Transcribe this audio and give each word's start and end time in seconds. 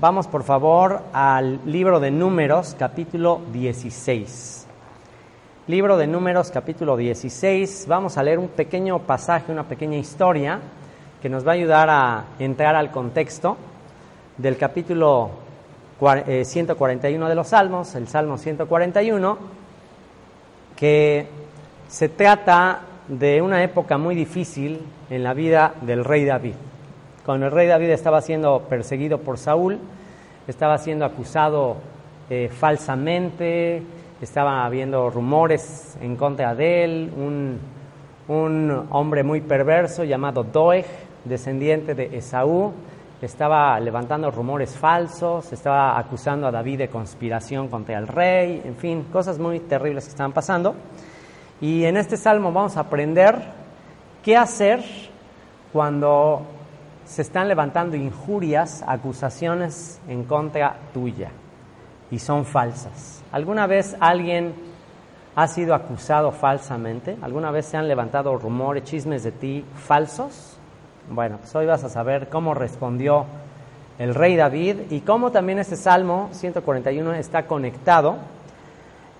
vamos 0.00 0.26
por 0.26 0.42
favor 0.42 1.02
al 1.12 1.60
libro 1.64 2.00
de 2.00 2.10
Números, 2.10 2.74
capítulo 2.76 3.40
16. 3.52 4.66
Libro 5.68 5.96
de 5.96 6.08
Números, 6.08 6.50
capítulo 6.50 6.96
16. 6.96 7.84
Vamos 7.86 8.18
a 8.18 8.24
leer 8.24 8.40
un 8.40 8.48
pequeño 8.48 8.98
pasaje, 8.98 9.52
una 9.52 9.62
pequeña 9.62 9.96
historia 9.96 10.58
que 11.22 11.28
nos 11.28 11.46
va 11.46 11.52
a 11.52 11.54
ayudar 11.54 11.88
a 11.88 12.24
entrar 12.40 12.74
al 12.74 12.90
contexto 12.90 13.56
del 14.38 14.56
capítulo 14.56 15.30
141 15.98 17.26
eh, 17.26 17.28
de 17.28 17.34
los 17.34 17.48
Salmos, 17.48 17.94
el 17.94 18.06
Salmo 18.06 18.36
141, 18.36 19.38
que 20.76 21.26
se 21.88 22.08
trata 22.10 22.80
de 23.08 23.40
una 23.40 23.62
época 23.62 23.96
muy 23.96 24.14
difícil 24.14 24.80
en 25.08 25.22
la 25.22 25.32
vida 25.32 25.74
del 25.80 26.04
rey 26.04 26.24
David. 26.24 26.54
Cuando 27.24 27.46
el 27.46 27.52
rey 27.52 27.66
David 27.66 27.90
estaba 27.90 28.20
siendo 28.20 28.60
perseguido 28.68 29.18
por 29.18 29.38
Saúl, 29.38 29.78
estaba 30.46 30.78
siendo 30.78 31.04
acusado 31.04 31.76
eh, 32.28 32.50
falsamente, 32.52 33.82
estaba 34.20 34.66
habiendo 34.66 35.08
rumores 35.08 35.96
en 36.02 36.16
contra 36.16 36.54
de 36.54 36.84
él, 36.84 37.12
un, 37.16 37.58
un 38.28 38.86
hombre 38.90 39.22
muy 39.22 39.40
perverso 39.40 40.04
llamado 40.04 40.44
Doeg, 40.44 40.86
descendiente 41.24 41.94
de 41.94 42.16
Esaú, 42.16 42.72
estaba 43.22 43.78
levantando 43.80 44.30
rumores 44.30 44.76
falsos, 44.76 45.52
estaba 45.52 45.98
acusando 45.98 46.46
a 46.46 46.50
David 46.50 46.78
de 46.78 46.88
conspiración 46.88 47.68
contra 47.68 47.98
el 47.98 48.06
rey, 48.06 48.62
en 48.64 48.76
fin, 48.76 49.04
cosas 49.12 49.38
muy 49.38 49.60
terribles 49.60 50.04
que 50.04 50.10
estaban 50.10 50.32
pasando. 50.32 50.74
Y 51.60 51.84
en 51.84 51.96
este 51.96 52.16
salmo 52.16 52.52
vamos 52.52 52.76
a 52.76 52.80
aprender 52.80 53.40
qué 54.22 54.36
hacer 54.36 54.84
cuando 55.72 56.42
se 57.06 57.22
están 57.22 57.48
levantando 57.48 57.96
injurias, 57.96 58.84
acusaciones 58.86 60.00
en 60.08 60.24
contra 60.24 60.76
tuya 60.92 61.30
y 62.10 62.18
son 62.18 62.44
falsas. 62.44 63.22
¿Alguna 63.32 63.66
vez 63.66 63.96
alguien 64.00 64.54
ha 65.34 65.46
sido 65.46 65.74
acusado 65.74 66.32
falsamente? 66.32 67.16
¿Alguna 67.22 67.50
vez 67.50 67.66
se 67.66 67.76
han 67.76 67.88
levantado 67.88 68.36
rumores, 68.36 68.84
chismes 68.84 69.22
de 69.22 69.32
ti 69.32 69.64
falsos? 69.74 70.55
Bueno, 71.08 71.38
pues 71.38 71.54
hoy 71.54 71.66
vas 71.66 71.84
a 71.84 71.88
saber 71.88 72.28
cómo 72.28 72.52
respondió 72.52 73.26
el 73.98 74.12
rey 74.12 74.34
David 74.34 74.90
y 74.90 75.00
cómo 75.00 75.30
también 75.30 75.60
este 75.60 75.76
Salmo 75.76 76.28
141 76.32 77.14
está 77.14 77.46
conectado 77.46 78.16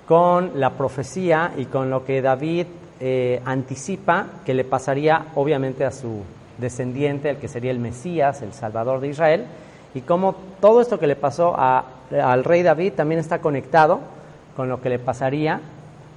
con 0.09 0.59
la 0.59 0.71
profecía 0.71 1.53
y 1.57 1.67
con 1.67 1.89
lo 1.89 2.05
que 2.05 2.21
David 2.23 2.67
eh, 2.99 3.41
anticipa 3.45 4.27
que 4.45 4.53
le 4.53 4.65
pasaría 4.65 5.27
obviamente 5.37 5.85
a 5.85 5.93
su 5.93 6.25
descendiente, 6.59 7.31
el 7.31 7.37
que 7.37 7.47
sería 7.47 7.71
el 7.71 7.79
Mesías, 7.79 8.43
el 8.43 8.53
Salvador 8.53 8.99
de 8.99 9.09
Israel, 9.09 9.47
y 9.95 10.01
cómo 10.01 10.35
todo 10.61 10.81
esto 10.81 10.99
que 10.99 11.07
le 11.07 11.17
pasó 11.17 11.57
al 11.57 12.45
rey 12.45 12.65
David 12.65 12.95
también 12.95 13.21
está 13.21 13.41
conectado 13.41 14.01
con 14.57 14.69
lo 14.69 14.81
que 14.81 14.89
le 14.89 14.99
pasaría 14.99 15.61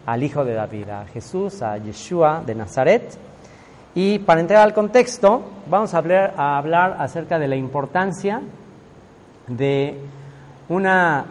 al 0.07 0.23
hijo 0.23 0.43
de 0.43 0.55
David, 0.55 0.89
a 0.89 1.05
Jesús, 1.05 1.61
a 1.61 1.77
Yeshua 1.77 2.41
de 2.43 2.55
Nazaret. 2.55 3.28
Y 3.95 4.19
para 4.19 4.41
entrar 4.41 4.61
al 4.61 4.73
contexto, 4.73 5.43
vamos 5.67 5.93
a 5.93 5.97
hablar, 5.97 6.95
acerca 6.99 7.39
de 7.39 7.47
la 7.47 7.55
importancia 7.55 8.41
de 9.47 9.99
una 10.69 11.25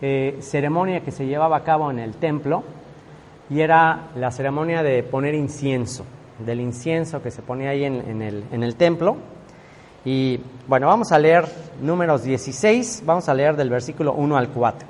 eh, 0.00 0.38
ceremonia 0.40 1.00
que 1.00 1.10
se 1.10 1.26
llevaba 1.26 1.58
a 1.58 1.64
cabo 1.64 1.90
en 1.90 1.98
el 1.98 2.14
templo 2.14 2.64
y 3.50 3.60
era 3.60 4.08
la 4.16 4.30
ceremonia 4.30 4.82
de 4.82 5.02
poner 5.02 5.34
incienso, 5.34 6.06
del 6.38 6.60
incienso 6.60 7.22
que 7.22 7.30
se 7.30 7.42
ponía 7.42 7.70
ahí 7.70 7.84
en, 7.84 8.22
el, 8.22 8.44
en 8.50 8.62
el 8.62 8.76
templo. 8.76 9.16
Y 10.04 10.40
bueno, 10.66 10.86
vamos 10.86 11.12
a 11.12 11.18
leer 11.18 11.44
números 11.82 12.22
16, 12.22 13.02
vamos 13.04 13.28
a 13.28 13.34
leer 13.34 13.56
del 13.56 13.68
versículo 13.68 14.14
1 14.14 14.36
al 14.38 14.48
4. 14.48 14.88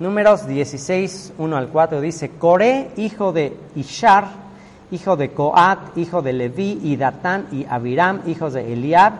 Números 0.00 0.46
16, 0.46 1.34
1 1.38 1.56
al 1.56 1.68
4 1.68 2.00
dice, 2.00 2.30
Coré, 2.30 2.90
hijo 2.96 3.32
de 3.32 3.56
Ishar, 3.76 4.49
hijo 4.90 5.16
de 5.16 5.30
Coat, 5.30 5.96
hijo 5.96 6.22
de 6.22 6.32
Leví, 6.32 6.80
y 6.82 6.96
Datán 6.96 7.46
y 7.52 7.64
Abiram, 7.68 8.22
hijos 8.26 8.52
de 8.52 8.72
Eliab, 8.72 9.12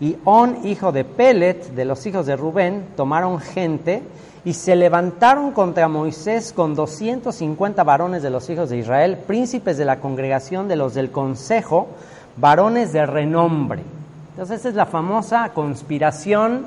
y 0.00 0.16
On, 0.24 0.64
hijo 0.64 0.92
de 0.92 1.04
Pelet, 1.04 1.74
de 1.74 1.84
los 1.84 2.06
hijos 2.06 2.26
de 2.26 2.36
Rubén, 2.36 2.86
tomaron 2.96 3.40
gente 3.40 4.02
y 4.44 4.54
se 4.54 4.76
levantaron 4.76 5.50
contra 5.50 5.88
Moisés 5.88 6.52
con 6.52 6.74
250 6.74 7.82
varones 7.82 8.22
de 8.22 8.30
los 8.30 8.48
hijos 8.48 8.70
de 8.70 8.78
Israel, 8.78 9.18
príncipes 9.26 9.76
de 9.76 9.84
la 9.84 9.98
congregación 9.98 10.68
de 10.68 10.76
los 10.76 10.94
del 10.94 11.10
consejo, 11.10 11.88
varones 12.36 12.92
de 12.92 13.04
renombre. 13.04 13.82
Entonces, 14.30 14.60
esa 14.60 14.68
es 14.68 14.74
la 14.76 14.86
famosa 14.86 15.50
conspiración 15.52 16.66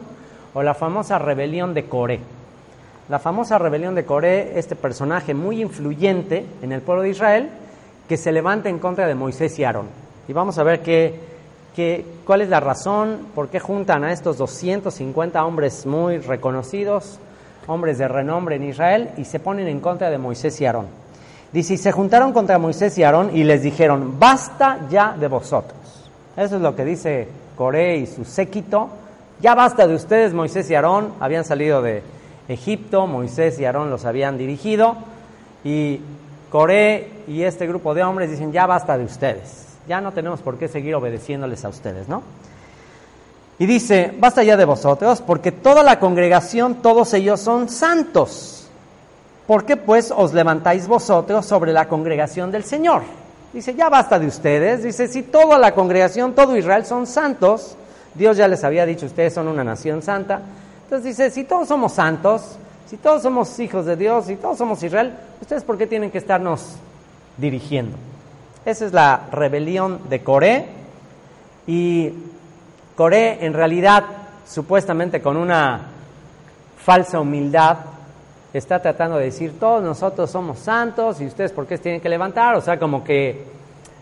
o 0.53 0.61
la 0.61 0.73
famosa 0.73 1.17
rebelión 1.17 1.73
de 1.73 1.85
Coré. 1.85 2.19
La 3.07 3.19
famosa 3.19 3.57
rebelión 3.57 3.95
de 3.95 4.05
Coré, 4.05 4.59
este 4.59 4.75
personaje 4.75 5.33
muy 5.33 5.61
influyente 5.61 6.45
en 6.61 6.73
el 6.73 6.81
pueblo 6.81 7.03
de 7.03 7.09
Israel, 7.09 7.49
que 8.11 8.17
se 8.17 8.33
levanta 8.33 8.67
en 8.67 8.77
contra 8.77 9.07
de 9.07 9.15
Moisés 9.15 9.57
y 9.57 9.63
Aarón. 9.63 9.85
Y 10.27 10.33
vamos 10.33 10.57
a 10.57 10.63
ver 10.63 10.81
qué, 10.81 11.15
cuál 12.25 12.41
es 12.41 12.49
la 12.49 12.59
razón, 12.59 13.27
por 13.33 13.47
qué 13.47 13.61
juntan 13.61 14.03
a 14.03 14.11
estos 14.11 14.37
250 14.37 15.45
hombres 15.45 15.85
muy 15.85 16.17
reconocidos, 16.17 17.19
hombres 17.67 17.99
de 17.99 18.09
renombre 18.09 18.57
en 18.57 18.65
Israel, 18.65 19.11
y 19.15 19.23
se 19.23 19.39
ponen 19.39 19.69
en 19.69 19.79
contra 19.79 20.09
de 20.09 20.17
Moisés 20.17 20.59
y 20.59 20.65
Aarón. 20.65 20.87
Dice, 21.53 21.75
y 21.75 21.77
se 21.77 21.93
juntaron 21.93 22.33
contra 22.33 22.57
Moisés 22.57 22.97
y 22.97 23.03
Aarón 23.03 23.33
y 23.33 23.45
les 23.45 23.63
dijeron, 23.63 24.19
basta 24.19 24.79
ya 24.89 25.15
de 25.17 25.29
vosotros. 25.29 25.79
Eso 26.35 26.57
es 26.57 26.61
lo 26.61 26.75
que 26.75 26.83
dice 26.83 27.29
Coré 27.55 27.95
y 27.95 28.07
su 28.07 28.25
séquito. 28.25 28.89
Ya 29.39 29.55
basta 29.55 29.87
de 29.87 29.95
ustedes, 29.95 30.33
Moisés 30.33 30.69
y 30.69 30.75
Aarón. 30.75 31.13
Habían 31.21 31.45
salido 31.45 31.81
de 31.81 32.03
Egipto, 32.49 33.07
Moisés 33.07 33.57
y 33.57 33.63
Aarón 33.63 33.89
los 33.89 34.03
habían 34.03 34.37
dirigido. 34.37 34.97
Y 35.63 36.01
Coré 36.51 37.07
y 37.31 37.43
este 37.43 37.65
grupo 37.65 37.93
de 37.93 38.03
hombres 38.03 38.29
dicen, 38.29 38.51
ya 38.51 38.65
basta 38.65 38.97
de 38.97 39.05
ustedes, 39.05 39.65
ya 39.87 40.01
no 40.01 40.11
tenemos 40.11 40.41
por 40.41 40.57
qué 40.57 40.67
seguir 40.67 40.95
obedeciéndoles 40.95 41.63
a 41.63 41.69
ustedes, 41.69 42.09
¿no? 42.09 42.21
Y 43.57 43.65
dice, 43.65 44.13
basta 44.19 44.43
ya 44.43 44.57
de 44.57 44.65
vosotros, 44.65 45.21
porque 45.21 45.53
toda 45.53 45.81
la 45.81 45.97
congregación, 45.97 46.81
todos 46.81 47.13
ellos 47.13 47.39
son 47.39 47.69
santos. 47.69 48.67
¿Por 49.47 49.65
qué 49.65 49.77
pues 49.77 50.11
os 50.15 50.33
levantáis 50.33 50.87
vosotros 50.87 51.45
sobre 51.45 51.71
la 51.71 51.87
congregación 51.87 52.51
del 52.51 52.65
Señor? 52.65 53.03
Dice, 53.53 53.75
ya 53.75 53.87
basta 53.87 54.17
de 54.19 54.27
ustedes. 54.27 54.83
Dice, 54.83 55.07
si 55.07 55.23
toda 55.23 55.57
la 55.57 55.73
congregación, 55.73 56.33
todo 56.33 56.57
Israel 56.57 56.85
son 56.85 57.05
santos, 57.05 57.75
Dios 58.15 58.35
ya 58.35 58.47
les 58.47 58.63
había 58.63 58.85
dicho, 58.85 59.05
ustedes 59.05 59.33
son 59.33 59.47
una 59.47 59.63
nación 59.63 60.01
santa. 60.01 60.41
Entonces 60.85 61.15
dice, 61.15 61.29
si 61.29 61.43
todos 61.45 61.67
somos 61.67 61.93
santos, 61.93 62.57
si 62.89 62.97
todos 62.97 63.21
somos 63.21 63.57
hijos 63.59 63.85
de 63.85 63.95
Dios, 63.95 64.25
si 64.25 64.35
todos 64.35 64.57
somos 64.57 64.83
Israel, 64.83 65.13
¿ustedes 65.39 65.63
por 65.63 65.77
qué 65.77 65.87
tienen 65.87 66.11
que 66.11 66.17
estarnos 66.17 66.77
dirigiendo? 67.37 67.97
Esa 68.65 68.85
es 68.85 68.93
la 68.93 69.27
rebelión 69.31 70.09
de 70.09 70.23
Coré. 70.23 70.65
Y 71.67 72.11
Coré 72.95 73.45
en 73.45 73.53
realidad, 73.53 74.03
supuestamente 74.45 75.21
con 75.21 75.37
una 75.37 75.81
falsa 76.77 77.19
humildad, 77.19 77.77
está 78.53 78.81
tratando 78.81 79.17
de 79.17 79.25
decir, 79.25 79.59
todos 79.59 79.81
nosotros 79.81 80.29
somos 80.29 80.59
santos 80.59 81.21
y 81.21 81.25
ustedes 81.25 81.51
por 81.51 81.65
qué 81.67 81.77
se 81.77 81.83
tienen 81.83 82.01
que 82.01 82.09
levantar. 82.09 82.55
O 82.55 82.61
sea, 82.61 82.77
como 82.77 83.03
que 83.03 83.45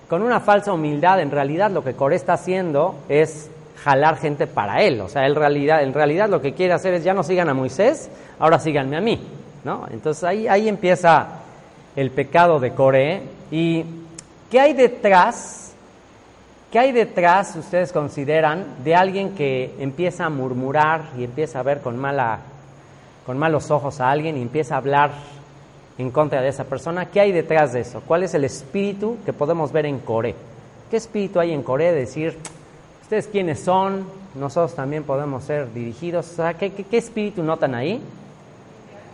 con 0.09 0.23
una 0.23 0.39
falsa 0.39 0.73
humildad, 0.73 1.21
en 1.21 1.31
realidad 1.31 1.71
lo 1.71 1.83
que 1.83 1.93
Coré 1.93 2.15
está 2.15 2.33
haciendo 2.33 2.95
es 3.07 3.49
jalar 3.83 4.17
gente 4.17 4.47
para 4.47 4.81
él. 4.81 4.99
O 5.01 5.07
sea, 5.07 5.25
él 5.25 5.35
realidad, 5.35 5.83
en 5.83 5.93
realidad 5.93 6.29
lo 6.29 6.41
que 6.41 6.53
quiere 6.53 6.73
hacer 6.73 6.95
es 6.95 7.03
ya 7.03 7.13
no 7.13 7.23
sigan 7.23 7.49
a 7.49 7.53
Moisés, 7.53 8.09
ahora 8.39 8.59
síganme 8.59 8.97
a 8.97 9.01
mí. 9.01 9.19
¿no? 9.63 9.85
Entonces 9.91 10.23
ahí, 10.23 10.47
ahí 10.47 10.67
empieza 10.67 11.27
el 11.95 12.11
pecado 12.11 12.59
de 12.59 12.71
Coré. 12.71 13.21
¿Y 13.51 13.85
qué 14.49 14.59
hay 14.59 14.73
detrás? 14.73 15.73
¿Qué 16.71 16.79
hay 16.79 16.91
detrás, 16.91 17.55
ustedes 17.55 17.91
consideran, 17.91 18.63
de 18.83 18.95
alguien 18.95 19.33
que 19.33 19.73
empieza 19.79 20.25
a 20.25 20.29
murmurar 20.29 21.05
y 21.17 21.23
empieza 21.23 21.59
a 21.59 21.63
ver 21.63 21.81
con, 21.81 21.97
mala, 21.97 22.39
con 23.25 23.39
malos 23.39 23.71
ojos 23.71 23.99
a 23.99 24.11
alguien 24.11 24.37
y 24.37 24.41
empieza 24.41 24.75
a 24.75 24.77
hablar 24.77 25.11
en 25.97 26.11
contra 26.11 26.41
de 26.41 26.49
esa 26.49 26.65
persona? 26.65 27.07
¿Qué 27.07 27.21
hay 27.21 27.31
detrás 27.31 27.73
de 27.73 27.81
eso? 27.81 28.01
¿Cuál 28.05 28.23
es 28.23 28.35
el 28.35 28.43
espíritu 28.43 29.17
que 29.25 29.33
podemos 29.33 29.71
ver 29.71 29.87
en 29.87 29.99
Coré? 29.99 30.35
¿Qué 30.91 30.97
espíritu 30.97 31.39
hay 31.39 31.53
en 31.53 31.63
Coré 31.63 31.91
de 31.91 32.01
decir, 32.01 32.37
ustedes 33.01 33.27
quiénes 33.27 33.59
son, 33.59 34.05
nosotros 34.35 34.75
también 34.75 35.03
podemos 35.03 35.43
ser 35.43 35.73
dirigidos. 35.73 36.35
¿qué, 36.59 36.85
espíritu 36.91 37.43
notan 37.43 37.75
ahí? 37.75 38.01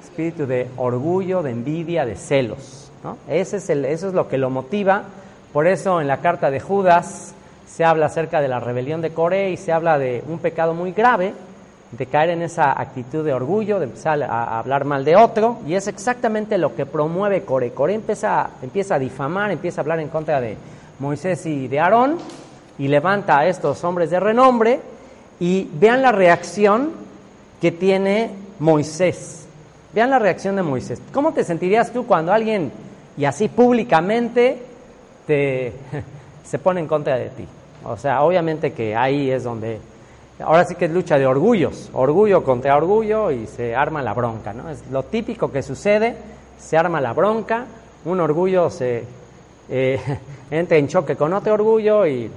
Espíritu 0.05 0.45
de 0.45 0.67
orgullo, 0.77 1.43
de 1.43 1.51
envidia, 1.51 2.05
de 2.05 2.15
celos. 2.15 2.91
Ese 3.27 3.57
es 3.57 3.69
el, 3.69 3.85
eso 3.85 4.07
es 4.07 4.13
lo 4.13 4.27
que 4.27 4.37
lo 4.37 4.49
motiva. 4.49 5.03
Por 5.53 5.67
eso 5.67 6.01
en 6.01 6.07
la 6.07 6.17
carta 6.17 6.49
de 6.49 6.59
Judas 6.59 7.33
se 7.67 7.83
habla 7.83 8.07
acerca 8.07 8.41
de 8.41 8.47
la 8.47 8.59
rebelión 8.59 9.01
de 9.01 9.11
Coré 9.11 9.51
y 9.51 9.57
se 9.57 9.71
habla 9.71 9.99
de 9.99 10.23
un 10.27 10.39
pecado 10.39 10.73
muy 10.73 10.91
grave 10.91 11.33
de 11.91 12.05
caer 12.07 12.31
en 12.31 12.41
esa 12.41 12.79
actitud 12.79 13.23
de 13.23 13.33
orgullo, 13.33 13.79
de 13.79 13.85
empezar 13.85 14.21
a, 14.23 14.59
hablar 14.59 14.85
mal 14.85 15.05
de 15.05 15.15
otro, 15.15 15.59
y 15.65 15.75
es 15.75 15.87
exactamente 15.87 16.57
lo 16.57 16.75
que 16.75 16.85
promueve 16.85 17.43
Core. 17.43 17.71
Core 17.71 17.93
empieza, 17.93 18.49
empieza 18.61 18.95
a 18.95 18.99
difamar, 18.99 19.51
empieza 19.51 19.81
a 19.81 19.83
hablar 19.83 19.99
en 19.99 20.09
contra 20.09 20.41
de 20.41 20.57
Moisés 20.99 21.45
y 21.45 21.67
de 21.67 21.79
Aarón, 21.79 22.17
y 22.77 22.87
levanta 22.87 23.39
a 23.39 23.47
estos 23.47 23.83
hombres 23.83 24.09
de 24.09 24.19
renombre, 24.19 24.79
y 25.39 25.69
vean 25.73 26.01
la 26.01 26.11
reacción 26.11 26.91
que 27.61 27.71
tiene 27.71 28.31
Moisés. 28.59 29.44
Vean 29.95 30.11
la 30.11 30.19
reacción 30.19 30.55
de 30.55 30.61
Moisés. 30.61 31.01
¿Cómo 31.11 31.33
te 31.33 31.43
sentirías 31.43 31.91
tú 31.91 32.05
cuando 32.05 32.31
alguien, 32.31 32.71
y 33.17 33.25
así 33.25 33.47
públicamente, 33.47 34.61
te, 35.25 35.73
se 36.43 36.59
pone 36.59 36.81
en 36.81 36.87
contra 36.87 37.17
de 37.17 37.29
ti? 37.29 37.47
O 37.83 37.97
sea, 37.97 38.21
obviamente 38.21 38.73
que 38.73 38.95
ahí 38.95 39.31
es 39.31 39.43
donde 39.43 39.79
Ahora 40.39 40.65
sí 40.65 40.75
que 40.75 40.85
es 40.85 40.91
lucha 40.91 41.17
de 41.17 41.25
orgullos, 41.25 41.89
orgullo 41.93 42.43
contra 42.43 42.75
orgullo 42.75 43.31
y 43.31 43.47
se 43.47 43.73
arma 43.73 44.01
la 44.01 44.13
bronca, 44.13 44.51
¿no? 44.51 44.69
Es 44.69 44.83
lo 44.91 45.03
típico 45.03 45.49
que 45.49 45.63
sucede, 45.63 46.13
se 46.59 46.77
arma 46.77 46.99
la 46.99 47.13
bronca, 47.13 47.65
un 48.03 48.19
orgullo 48.19 48.69
se 48.69 49.05
eh, 49.69 49.99
entra 50.51 50.77
en 50.77 50.89
choque 50.89 51.15
con 51.15 51.31
otro 51.31 51.53
orgullo 51.53 52.05
y 52.05 52.29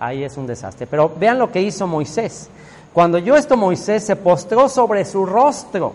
ahí 0.00 0.22
es 0.22 0.36
un 0.36 0.46
desastre. 0.46 0.86
Pero 0.86 1.10
vean 1.18 1.38
lo 1.38 1.50
que 1.50 1.62
hizo 1.62 1.86
Moisés. 1.86 2.50
Cuando 2.92 3.16
yo 3.16 3.36
esto 3.36 3.56
Moisés 3.56 4.04
se 4.04 4.16
postró 4.16 4.68
sobre 4.68 5.06
su 5.06 5.24
rostro. 5.24 5.94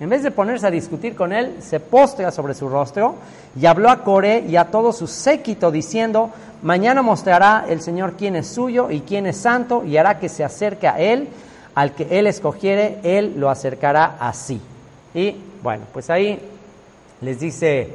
En 0.00 0.10
vez 0.10 0.22
de 0.22 0.30
ponerse 0.30 0.66
a 0.66 0.70
discutir 0.70 1.14
con 1.14 1.32
él, 1.32 1.56
se 1.60 1.78
postra 1.78 2.30
sobre 2.30 2.54
su 2.54 2.68
rostro 2.68 3.14
y 3.58 3.66
habló 3.66 3.90
a 3.90 4.02
Coré 4.02 4.44
y 4.48 4.56
a 4.56 4.64
todo 4.64 4.92
su 4.92 5.06
séquito 5.06 5.70
diciendo, 5.70 6.30
Mañana 6.64 7.02
mostrará 7.02 7.66
el 7.68 7.82
Señor 7.82 8.14
quién 8.16 8.36
es 8.36 8.46
suyo 8.46 8.90
y 8.90 9.00
quién 9.00 9.26
es 9.26 9.36
santo 9.36 9.84
y 9.84 9.98
hará 9.98 10.18
que 10.18 10.30
se 10.30 10.42
acerque 10.42 10.88
a 10.88 10.98
Él. 10.98 11.28
Al 11.74 11.94
que 11.94 12.18
Él 12.18 12.26
escogiere, 12.26 13.00
Él 13.02 13.34
lo 13.36 13.50
acercará 13.50 14.16
así. 14.18 14.58
Y 15.12 15.36
bueno, 15.62 15.84
pues 15.92 16.08
ahí 16.08 16.40
les 17.20 17.38
dice 17.38 17.90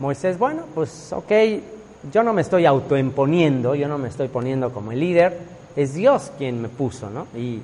Moisés, 0.00 0.36
bueno, 0.36 0.62
pues 0.74 1.12
ok, 1.12 1.30
yo 2.12 2.24
no 2.24 2.32
me 2.32 2.42
estoy 2.42 2.66
autoimponiendo, 2.66 3.76
yo 3.76 3.86
no 3.86 3.98
me 3.98 4.08
estoy 4.08 4.26
poniendo 4.26 4.72
como 4.72 4.90
el 4.90 4.98
líder, 4.98 5.38
es 5.76 5.94
Dios 5.94 6.32
quien 6.38 6.60
me 6.60 6.68
puso, 6.68 7.08
¿no? 7.10 7.28
Y 7.38 7.60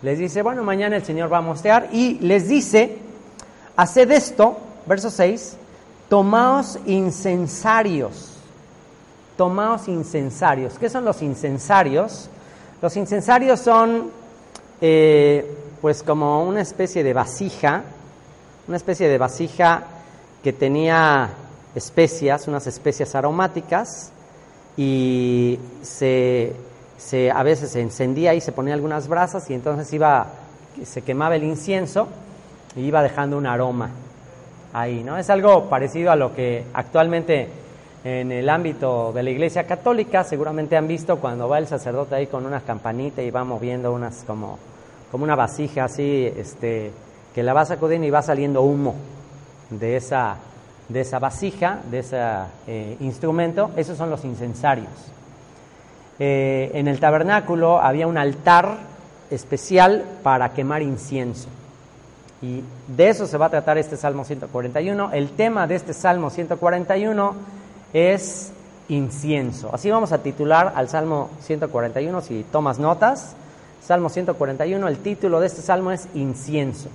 les 0.00 0.18
dice, 0.18 0.40
bueno, 0.40 0.62
mañana 0.62 0.96
el 0.96 1.04
Señor 1.04 1.30
va 1.30 1.38
a 1.38 1.42
mostrar 1.42 1.90
y 1.92 2.18
les 2.20 2.48
dice, 2.48 2.96
haced 3.80 4.10
esto, 4.10 4.56
verso 4.86 5.10
6, 5.10 5.56
tomaos 6.08 6.78
incensarios 6.86 8.30
tomaos 9.40 9.88
incensarios. 9.88 10.74
¿Qué 10.78 10.90
son 10.90 11.02
los 11.06 11.22
incensarios? 11.22 12.28
Los 12.82 12.94
incensarios 12.98 13.58
son 13.58 14.10
eh, 14.82 15.50
pues 15.80 16.02
como 16.02 16.44
una 16.44 16.60
especie 16.60 17.02
de 17.02 17.14
vasija, 17.14 17.84
una 18.68 18.76
especie 18.76 19.08
de 19.08 19.16
vasija 19.16 19.84
que 20.44 20.52
tenía 20.52 21.30
especias, 21.74 22.48
unas 22.48 22.66
especias 22.66 23.14
aromáticas, 23.14 24.12
y 24.76 25.58
se, 25.80 26.52
se, 26.98 27.30
a 27.30 27.42
veces 27.42 27.70
se 27.70 27.80
encendía 27.80 28.34
y 28.34 28.42
se 28.42 28.52
ponía 28.52 28.74
algunas 28.74 29.08
brasas 29.08 29.48
y 29.48 29.54
entonces 29.54 29.90
iba, 29.94 30.26
se 30.84 31.00
quemaba 31.00 31.36
el 31.36 31.44
incienso 31.44 32.08
y 32.76 32.80
iba 32.80 33.02
dejando 33.02 33.36
un 33.36 33.46
aroma 33.46 33.90
ahí, 34.72 35.02
¿no? 35.02 35.16
Es 35.18 35.30
algo 35.30 35.68
parecido 35.68 36.10
a 36.10 36.16
lo 36.16 36.34
que 36.34 36.64
actualmente 36.72 37.48
en 38.04 38.32
el 38.32 38.48
ámbito 38.48 39.12
de 39.12 39.22
la 39.22 39.30
iglesia 39.30 39.64
católica, 39.64 40.24
seguramente 40.24 40.76
han 40.76 40.88
visto 40.88 41.18
cuando 41.18 41.48
va 41.48 41.58
el 41.58 41.66
sacerdote 41.66 42.14
ahí 42.14 42.26
con 42.26 42.46
una 42.46 42.60
campanita 42.60 43.22
y 43.22 43.30
va 43.30 43.44
moviendo 43.44 43.92
unas 43.92 44.24
como, 44.26 44.58
como 45.10 45.24
una 45.24 45.36
vasija 45.36 45.84
así, 45.84 46.32
este, 46.36 46.92
que 47.34 47.42
la 47.42 47.52
va 47.52 47.66
sacudiendo 47.66 48.06
y 48.06 48.10
va 48.10 48.22
saliendo 48.22 48.62
humo 48.62 48.94
de 49.68 49.96
esa, 49.96 50.36
de 50.88 51.00
esa 51.00 51.18
vasija, 51.18 51.80
de 51.90 51.98
ese 51.98 52.18
eh, 52.66 52.96
instrumento, 53.00 53.70
esos 53.76 53.98
son 53.98 54.08
los 54.08 54.24
incensarios. 54.24 54.88
Eh, 56.18 56.70
en 56.74 56.88
el 56.88 57.00
tabernáculo 57.00 57.80
había 57.80 58.06
un 58.06 58.18
altar 58.18 58.78
especial 59.30 60.04
para 60.22 60.52
quemar 60.52 60.82
incienso. 60.82 61.48
Y 62.42 62.62
de 62.88 63.08
eso 63.08 63.26
se 63.26 63.36
va 63.36 63.46
a 63.46 63.50
tratar 63.50 63.78
este 63.78 63.96
Salmo 63.96 64.24
141. 64.24 65.12
El 65.12 65.30
tema 65.30 65.66
de 65.66 65.74
este 65.74 65.92
Salmo 65.92 66.30
141 66.30 67.34
es 67.92 68.52
incienso. 68.88 69.70
Así 69.72 69.90
vamos 69.90 70.12
a 70.12 70.18
titular 70.22 70.72
al 70.74 70.88
Salmo 70.88 71.30
141, 71.42 72.20
si 72.22 72.44
tomas 72.50 72.78
notas. 72.78 73.34
Salmo 73.82 74.08
141, 74.08 74.88
el 74.88 74.98
título 74.98 75.40
de 75.40 75.46
este 75.46 75.62
salmo 75.62 75.90
es 75.90 76.06
incienso. 76.14 76.88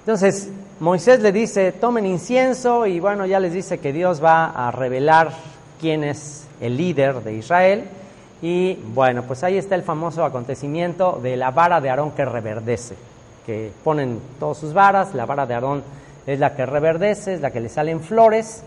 Entonces, 0.00 0.48
Moisés 0.80 1.20
le 1.20 1.32
dice, 1.32 1.72
tomen 1.72 2.06
incienso 2.06 2.86
y 2.86 2.98
bueno, 2.98 3.26
ya 3.26 3.40
les 3.40 3.52
dice 3.52 3.78
que 3.78 3.92
Dios 3.92 4.24
va 4.24 4.46
a 4.46 4.70
revelar 4.70 5.32
quién 5.80 6.04
es 6.04 6.46
el 6.60 6.76
líder 6.76 7.22
de 7.22 7.34
Israel. 7.34 7.84
Y 8.40 8.76
bueno, 8.94 9.24
pues 9.24 9.42
ahí 9.44 9.58
está 9.58 9.74
el 9.74 9.82
famoso 9.82 10.24
acontecimiento 10.24 11.18
de 11.22 11.36
la 11.36 11.50
vara 11.50 11.80
de 11.80 11.90
Aarón 11.90 12.12
que 12.12 12.24
reverdece, 12.24 12.94
que 13.48 13.72
ponen 13.82 14.20
todas 14.38 14.58
sus 14.58 14.74
varas, 14.74 15.14
la 15.14 15.24
vara 15.24 15.46
de 15.46 15.54
Aarón 15.54 15.82
es 16.26 16.38
la 16.38 16.54
que 16.54 16.66
reverdece, 16.66 17.32
es 17.32 17.40
la 17.40 17.50
que 17.50 17.60
le 17.60 17.70
salen 17.70 18.02
flores 18.02 18.62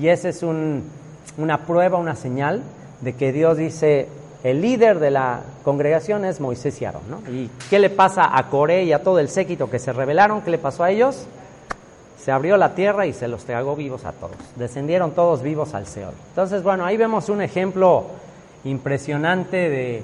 y 0.00 0.08
esa 0.08 0.30
es 0.30 0.42
una 0.42 1.66
prueba, 1.66 1.98
una 1.98 2.16
señal 2.16 2.62
de 3.02 3.12
que 3.12 3.30
Dios 3.30 3.58
dice, 3.58 4.08
el 4.42 4.62
líder 4.62 5.00
de 5.00 5.10
la 5.10 5.40
congregación 5.64 6.24
es 6.24 6.40
Moisés 6.40 6.80
y 6.80 6.86
Aarón. 6.86 7.02
¿Y 7.30 7.50
qué 7.68 7.78
le 7.78 7.90
pasa 7.90 8.34
a 8.34 8.48
Coré 8.48 8.84
y 8.84 8.94
a 8.94 9.02
todo 9.02 9.18
el 9.18 9.28
séquito 9.28 9.68
que 9.68 9.78
se 9.78 9.92
rebelaron? 9.92 10.40
¿Qué 10.40 10.50
le 10.50 10.56
pasó 10.56 10.82
a 10.82 10.90
ellos? 10.90 11.26
Se 12.18 12.32
abrió 12.32 12.56
la 12.56 12.74
tierra 12.74 13.04
y 13.04 13.12
se 13.12 13.28
los 13.28 13.44
tragó 13.44 13.76
vivos 13.76 14.06
a 14.06 14.12
todos. 14.12 14.36
Descendieron 14.56 15.10
todos 15.10 15.42
vivos 15.42 15.74
al 15.74 15.86
Seol. 15.86 16.14
Entonces, 16.30 16.62
bueno, 16.62 16.86
ahí 16.86 16.96
vemos 16.96 17.28
un 17.28 17.42
ejemplo 17.42 18.06
impresionante 18.64 20.02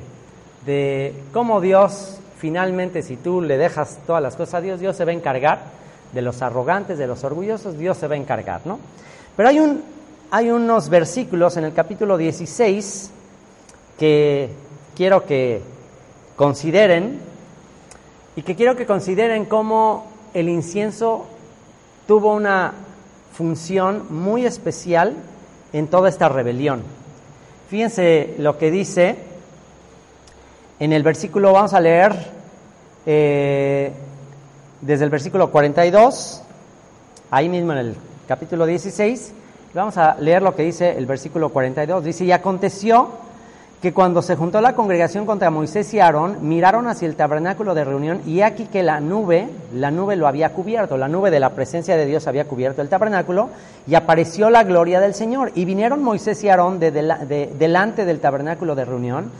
de 0.66 1.14
cómo 1.32 1.62
Dios, 1.62 2.20
finalmente, 2.38 3.02
si 3.02 3.16
tú 3.16 3.42
le 3.42 3.58
dejas 3.58 3.98
todas 4.06 4.22
las 4.22 4.36
cosas 4.36 4.54
a 4.54 4.60
Dios, 4.60 4.80
Dios 4.80 4.96
se 4.96 5.04
va 5.04 5.10
a 5.10 5.14
encargar 5.14 5.60
de 6.12 6.22
los 6.22 6.40
arrogantes, 6.40 6.98
de 6.98 7.06
los 7.06 7.24
orgullosos, 7.24 7.76
Dios 7.76 7.98
se 7.98 8.08
va 8.08 8.14
a 8.14 8.18
encargar, 8.18 8.62
¿no? 8.64 8.78
Pero 9.36 9.48
hay, 9.48 9.60
un, 9.60 9.82
hay 10.30 10.50
unos 10.50 10.88
versículos 10.88 11.56
en 11.56 11.64
el 11.64 11.74
capítulo 11.74 12.16
16 12.16 13.10
que 13.98 14.50
quiero 14.96 15.26
que 15.26 15.60
consideren 16.36 17.20
y 18.36 18.42
que 18.42 18.54
quiero 18.54 18.76
que 18.76 18.86
consideren 18.86 19.44
cómo 19.44 20.06
el 20.32 20.48
incienso 20.48 21.26
tuvo 22.06 22.34
una 22.34 22.72
función 23.32 24.06
muy 24.10 24.46
especial 24.46 25.14
en 25.72 25.88
toda 25.88 26.08
esta 26.08 26.28
rebelión. 26.28 26.82
Fíjense 27.68 28.34
lo 28.38 28.56
que 28.56 28.70
dice 28.70 29.16
en 30.80 30.92
el 30.92 31.02
versículo, 31.02 31.52
vamos 31.52 31.74
a 31.74 31.80
leer 31.80 32.37
eh, 33.10 33.90
desde 34.82 35.04
el 35.04 35.08
versículo 35.08 35.50
42, 35.50 36.42
ahí 37.30 37.48
mismo 37.48 37.72
en 37.72 37.78
el 37.78 37.96
capítulo 38.26 38.66
16. 38.66 39.32
Vamos 39.72 39.96
a 39.96 40.16
leer 40.20 40.42
lo 40.42 40.54
que 40.54 40.62
dice 40.62 40.90
el 40.98 41.06
versículo 41.06 41.48
42. 41.48 42.04
Dice, 42.04 42.26
y 42.26 42.32
aconteció 42.32 43.08
que 43.80 43.94
cuando 43.94 44.20
se 44.20 44.36
juntó 44.36 44.60
la 44.60 44.74
congregación 44.74 45.24
contra 45.24 45.48
Moisés 45.48 45.94
y 45.94 46.00
Aarón, 46.00 46.46
miraron 46.46 46.86
hacia 46.86 47.08
el 47.08 47.16
tabernáculo 47.16 47.74
de 47.74 47.84
reunión 47.84 48.20
y 48.26 48.42
aquí 48.42 48.66
que 48.66 48.82
la 48.82 49.00
nube, 49.00 49.48
la 49.72 49.90
nube 49.90 50.14
lo 50.16 50.26
había 50.26 50.52
cubierto, 50.52 50.98
la 50.98 51.08
nube 51.08 51.30
de 51.30 51.40
la 51.40 51.54
presencia 51.54 51.96
de 51.96 52.04
Dios 52.04 52.26
había 52.26 52.44
cubierto 52.44 52.82
el 52.82 52.90
tabernáculo 52.90 53.48
y 53.86 53.94
apareció 53.94 54.50
la 54.50 54.64
gloria 54.64 55.00
del 55.00 55.14
Señor. 55.14 55.52
Y 55.54 55.64
vinieron 55.64 56.02
Moisés 56.02 56.44
y 56.44 56.50
Aarón 56.50 56.78
de, 56.78 56.90
delante 57.58 58.04
del 58.04 58.20
tabernáculo 58.20 58.74
de 58.74 58.84
reunión 58.84 59.30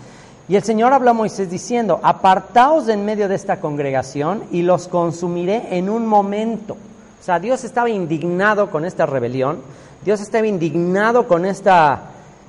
y 0.48 0.56
el 0.56 0.62
Señor 0.62 0.94
habló 0.94 1.10
a 1.10 1.14
Moisés 1.14 1.50
diciendo, 1.50 2.00
apartaos 2.02 2.86
de 2.86 2.94
en 2.94 3.04
medio 3.04 3.28
de 3.28 3.34
esta 3.34 3.60
congregación 3.60 4.44
y 4.50 4.62
los 4.62 4.88
consumiré 4.88 5.76
en 5.76 5.90
un 5.90 6.06
momento. 6.06 6.74
O 6.74 7.22
sea, 7.22 7.38
Dios 7.38 7.64
estaba 7.64 7.90
indignado 7.90 8.70
con 8.70 8.86
esta 8.86 9.04
rebelión, 9.04 9.58
Dios 10.04 10.20
estaba 10.22 10.46
indignado 10.46 11.28
con 11.28 11.44
esta 11.44 12.00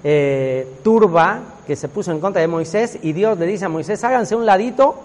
eh, 0.02 0.76
turba 0.82 1.42
que 1.68 1.76
se 1.76 1.90
puso 1.90 2.12
en 2.12 2.22
contra 2.22 2.42
de 2.42 2.48
Moisés 2.48 3.00
y 3.02 3.12
Dios 3.12 3.38
le 3.38 3.46
dice 3.46 3.66
a 3.66 3.70
Moisés, 3.70 4.02
háganse 4.06 4.34
un 4.34 4.46
ladito 4.46 4.96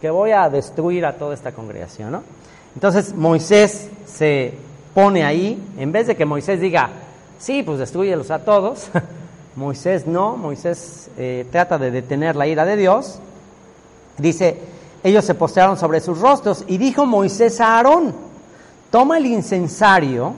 que 0.00 0.10
voy 0.10 0.30
a 0.30 0.48
destruir 0.48 1.04
a 1.06 1.14
toda 1.14 1.34
esta 1.34 1.50
congregación. 1.50 2.22
Entonces 2.74 3.14
Moisés 3.14 3.88
se 4.06 4.54
pone 4.94 5.24
ahí, 5.24 5.60
en 5.76 5.90
vez 5.90 6.06
de 6.06 6.14
que 6.14 6.24
Moisés 6.24 6.60
diga, 6.60 6.90
sí, 7.38 7.64
pues 7.64 7.80
destruyelos 7.80 8.30
a 8.30 8.38
todos, 8.38 8.90
Moisés 9.56 10.06
no, 10.06 10.36
Moisés 10.36 11.10
eh, 11.16 11.46
trata 11.50 11.78
de 11.78 11.90
detener 11.90 12.36
la 12.36 12.46
ira 12.46 12.64
de 12.64 12.76
Dios, 12.76 13.18
dice, 14.18 14.58
ellos 15.02 15.24
se 15.24 15.34
postraron 15.34 15.76
sobre 15.76 16.00
sus 16.00 16.18
rostros 16.18 16.64
y 16.66 16.78
dijo 16.78 17.06
Moisés 17.06 17.60
a 17.60 17.76
Aarón, 17.76 18.14
toma 18.90 19.18
el 19.18 19.26
incensario 19.26 20.34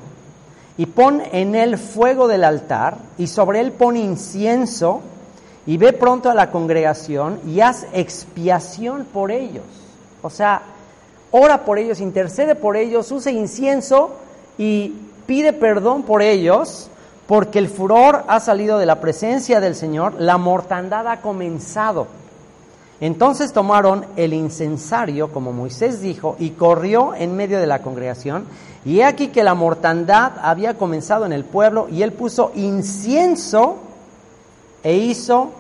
y 0.76 0.86
pon 0.86 1.22
en 1.32 1.54
él 1.54 1.78
fuego 1.78 2.28
del 2.28 2.44
altar 2.44 2.98
y 3.16 3.28
sobre 3.28 3.60
él 3.60 3.72
pon 3.72 3.96
incienso 3.96 5.00
y 5.66 5.78
ve 5.78 5.92
pronto 5.92 6.30
a 6.30 6.34
la 6.34 6.50
congregación 6.50 7.40
y 7.46 7.60
haz 7.60 7.86
expiación 7.92 9.06
por 9.12 9.30
ellos. 9.30 9.64
O 10.22 10.30
sea, 10.30 10.62
ora 11.30 11.64
por 11.64 11.78
ellos, 11.78 12.00
intercede 12.00 12.54
por 12.54 12.76
ellos, 12.76 13.10
usa 13.10 13.32
incienso 13.32 14.14
y 14.58 14.94
pide 15.26 15.52
perdón 15.52 16.02
por 16.02 16.22
ellos, 16.22 16.90
porque 17.26 17.58
el 17.58 17.68
furor 17.68 18.24
ha 18.28 18.40
salido 18.40 18.78
de 18.78 18.86
la 18.86 19.00
presencia 19.00 19.60
del 19.60 19.74
Señor, 19.74 20.14
la 20.18 20.38
mortandad 20.38 21.08
ha 21.08 21.20
comenzado. 21.20 22.06
Entonces 23.00 23.52
tomaron 23.52 24.06
el 24.16 24.32
incensario, 24.32 25.32
como 25.32 25.52
Moisés 25.52 26.00
dijo, 26.00 26.36
y 26.38 26.50
corrió 26.50 27.14
en 27.14 27.36
medio 27.36 27.58
de 27.58 27.66
la 27.66 27.82
congregación. 27.82 28.46
Y 28.84 29.00
he 29.00 29.04
aquí 29.04 29.28
que 29.28 29.44
la 29.44 29.54
mortandad 29.54 30.32
había 30.40 30.74
comenzado 30.74 31.26
en 31.26 31.32
el 31.32 31.44
pueblo, 31.44 31.88
y 31.90 32.02
él 32.02 32.12
puso 32.12 32.52
incienso 32.54 33.76
e 34.82 34.94
hizo 34.94 35.50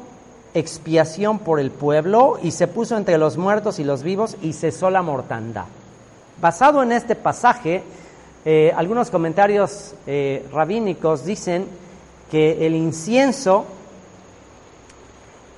expiación 0.54 1.40
por 1.40 1.60
el 1.60 1.70
pueblo, 1.70 2.38
y 2.42 2.52
se 2.52 2.68
puso 2.68 2.96
entre 2.96 3.18
los 3.18 3.36
muertos 3.36 3.80
y 3.80 3.84
los 3.84 4.02
vivos, 4.02 4.36
y 4.40 4.54
cesó 4.54 4.88
la 4.88 5.02
mortandad. 5.02 5.64
Basado 6.40 6.82
en 6.82 6.92
este 6.92 7.16
pasaje, 7.16 7.82
eh, 8.48 8.72
algunos 8.76 9.10
comentarios 9.10 9.94
eh, 10.06 10.46
rabínicos 10.52 11.26
dicen 11.26 11.66
que 12.30 12.64
el 12.64 12.76
incienso, 12.76 13.66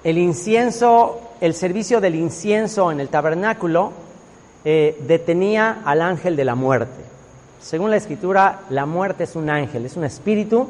el 0.02 0.16
incienso 0.18 1.20
el 1.40 1.54
servicio 1.54 2.00
del 2.00 2.14
incienso 2.14 2.90
en 2.90 3.00
el 3.00 3.10
tabernáculo 3.10 3.92
eh, 4.64 4.96
detenía 5.06 5.82
al 5.84 6.02
ángel 6.02 6.34
de 6.34 6.44
la 6.44 6.54
muerte. 6.54 7.00
Según 7.60 7.90
la 7.90 7.96
escritura, 7.96 8.60
la 8.70 8.86
muerte 8.86 9.24
es 9.24 9.36
un 9.36 9.50
ángel, 9.50 9.84
es 9.84 9.96
un 9.96 10.04
espíritu 10.04 10.66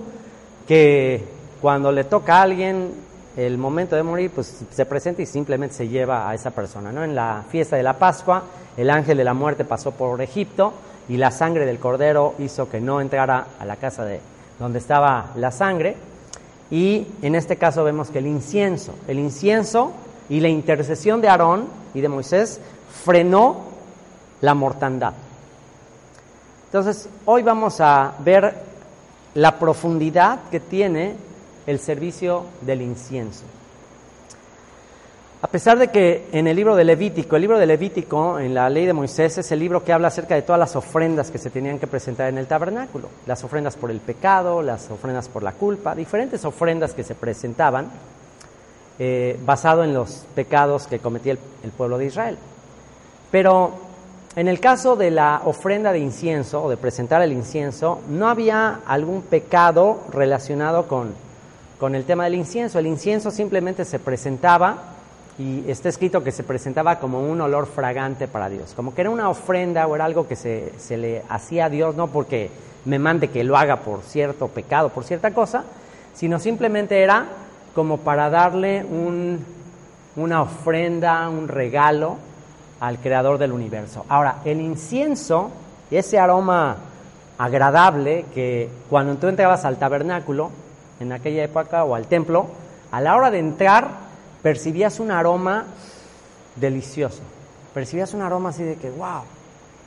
que 0.67 1.25
cuando 1.61 1.93
le 1.93 2.05
toca 2.05 2.39
a 2.39 2.43
alguien 2.43 2.93
el 3.37 3.57
momento 3.59 3.95
de 3.95 4.03
morir, 4.03 4.33
pues 4.35 4.65
se 4.71 4.87
presenta 4.87 5.23
y 5.23 5.27
simplemente 5.27 5.77
se 5.77 5.89
lleva 5.89 6.29
a 6.29 6.35
esa 6.35 6.51
persona. 6.51 6.91
¿no? 6.91 7.05
En 7.05 7.15
la 7.15 7.45
fiesta 7.49 7.77
de 7.77 7.83
la 7.83 7.97
Pascua, 7.97 8.43
el 8.77 8.91
ángel 8.91 9.17
de 9.17 9.25
la 9.25 9.35
muerte 9.35 9.65
pasó 9.65 9.93
por 9.93 10.21
Egipto 10.21 10.73
y 11.09 11.17
la 11.17 11.31
sangre 11.31 11.67
del 11.67 11.79
cordero 11.79 12.35
hizo 12.38 12.69
que 12.69 12.81
no 12.81 13.00
entrara 13.00 13.47
a 13.59 13.65
la 13.65 13.77
casa 13.77 14.05
de 14.05 14.21
donde 14.59 14.79
estaba 14.79 15.31
la 15.37 15.50
sangre. 15.50 15.97
Y 16.71 17.07
en 17.23 17.35
este 17.35 17.57
caso 17.57 17.85
vemos 17.85 18.11
que 18.11 18.19
el 18.19 18.27
incienso, 18.27 18.95
el 19.07 19.19
incienso 19.19 19.93
y 20.29 20.41
la 20.41 20.49
intercesión 20.49 21.21
de 21.21 21.29
Aarón 21.29 21.67
y 21.95 22.00
de 22.00 22.09
Moisés 22.09 22.61
frenó 23.05 23.57
la 24.43 24.55
mortandad. 24.55 25.15
Entonces, 26.67 27.09
hoy 27.25 27.43
vamos 27.43 27.81
a 27.81 28.12
ver 28.19 28.55
la 29.35 29.59
profundidad 29.59 30.41
que 30.50 30.61
tiene 30.61 31.15
el 31.67 31.79
servicio 31.79 32.45
del 32.61 32.83
incienso. 32.83 33.45
A 35.40 35.47
pesar 35.47 35.78
de 35.78 35.88
que 35.88 36.26
en 36.33 36.49
el 36.49 36.57
libro 36.57 36.75
de 36.75 36.83
Levítico, 36.83 37.37
el 37.37 37.42
libro 37.42 37.61
de 37.61 37.66
Levítico, 37.66 38.40
en 38.40 38.54
la 38.54 38.68
ley 38.68 38.87
de 38.87 38.92
Moisés, 38.92 39.38
es 39.38 39.52
el 39.52 39.61
libro 39.61 39.85
que 39.85 39.92
habla 39.92 40.09
acerca 40.09 40.35
de 40.35 40.42
todas 40.42 40.59
las 40.59 40.75
ofrendas 40.75 41.30
que 41.30 41.38
se 41.38 41.49
tenían 41.49 41.78
que 41.78 41.87
presentar 41.87 42.28
en 42.28 42.38
el 42.38 42.49
tabernáculo, 42.49 43.09
las 43.25 43.45
ofrendas 43.45 43.76
por 43.76 43.92
el 43.92 44.00
pecado, 44.00 44.62
las 44.62 44.90
ofrendas 44.90 45.28
por 45.28 45.45
la 45.45 45.52
culpa, 45.52 45.95
diferentes 45.95 46.45
ofrendas 46.45 46.92
que 46.92 47.04
se 47.04 47.14
presentaban, 47.14 47.88
eh, 48.99 49.38
basado 49.47 49.85
en 49.85 49.95
los 49.95 50.26
pecados 50.35 50.88
que 50.88 50.99
cometía 50.99 51.35
el, 51.62 51.71
pueblo 51.71 51.99
de 51.99 52.07
Israel. 52.07 52.37
Pero 53.30 53.75
en 54.35 54.49
el 54.49 54.59
caso 54.59 54.97
de 54.97 55.12
la 55.12 55.42
ofrenda 55.45 55.92
de 55.92 56.00
incienso 56.00 56.64
o 56.64 56.68
de 56.68 56.76
presentar 56.76 57.23
el 57.23 57.33
incienso, 57.33 58.00
no 58.09 58.28
había 58.28 58.80
algún 58.85 59.23
pecado 59.23 60.00
relacionado 60.11 60.88
con, 60.88 61.14
con 61.78 61.95
el 61.95 62.02
tema 62.02 62.25
del 62.25 62.35
incienso. 62.35 62.80
El 62.80 62.88
incienso 62.88 63.30
simplemente 63.30 63.85
se 63.85 64.00
presentaba 64.00 64.98
y 65.38 65.64
está 65.71 65.88
escrito 65.88 66.25
que 66.25 66.33
se 66.33 66.42
presentaba 66.42 66.99
como 66.99 67.21
un 67.21 67.40
olor 67.40 67.66
fragante 67.66 68.26
para 68.26 68.49
Dios, 68.49 68.73
como 68.75 68.95
que 68.95 69.02
era 69.02 69.11
una 69.11 69.28
ofrenda 69.28 69.87
o 69.87 69.95
era 69.95 70.04
algo 70.04 70.26
que 70.26 70.35
se, 70.35 70.73
se, 70.78 70.97
le 70.97 71.23
hacía 71.28 71.66
a 71.66 71.71
Dios, 71.71 71.95
no 71.95 72.09
porque 72.09 72.50
me 72.85 72.99
mande 72.99 73.28
que 73.28 73.45
lo 73.45 73.57
haga 73.57 73.76
por 73.76 74.02
cierto 74.02 74.49
pecado, 74.49 74.88
por 74.88 75.04
cierta 75.04 75.30
cosa, 75.33 75.64
sino 76.14 76.40
simplemente 76.40 77.00
era 77.00 77.26
como 77.75 77.99
para 77.99 78.28
darle 78.28 78.85
una 80.16 80.42
ofrenda, 80.42 81.28
un 81.28 81.47
regalo 81.47 82.16
al 82.80 82.99
creador 82.99 83.38
del 83.38 83.52
universo. 83.52 84.04
Ahora, 84.09 84.38
el 84.45 84.61
incienso, 84.61 85.52
ese 85.90 86.18
aroma 86.18 86.76
agradable 87.38 88.25
que 88.35 88.68
cuando 88.90 89.14
tú 89.14 89.28
entrabas 89.28 89.64
al 89.64 89.76
tabernáculo, 89.76 90.50
en 90.99 91.12
aquella 91.12 91.45
época, 91.45 91.85
o 91.85 91.95
al 91.95 92.09
templo, 92.09 92.49
a 92.90 93.00
la 93.00 93.14
hora 93.14 93.30
de 93.30 93.38
entrar 93.38 94.08
percibías 94.42 95.00
un 95.00 95.11
aroma 95.11 95.66
delicioso. 96.57 97.21
Percibías 97.75 98.14
un 98.14 98.23
aroma 98.23 98.50
así 98.50 98.62
de 98.62 98.76
que, 98.76 98.90
wow. 98.90 99.23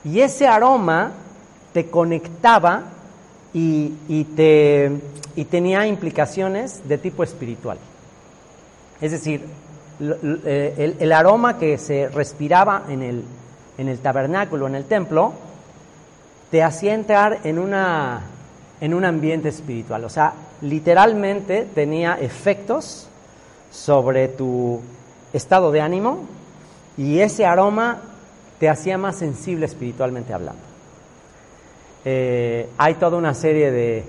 Y 0.04 0.22
ese 0.22 0.48
aroma 0.48 1.12
te 1.74 1.90
conectaba 1.90 2.84
y, 3.54 4.24
te, 4.36 4.92
y 5.36 5.46
tenía 5.46 5.86
implicaciones 5.86 6.88
de 6.88 6.98
tipo 6.98 7.24
espiritual. 7.24 7.78
Es 9.00 9.12
decir, 9.12 9.46
eh, 10.00 10.96
el, 11.00 11.12
aroma 11.12 11.58
que 11.58 11.78
se 11.78 12.08
respiraba 12.08 12.84
en 12.88 13.02
el, 13.02 13.24
en 13.78 13.88
el 13.88 14.00
tabernáculo, 14.00 14.68
en 14.68 14.76
el 14.76 14.86
templo, 14.86 15.34
te 16.50 16.64
hacía 16.64 16.94
entrar 16.94 17.40
en, 17.44 17.60
una, 17.60 18.22
en 18.80 18.94
un 18.94 19.06
ambiente 19.06 19.50
espiritual. 19.50 20.06
O 20.06 20.10
sea, 20.10 20.34
literalmente 20.62 21.68
tenía 21.74 22.18
efectos 22.20 23.08
sobre 23.72 24.28
tu 24.28 24.82
estado 25.34 25.72
de 25.72 25.82
ánimo 25.82 26.26
y 26.98 27.20
ese 27.20 27.46
aroma 27.46 28.02
te 28.60 28.70
hacía 28.70 28.98
más 28.98 29.16
sensible 29.16 29.66
espiritualmente 29.66 30.34
hablando. 30.34 30.62
Eh, 32.06 32.68
hay 32.78 32.96
toda 32.96 33.18
una 33.18 33.34
serie 33.34 33.72
de, 33.72 34.04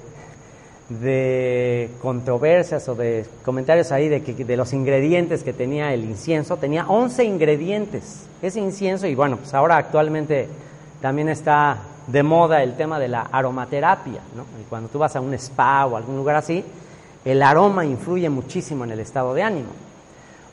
de 0.88 1.90
controversias 2.00 2.88
o 2.88 2.94
de 2.94 3.24
comentarios 3.44 3.92
ahí 3.92 4.08
de, 4.08 4.22
que, 4.22 4.44
de 4.44 4.56
los 4.56 4.72
ingredientes 4.72 5.42
que 5.42 5.52
tenía 5.52 5.92
el 5.94 6.04
incienso. 6.04 6.56
Tenía 6.56 6.86
11 6.86 7.24
ingredientes 7.24 8.26
ese 8.42 8.60
incienso 8.60 9.06
y 9.06 9.14
bueno, 9.14 9.36
pues 9.36 9.54
ahora 9.54 9.76
actualmente 9.76 10.48
también 11.00 11.28
está 11.28 11.78
de 12.06 12.22
moda 12.22 12.62
el 12.62 12.76
tema 12.76 12.98
de 12.98 13.08
la 13.08 13.22
aromaterapia. 13.22 14.20
¿no? 14.34 14.44
Y 14.60 14.64
cuando 14.68 14.88
tú 14.88 14.98
vas 14.98 15.14
a 15.16 15.20
un 15.20 15.32
spa 15.34 15.86
o 15.86 15.96
algún 15.96 16.16
lugar 16.16 16.36
así, 16.36 16.64
el 17.24 17.42
aroma 17.42 17.84
influye 17.84 18.28
muchísimo 18.28 18.84
en 18.84 18.92
el 18.92 19.00
estado 19.00 19.34
de 19.34 19.42
ánimo. 19.42 19.70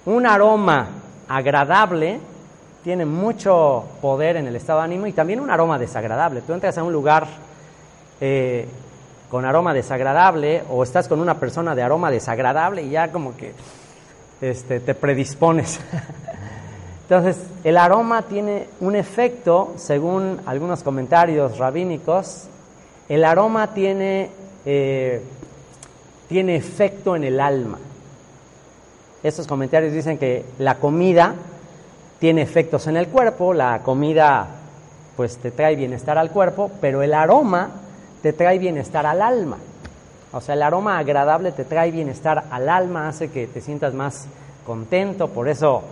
Un 0.06 0.26
aroma 0.26 0.88
agradable 1.28 2.20
tiene 2.84 3.06
mucho 3.06 3.86
poder 4.02 4.38
en 4.38 4.48
el 4.48 4.56
estado 4.56 4.80
de 4.80 4.86
ánimo 4.86 5.08
y 5.08 5.14
también 5.14 5.40
un 5.40 5.50
aroma 5.50 5.78
desagradable. 5.78 6.42
Tú 6.42 6.54
entras 6.54 6.78
a 6.78 6.84
un 6.84 6.94
lugar 6.94 7.28
eh, 8.22 8.68
con 9.30 9.46
aroma 9.46 9.74
desagradable 9.74 10.64
o 10.70 10.84
estás 10.84 11.08
con 11.08 11.20
una 11.20 11.40
persona 11.40 11.76
de 11.76 11.84
aroma 11.84 12.10
desagradable 12.10 12.84
y 12.84 12.90
ya 12.90 13.12
como 13.12 13.36
que 13.36 13.54
este, 14.42 14.80
te 14.80 14.96
predispones. 14.96 15.80
Entonces, 17.04 17.38
el 17.64 17.78
aroma 17.78 18.22
tiene 18.24 18.68
un 18.82 18.96
efecto, 18.96 19.74
según 19.78 20.40
algunos 20.46 20.84
comentarios 20.84 21.58
rabínicos, 21.58 22.46
el 23.10 23.26
aroma 23.26 23.74
tiene, 23.74 24.30
eh, 24.66 25.24
tiene 26.30 26.56
efecto 26.56 27.16
en 27.16 27.26
el 27.26 27.40
alma. 27.42 27.80
Estos 29.24 29.48
comentarios 29.48 29.92
dicen 29.92 30.18
que 30.18 30.46
la 30.60 30.76
comida 30.76 31.34
tiene 32.20 32.42
efectos 32.42 32.88
en 32.88 32.96
el 32.96 33.08
cuerpo, 33.08 33.54
la 33.54 33.80
comida 33.80 34.48
pues 35.18 35.38
te 35.38 35.52
trae 35.52 35.76
bienestar 35.76 36.18
al 36.18 36.32
cuerpo, 36.32 36.72
pero 36.80 37.02
el 37.02 37.14
aroma 37.14 37.72
te 38.22 38.32
trae 38.32 38.60
bienestar 38.60 39.06
al 39.06 39.22
alma. 39.22 39.58
O 40.32 40.40
sea, 40.40 40.54
el 40.54 40.62
aroma 40.62 41.00
agradable 41.00 41.52
te 41.52 41.66
trae 41.66 41.92
bienestar 41.92 42.46
al 42.52 42.70
alma, 42.70 43.10
hace 43.10 43.30
que 43.30 43.48
te 43.48 43.60
sientas 43.60 43.94
más 43.94 44.28
contento. 44.66 45.30
Por 45.30 45.50
eso 45.50 45.84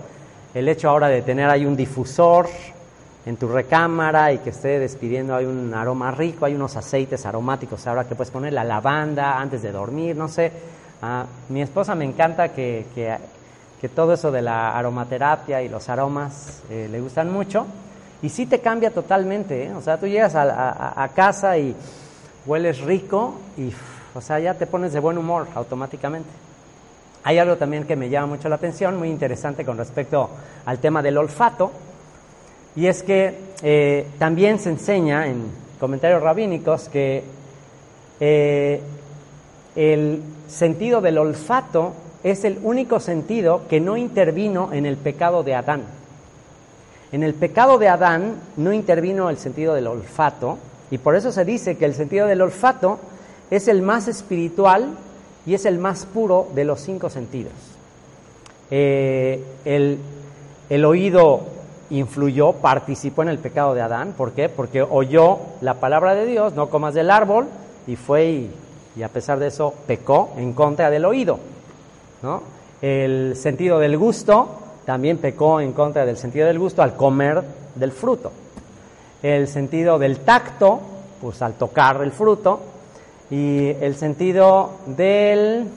el 0.53 0.69
hecho 0.69 0.89
ahora 0.89 1.07
de 1.07 1.23
tener 1.23 1.49
ahí 1.49 1.65
un 1.65 1.75
difusor 1.75 2.47
en 3.27 3.35
tu 3.35 3.49
recámara 3.49 4.31
y 4.31 4.37
que 4.37 4.51
esté 4.51 4.79
despidiendo 4.79 5.35
hay 5.35 5.45
un 5.45 5.73
aroma 5.73 6.11
rico, 6.11 6.45
hay 6.45 6.55
unos 6.55 6.77
aceites 6.77 7.25
aromáticos 7.25 7.85
ahora 7.85 8.05
que 8.05 8.15
puedes 8.15 8.31
poner 8.31 8.53
la 8.53 8.63
lavanda 8.63 9.37
antes 9.37 9.61
de 9.61 9.73
dormir, 9.73 10.15
no 10.15 10.29
sé. 10.29 10.49
A 11.01 11.25
mi 11.49 11.61
esposa 11.61 11.93
me 11.93 12.05
encanta 12.05 12.53
que, 12.53 12.85
que, 12.95 13.89
todo 13.89 14.13
eso 14.13 14.31
de 14.31 14.41
la 14.41 14.77
aromaterapia 14.77 15.61
y 15.61 15.67
los 15.67 15.89
aromas 15.89 16.61
eh, 16.69 16.87
le 16.89 17.01
gustan 17.01 17.29
mucho. 17.29 17.65
Y 18.21 18.29
sí 18.29 18.45
te 18.45 18.59
cambia 18.59 18.91
totalmente, 18.91 19.65
¿eh? 19.65 19.73
o 19.73 19.81
sea, 19.81 19.97
tú 19.97 20.07
llegas 20.07 20.33
a 20.35 21.09
casa 21.13 21.57
y 21.57 21.75
hueles 22.45 22.79
rico 22.79 23.35
y, 23.57 23.71
o 24.15 24.21
sea, 24.21 24.39
ya 24.39 24.53
te 24.53 24.67
pones 24.67 24.93
de 24.93 25.01
buen 25.01 25.17
humor 25.17 25.47
automáticamente. 25.53 26.29
Hay 27.25 27.39
algo 27.39 27.57
también 27.57 27.83
que 27.83 27.97
me 27.97 28.09
llama 28.09 28.27
mucho 28.27 28.47
la 28.47 28.55
atención, 28.55 28.97
muy 28.97 29.09
interesante 29.09 29.65
con 29.65 29.77
respecto 29.77 30.29
al 30.65 30.79
tema 30.79 31.01
del 31.01 31.17
olfato, 31.17 31.71
y 32.77 32.85
es 32.85 33.01
que 33.01 33.35
eh, 33.63 34.05
también 34.19 34.59
se 34.59 34.69
enseña 34.69 35.27
en 35.27 35.45
comentarios 35.79 36.21
rabínicos 36.21 36.89
que 36.89 37.23
eh, 38.19 38.81
el 39.75 40.21
sentido 40.47 41.01
del 41.01 41.17
olfato 41.17 41.93
es 42.23 42.45
el 42.45 42.59
único 42.61 42.99
sentido 42.99 43.67
que 43.67 43.79
no 43.79 43.97
intervino 43.97 44.71
en 44.73 44.85
el 44.85 44.95
pecado 44.95 45.41
de 45.41 45.55
Adán. 45.55 45.81
En 47.11 47.23
el 47.23 47.33
pecado 47.33 47.79
de 47.79 47.87
Adán 47.87 48.35
no 48.57 48.71
intervino 48.71 49.31
el 49.31 49.37
sentido 49.37 49.73
del 49.73 49.87
olfato 49.87 50.59
y 50.91 50.99
por 50.99 51.15
eso 51.15 51.31
se 51.31 51.45
dice 51.45 51.77
que 51.77 51.85
el 51.85 51.95
sentido 51.95 52.27
del 52.27 52.43
olfato 52.43 52.99
es 53.49 53.67
el 53.67 53.81
más 53.81 54.07
espiritual 54.07 54.95
y 55.47 55.55
es 55.55 55.65
el 55.65 55.79
más 55.79 56.05
puro 56.05 56.47
de 56.53 56.63
los 56.63 56.79
cinco 56.81 57.09
sentidos. 57.09 57.53
Eh, 58.69 59.43
el, 59.65 59.97
el 60.69 60.85
oído 60.85 61.56
influyó, 61.89 62.53
participó 62.53 63.21
en 63.23 63.29
el 63.29 63.39
pecado 63.39 63.73
de 63.73 63.81
Adán. 63.81 64.13
¿Por 64.17 64.31
qué? 64.31 64.49
Porque 64.49 64.81
oyó 64.81 65.39
la 65.61 65.75
palabra 65.75 66.15
de 66.15 66.25
Dios, 66.25 66.53
no 66.53 66.69
comas 66.69 66.93
del 66.93 67.09
árbol, 67.09 67.47
y 67.85 67.95
fue 67.95 68.25
y, 68.25 68.51
y 68.95 69.03
a 69.03 69.09
pesar 69.09 69.39
de 69.39 69.47
eso 69.47 69.73
pecó 69.85 70.33
en 70.37 70.53
contra 70.53 70.89
del 70.89 71.05
oído. 71.05 71.39
¿no? 72.21 72.41
El 72.81 73.35
sentido 73.35 73.79
del 73.79 73.97
gusto 73.97 74.49
también 74.85 75.17
pecó 75.17 75.59
en 75.59 75.73
contra 75.73 76.05
del 76.05 76.17
sentido 76.17 76.47
del 76.47 76.59
gusto 76.59 76.81
al 76.81 76.95
comer 76.95 77.43
del 77.75 77.91
fruto. 77.91 78.31
El 79.21 79.47
sentido 79.47 79.97
del 79.99 80.19
tacto, 80.19 80.79
pues 81.21 81.41
al 81.41 81.53
tocar 81.53 82.01
el 82.01 82.11
fruto. 82.11 82.59
Y 83.29 83.67
el 83.67 83.95
sentido 83.95 84.71
del, 84.85 85.67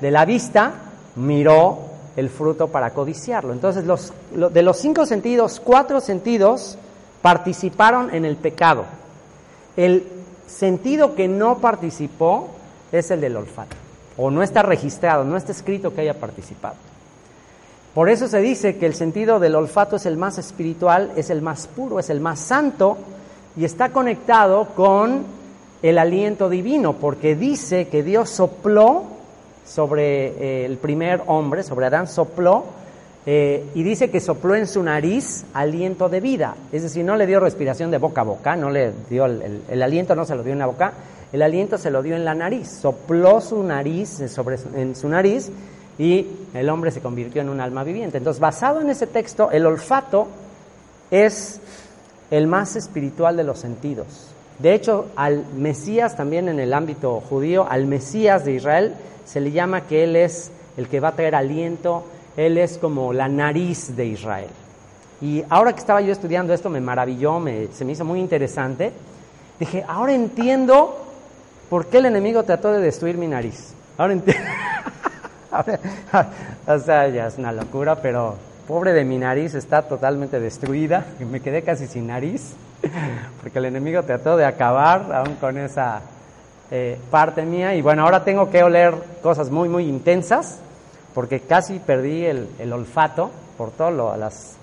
de 0.00 0.10
la 0.10 0.24
vista, 0.24 0.72
miró 1.16 1.89
el 2.16 2.28
fruto 2.28 2.68
para 2.68 2.90
codiciarlo. 2.90 3.52
Entonces, 3.52 3.84
los, 3.84 4.12
de 4.32 4.62
los 4.62 4.76
cinco 4.76 5.06
sentidos, 5.06 5.60
cuatro 5.62 6.00
sentidos 6.00 6.76
participaron 7.22 8.14
en 8.14 8.24
el 8.24 8.36
pecado. 8.36 8.84
El 9.76 10.06
sentido 10.46 11.14
que 11.14 11.28
no 11.28 11.58
participó 11.58 12.48
es 12.92 13.10
el 13.10 13.20
del 13.20 13.36
olfato, 13.36 13.76
o 14.16 14.30
no 14.30 14.42
está 14.42 14.62
registrado, 14.62 15.24
no 15.24 15.36
está 15.36 15.52
escrito 15.52 15.94
que 15.94 16.00
haya 16.00 16.14
participado. 16.14 16.74
Por 17.94 18.08
eso 18.08 18.28
se 18.28 18.40
dice 18.40 18.76
que 18.76 18.86
el 18.86 18.94
sentido 18.94 19.40
del 19.40 19.56
olfato 19.56 19.96
es 19.96 20.06
el 20.06 20.16
más 20.16 20.38
espiritual, 20.38 21.12
es 21.16 21.30
el 21.30 21.42
más 21.42 21.66
puro, 21.66 21.98
es 21.98 22.08
el 22.10 22.20
más 22.20 22.38
santo 22.38 22.96
y 23.56 23.64
está 23.64 23.90
conectado 23.90 24.66
con 24.76 25.24
el 25.82 25.98
aliento 25.98 26.48
divino, 26.48 26.94
porque 26.94 27.34
dice 27.34 27.88
que 27.88 28.02
Dios 28.02 28.30
sopló 28.30 29.04
sobre 29.70 30.26
eh, 30.26 30.64
el 30.66 30.78
primer 30.78 31.22
hombre, 31.26 31.62
sobre 31.62 31.86
Adán, 31.86 32.08
sopló, 32.08 32.64
eh, 33.24 33.64
y 33.74 33.82
dice 33.82 34.10
que 34.10 34.18
sopló 34.18 34.56
en 34.56 34.66
su 34.66 34.82
nariz 34.82 35.44
aliento 35.54 36.08
de 36.08 36.20
vida, 36.20 36.56
es 36.72 36.82
decir, 36.82 37.04
no 37.04 37.16
le 37.16 37.26
dio 37.26 37.38
respiración 37.38 37.90
de 37.90 37.98
boca 37.98 38.22
a 38.22 38.24
boca, 38.24 38.56
no 38.56 38.70
le 38.70 38.92
dio 39.08 39.26
el, 39.26 39.62
el 39.68 39.82
aliento, 39.82 40.16
no 40.16 40.24
se 40.24 40.34
lo 40.34 40.42
dio 40.42 40.54
en 40.54 40.58
la 40.58 40.66
boca, 40.66 40.92
el 41.32 41.42
aliento 41.42 41.78
se 41.78 41.90
lo 41.90 42.02
dio 42.02 42.16
en 42.16 42.24
la 42.24 42.34
nariz, 42.34 42.68
sopló 42.68 43.40
su 43.40 43.62
nariz 43.62 44.22
sobre, 44.28 44.56
en 44.74 44.96
su 44.96 45.08
nariz 45.08 45.50
y 45.98 46.26
el 46.54 46.68
hombre 46.68 46.90
se 46.90 47.00
convirtió 47.00 47.40
en 47.42 47.50
un 47.50 47.60
alma 47.60 47.84
viviente. 47.84 48.18
Entonces, 48.18 48.40
basado 48.40 48.80
en 48.80 48.90
ese 48.90 49.06
texto, 49.06 49.50
el 49.52 49.66
olfato 49.66 50.26
es 51.10 51.60
el 52.30 52.46
más 52.48 52.74
espiritual 52.74 53.36
de 53.36 53.44
los 53.44 53.60
sentidos. 53.60 54.28
De 54.58 54.74
hecho, 54.74 55.06
al 55.14 55.44
Mesías 55.56 56.16
también 56.16 56.48
en 56.48 56.58
el 56.58 56.72
ámbito 56.74 57.20
judío, 57.20 57.66
al 57.68 57.86
Mesías 57.86 58.44
de 58.44 58.54
Israel, 58.54 58.94
se 59.30 59.40
le 59.40 59.52
llama 59.52 59.82
que 59.82 60.02
Él 60.02 60.16
es 60.16 60.50
el 60.76 60.88
que 60.88 60.98
va 60.98 61.08
a 61.08 61.12
traer 61.12 61.36
aliento, 61.36 62.04
Él 62.36 62.58
es 62.58 62.78
como 62.78 63.12
la 63.12 63.28
nariz 63.28 63.94
de 63.94 64.06
Israel. 64.06 64.50
Y 65.20 65.44
ahora 65.48 65.72
que 65.72 65.78
estaba 65.78 66.00
yo 66.00 66.10
estudiando 66.10 66.52
esto, 66.52 66.68
me 66.68 66.80
maravilló, 66.80 67.38
me, 67.38 67.68
se 67.68 67.84
me 67.84 67.92
hizo 67.92 68.04
muy 68.04 68.18
interesante. 68.18 68.92
Dije, 69.60 69.84
ahora 69.86 70.14
entiendo 70.14 71.06
por 71.68 71.86
qué 71.86 71.98
el 71.98 72.06
enemigo 72.06 72.42
trató 72.42 72.72
de 72.72 72.80
destruir 72.80 73.18
mi 73.18 73.28
nariz. 73.28 73.72
Ahora 73.96 74.14
entiendo. 74.14 74.42
o 76.66 76.78
sea, 76.80 77.08
ya 77.08 77.28
es 77.28 77.38
una 77.38 77.52
locura, 77.52 78.02
pero 78.02 78.34
pobre 78.66 78.92
de 78.92 79.04
mi 79.04 79.18
nariz 79.18 79.54
está 79.54 79.82
totalmente 79.82 80.40
destruida. 80.40 81.06
Me 81.30 81.38
quedé 81.38 81.62
casi 81.62 81.86
sin 81.86 82.08
nariz, 82.08 82.54
porque 83.42 83.60
el 83.60 83.66
enemigo 83.66 84.02
trató 84.02 84.36
de 84.36 84.44
acabar 84.44 85.12
aún 85.12 85.36
con 85.36 85.56
esa 85.56 86.02
eh, 86.70 86.98
parte 87.10 87.44
mía. 87.44 87.74
Y 87.74 87.82
bueno, 87.82 88.04
ahora 88.04 88.24
tengo 88.24 88.50
que 88.50 88.62
oler 88.62 88.94
cosas 89.22 89.50
muy, 89.50 89.68
muy 89.68 89.88
intensas, 89.88 90.58
porque 91.14 91.40
casi 91.40 91.78
perdí 91.78 92.24
el, 92.24 92.48
el 92.58 92.72
olfato 92.72 93.30
por 93.56 93.70
todas 93.70 94.18
las, 94.18 94.56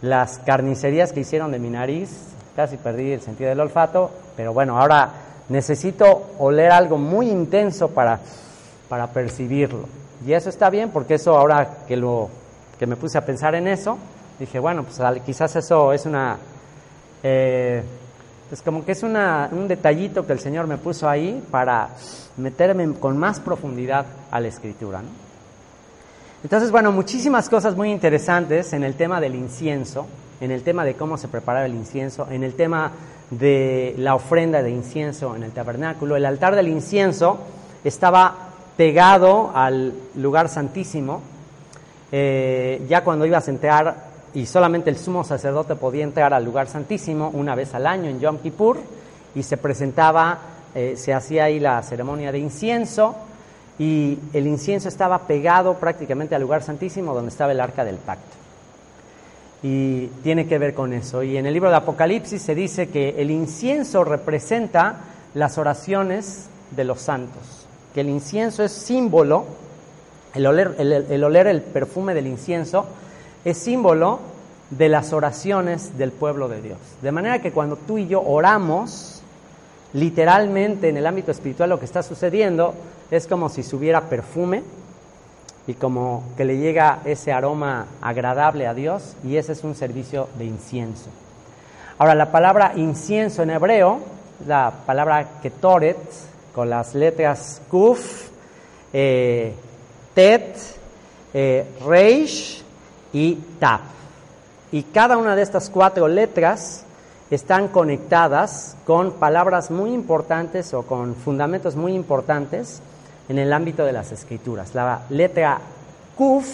las 0.00 0.38
carnicerías 0.38 1.12
que 1.12 1.20
hicieron 1.20 1.50
de 1.52 1.58
mi 1.58 1.70
nariz. 1.70 2.10
Casi 2.54 2.76
perdí 2.76 3.12
el 3.12 3.22
sentido 3.22 3.48
del 3.48 3.60
olfato, 3.60 4.10
pero 4.36 4.52
bueno, 4.52 4.78
ahora 4.78 5.10
necesito 5.48 6.30
oler 6.38 6.70
algo 6.70 6.98
muy 6.98 7.30
intenso 7.30 7.88
para, 7.88 8.20
para 8.88 9.06
percibirlo. 9.08 9.88
Y 10.26 10.32
eso 10.32 10.48
está 10.48 10.70
bien 10.70 10.90
porque 10.90 11.14
eso 11.14 11.36
ahora 11.36 11.78
que, 11.88 11.96
lo, 11.96 12.28
que 12.78 12.86
me 12.86 12.96
puse 12.96 13.18
a 13.18 13.24
pensar 13.24 13.54
en 13.54 13.66
eso, 13.66 13.98
dije, 14.38 14.58
bueno, 14.58 14.84
pues 14.84 15.00
quizás 15.24 15.56
eso 15.56 15.92
es 15.92 16.06
una... 16.06 16.38
Eh, 17.22 17.82
es 18.52 18.60
como 18.60 18.84
que 18.84 18.92
es 18.92 19.02
un 19.02 19.66
detallito 19.66 20.26
que 20.26 20.34
el 20.34 20.38
Señor 20.38 20.66
me 20.66 20.76
puso 20.76 21.08
ahí 21.08 21.42
para 21.50 21.88
meterme 22.36 22.92
con 22.92 23.16
más 23.16 23.40
profundidad 23.40 24.04
a 24.30 24.40
la 24.40 24.48
escritura. 24.48 25.00
Entonces, 26.44 26.70
bueno, 26.70 26.92
muchísimas 26.92 27.48
cosas 27.48 27.74
muy 27.76 27.90
interesantes 27.90 28.74
en 28.74 28.84
el 28.84 28.94
tema 28.94 29.22
del 29.22 29.36
incienso, 29.36 30.06
en 30.38 30.50
el 30.50 30.62
tema 30.62 30.84
de 30.84 30.94
cómo 30.94 31.16
se 31.16 31.28
preparaba 31.28 31.64
el 31.64 31.74
incienso, 31.74 32.28
en 32.30 32.44
el 32.44 32.52
tema 32.52 32.92
de 33.30 33.94
la 33.96 34.14
ofrenda 34.14 34.62
de 34.62 34.70
incienso 34.70 35.34
en 35.34 35.44
el 35.44 35.52
tabernáculo. 35.52 36.16
El 36.16 36.26
altar 36.26 36.54
del 36.54 36.68
incienso 36.68 37.38
estaba 37.84 38.50
pegado 38.76 39.50
al 39.54 39.94
lugar 40.16 40.50
santísimo. 40.50 41.22
Eh, 42.10 42.84
ya 42.86 43.02
cuando 43.02 43.24
ibas 43.24 43.48
a 43.48 43.50
entrar, 43.50 44.11
y 44.34 44.46
solamente 44.46 44.90
el 44.90 44.96
sumo 44.96 45.24
sacerdote 45.24 45.74
podía 45.76 46.04
entrar 46.04 46.32
al 46.32 46.44
lugar 46.44 46.68
santísimo 46.68 47.30
una 47.34 47.54
vez 47.54 47.74
al 47.74 47.86
año 47.86 48.08
en 48.08 48.20
Yom 48.20 48.38
Kippur, 48.38 48.78
y 49.34 49.42
se 49.42 49.56
presentaba, 49.56 50.38
eh, 50.74 50.94
se 50.96 51.14
hacía 51.14 51.44
ahí 51.44 51.58
la 51.58 51.82
ceremonia 51.82 52.32
de 52.32 52.38
incienso, 52.38 53.14
y 53.78 54.18
el 54.32 54.46
incienso 54.46 54.88
estaba 54.88 55.26
pegado 55.26 55.74
prácticamente 55.74 56.34
al 56.34 56.42
lugar 56.42 56.62
santísimo 56.62 57.14
donde 57.14 57.30
estaba 57.30 57.52
el 57.52 57.60
arca 57.60 57.84
del 57.84 57.96
pacto. 57.96 58.36
Y 59.62 60.06
tiene 60.22 60.46
que 60.46 60.58
ver 60.58 60.74
con 60.74 60.92
eso. 60.92 61.22
Y 61.22 61.36
en 61.36 61.46
el 61.46 61.54
libro 61.54 61.70
de 61.70 61.76
Apocalipsis 61.76 62.42
se 62.42 62.54
dice 62.54 62.88
que 62.88 63.20
el 63.20 63.30
incienso 63.30 64.04
representa 64.04 64.96
las 65.34 65.56
oraciones 65.56 66.48
de 66.72 66.84
los 66.84 67.00
santos 67.00 67.62
que 67.94 68.00
el 68.00 68.08
incienso 68.08 68.64
es 68.64 68.72
símbolo, 68.72 69.44
el 70.34 70.46
oler 70.46 70.74
el, 70.78 71.24
oler 71.24 71.46
el 71.46 71.60
perfume 71.60 72.14
del 72.14 72.26
incienso 72.26 72.86
es 73.44 73.58
símbolo 73.58 74.20
de 74.70 74.88
las 74.88 75.12
oraciones 75.12 75.98
del 75.98 76.12
pueblo 76.12 76.48
de 76.48 76.62
Dios. 76.62 76.78
De 77.02 77.12
manera 77.12 77.40
que 77.40 77.52
cuando 77.52 77.76
tú 77.76 77.98
y 77.98 78.06
yo 78.06 78.22
oramos, 78.22 79.22
literalmente 79.92 80.88
en 80.88 80.96
el 80.96 81.06
ámbito 81.06 81.30
espiritual 81.30 81.70
lo 81.70 81.78
que 81.78 81.84
está 81.84 82.02
sucediendo 82.02 82.74
es 83.10 83.26
como 83.26 83.48
si 83.48 83.62
subiera 83.62 84.02
perfume 84.02 84.62
y 85.66 85.74
como 85.74 86.24
que 86.36 86.44
le 86.44 86.58
llega 86.58 87.00
ese 87.04 87.32
aroma 87.32 87.86
agradable 88.00 88.66
a 88.66 88.74
Dios 88.74 89.16
y 89.24 89.36
ese 89.36 89.52
es 89.52 89.62
un 89.62 89.74
servicio 89.74 90.28
de 90.38 90.46
incienso. 90.46 91.10
Ahora, 91.98 92.14
la 92.14 92.32
palabra 92.32 92.72
incienso 92.74 93.42
en 93.42 93.50
hebreo, 93.50 94.00
la 94.46 94.72
palabra 94.86 95.40
ketoret, 95.42 95.98
con 96.54 96.68
las 96.68 96.94
letras 96.94 97.62
Kuf, 97.70 98.28
eh, 98.92 99.54
Tet, 100.14 100.56
eh, 101.32 101.64
Reish 101.86 102.61
y 103.12 103.34
Tap. 103.58 103.80
Y 104.70 104.84
cada 104.84 105.16
una 105.16 105.36
de 105.36 105.42
estas 105.42 105.68
cuatro 105.68 106.08
letras 106.08 106.84
están 107.30 107.68
conectadas 107.68 108.76
con 108.86 109.12
palabras 109.12 109.70
muy 109.70 109.92
importantes 109.92 110.74
o 110.74 110.82
con 110.82 111.14
fundamentos 111.14 111.76
muy 111.76 111.94
importantes 111.94 112.80
en 113.28 113.38
el 113.38 113.52
ámbito 113.52 113.84
de 113.84 113.92
las 113.92 114.12
escrituras. 114.12 114.74
La 114.74 115.02
letra 115.10 115.58
Kuf, 116.16 116.46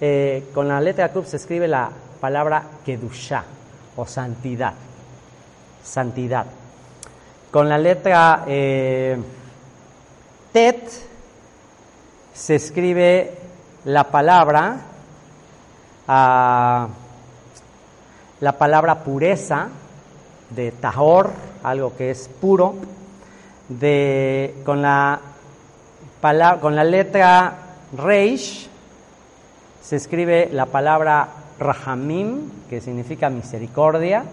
eh, 0.00 0.48
con 0.52 0.68
la 0.68 0.80
letra 0.80 1.10
Kuf 1.10 1.26
se 1.26 1.36
escribe 1.36 1.68
la 1.68 1.90
palabra 2.20 2.62
Kedusha 2.84 3.44
o 3.96 4.06
santidad. 4.06 4.74
Santidad. 5.82 6.46
Con 7.50 7.68
la 7.68 7.78
letra 7.78 8.44
eh, 8.46 9.16
Tet 10.52 10.90
se 12.34 12.54
escribe 12.56 13.32
la 13.84 14.04
palabra, 14.04 14.76
ah, 16.08 16.88
la 18.40 18.52
palabra 18.52 19.04
pureza 19.04 19.68
de 20.50 20.72
Tahor, 20.72 21.30
algo 21.62 21.96
que 21.96 22.10
es 22.10 22.28
puro, 22.40 22.74
de, 23.68 24.54
con, 24.64 24.82
la, 24.82 25.20
con 26.60 26.74
la 26.74 26.84
letra 26.84 27.54
Reish 27.96 28.68
se 29.82 29.96
escribe 29.96 30.50
la 30.52 30.66
palabra 30.66 31.28
Rahamim, 31.58 32.50
que 32.68 32.80
significa 32.80 33.30
misericordia, 33.30 34.24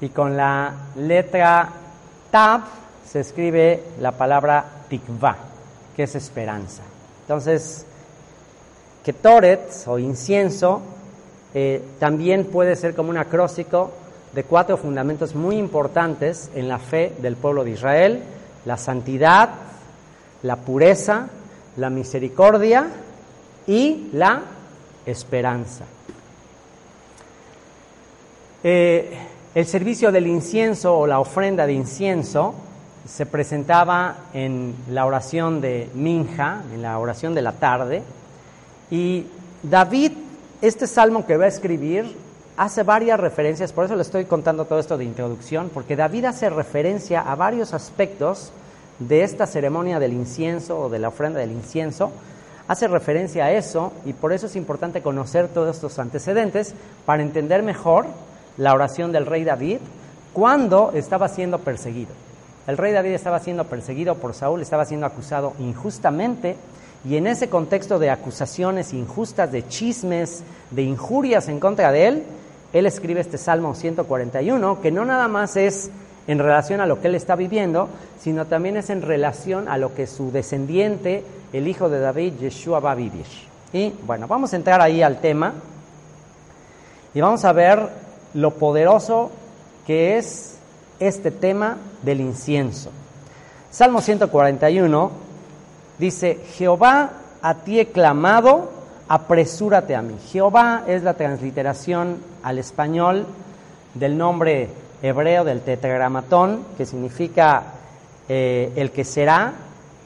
y 0.00 0.08
con 0.08 0.36
la 0.36 0.72
letra 0.96 1.68
Tab 2.30 2.62
se 3.06 3.20
escribe 3.20 3.82
la 4.00 4.12
palabra 4.12 4.64
tikva, 4.88 5.36
que 5.94 6.04
es 6.04 6.14
esperanza. 6.14 6.82
Entonces, 7.22 7.86
ketoret 9.04 9.70
o 9.86 9.98
incienso 9.98 10.80
eh, 11.52 11.82
también 12.00 12.46
puede 12.46 12.74
ser 12.74 12.94
como 12.94 13.10
un 13.10 13.18
acróstico 13.18 13.92
de 14.32 14.42
cuatro 14.42 14.76
fundamentos 14.76 15.34
muy 15.34 15.56
importantes 15.56 16.50
en 16.54 16.68
la 16.68 16.78
fe 16.78 17.12
del 17.18 17.36
pueblo 17.36 17.62
de 17.62 17.70
Israel, 17.70 18.22
la 18.64 18.76
santidad, 18.76 19.50
la 20.42 20.56
pureza, 20.56 21.28
la 21.76 21.90
misericordia 21.90 22.88
y 23.66 24.08
la 24.12 24.42
esperanza. 25.06 25.84
Eh, 28.64 29.16
el 29.54 29.66
servicio 29.66 30.10
del 30.10 30.26
incienso 30.26 30.98
o 30.98 31.06
la 31.06 31.20
ofrenda 31.20 31.66
de 31.66 31.74
incienso 31.74 32.54
se 33.06 33.26
presentaba 33.26 34.16
en 34.32 34.74
la 34.90 35.06
oración 35.06 35.60
de 35.60 35.88
Minja, 35.94 36.62
en 36.72 36.82
la 36.82 36.98
oración 36.98 37.34
de 37.34 37.42
la 37.42 37.52
tarde, 37.52 38.02
y 38.94 39.26
David, 39.64 40.12
este 40.62 40.86
salmo 40.86 41.26
que 41.26 41.36
va 41.36 41.46
a 41.46 41.48
escribir, 41.48 42.16
hace 42.56 42.84
varias 42.84 43.18
referencias, 43.18 43.72
por 43.72 43.86
eso 43.86 43.96
le 43.96 44.02
estoy 44.02 44.24
contando 44.24 44.66
todo 44.66 44.78
esto 44.78 44.96
de 44.96 45.04
introducción, 45.04 45.68
porque 45.74 45.96
David 45.96 46.26
hace 46.26 46.48
referencia 46.48 47.20
a 47.20 47.34
varios 47.34 47.74
aspectos 47.74 48.52
de 49.00 49.24
esta 49.24 49.48
ceremonia 49.48 49.98
del 49.98 50.12
incienso 50.12 50.78
o 50.78 50.88
de 50.88 51.00
la 51.00 51.08
ofrenda 51.08 51.40
del 51.40 51.50
incienso, 51.50 52.12
hace 52.68 52.86
referencia 52.86 53.46
a 53.46 53.50
eso 53.50 53.92
y 54.04 54.12
por 54.12 54.32
eso 54.32 54.46
es 54.46 54.54
importante 54.54 55.02
conocer 55.02 55.48
todos 55.48 55.74
estos 55.74 55.98
antecedentes 55.98 56.72
para 57.04 57.24
entender 57.24 57.64
mejor 57.64 58.06
la 58.58 58.74
oración 58.74 59.10
del 59.10 59.26
rey 59.26 59.42
David 59.42 59.78
cuando 60.32 60.92
estaba 60.94 61.26
siendo 61.28 61.58
perseguido. 61.58 62.12
El 62.68 62.76
rey 62.76 62.92
David 62.92 63.10
estaba 63.10 63.40
siendo 63.40 63.64
perseguido 63.64 64.14
por 64.14 64.34
Saúl, 64.34 64.62
estaba 64.62 64.84
siendo 64.84 65.06
acusado 65.06 65.52
injustamente 65.58 66.56
y 67.04 67.16
en 67.16 67.26
ese 67.26 67.48
contexto 67.48 67.98
de 67.98 68.10
acusaciones 68.10 68.94
injustas, 68.94 69.52
de 69.52 69.66
chismes, 69.68 70.42
de 70.70 70.82
injurias 70.82 71.48
en 71.48 71.60
contra 71.60 71.92
de 71.92 72.06
él, 72.06 72.22
él 72.72 72.86
escribe 72.86 73.20
este 73.20 73.38
Salmo 73.38 73.74
141, 73.74 74.80
que 74.80 74.90
no 74.90 75.04
nada 75.04 75.28
más 75.28 75.56
es 75.56 75.90
en 76.26 76.38
relación 76.38 76.80
a 76.80 76.86
lo 76.86 77.00
que 77.00 77.08
él 77.08 77.14
está 77.14 77.36
viviendo, 77.36 77.88
sino 78.18 78.46
también 78.46 78.78
es 78.78 78.88
en 78.88 79.02
relación 79.02 79.68
a 79.68 79.76
lo 79.76 79.94
que 79.94 80.06
su 80.06 80.32
descendiente, 80.32 81.22
el 81.52 81.68
hijo 81.68 81.88
de 81.88 82.00
David, 82.00 82.34
Yeshua, 82.40 82.80
va 82.80 82.92
a 82.92 82.96
vivir. 82.96 83.26
Y 83.72 83.92
bueno, 84.06 84.26
vamos 84.26 84.52
a 84.52 84.56
entrar 84.56 84.80
ahí 84.80 85.02
al 85.02 85.20
tema 85.20 85.52
y 87.12 87.20
vamos 87.20 87.44
a 87.44 87.52
ver 87.52 87.88
lo 88.32 88.52
poderoso 88.52 89.30
que 89.86 90.16
es 90.16 90.56
este 91.00 91.30
tema 91.30 91.76
del 92.02 92.20
incienso. 92.20 92.90
Salmo 93.70 94.00
141 94.00 95.23
dice, 95.98 96.40
Jehová, 96.54 97.10
a 97.42 97.54
ti 97.54 97.80
he 97.80 97.86
clamado, 97.86 98.70
apresúrate 99.08 99.94
a 99.94 100.02
mí. 100.02 100.16
Jehová 100.30 100.84
es 100.86 101.02
la 101.02 101.14
transliteración 101.14 102.18
al 102.42 102.58
español 102.58 103.26
del 103.94 104.16
nombre 104.16 104.68
hebreo 105.02 105.44
del 105.44 105.60
tetragramatón, 105.60 106.64
que 106.76 106.86
significa 106.86 107.64
eh, 108.28 108.72
el 108.76 108.90
que 108.90 109.04
será, 109.04 109.52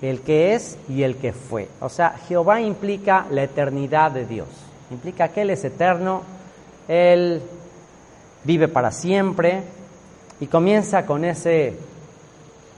el 0.03 0.21
que 0.21 0.55
es 0.55 0.77
y 0.89 1.03
el 1.03 1.17
que 1.17 1.33
fue. 1.33 1.69
O 1.81 1.89
sea, 1.89 2.15
Jehová 2.29 2.61
implica 2.61 3.27
la 3.31 3.45
eternidad 3.45 4.11
de 4.11 4.27
Dios, 4.27 4.49
implica 4.91 5.29
que 5.29 5.43
Él 5.43 5.51
es 5.51 5.65
eterno, 5.65 6.23
Él 6.89 7.43
vive 8.45 8.69
para 8.69 8.91
siempre 8.91 9.63
y 10.41 10.47
comienza 10.47 11.07
con 11.07 11.25
ese 11.25 11.77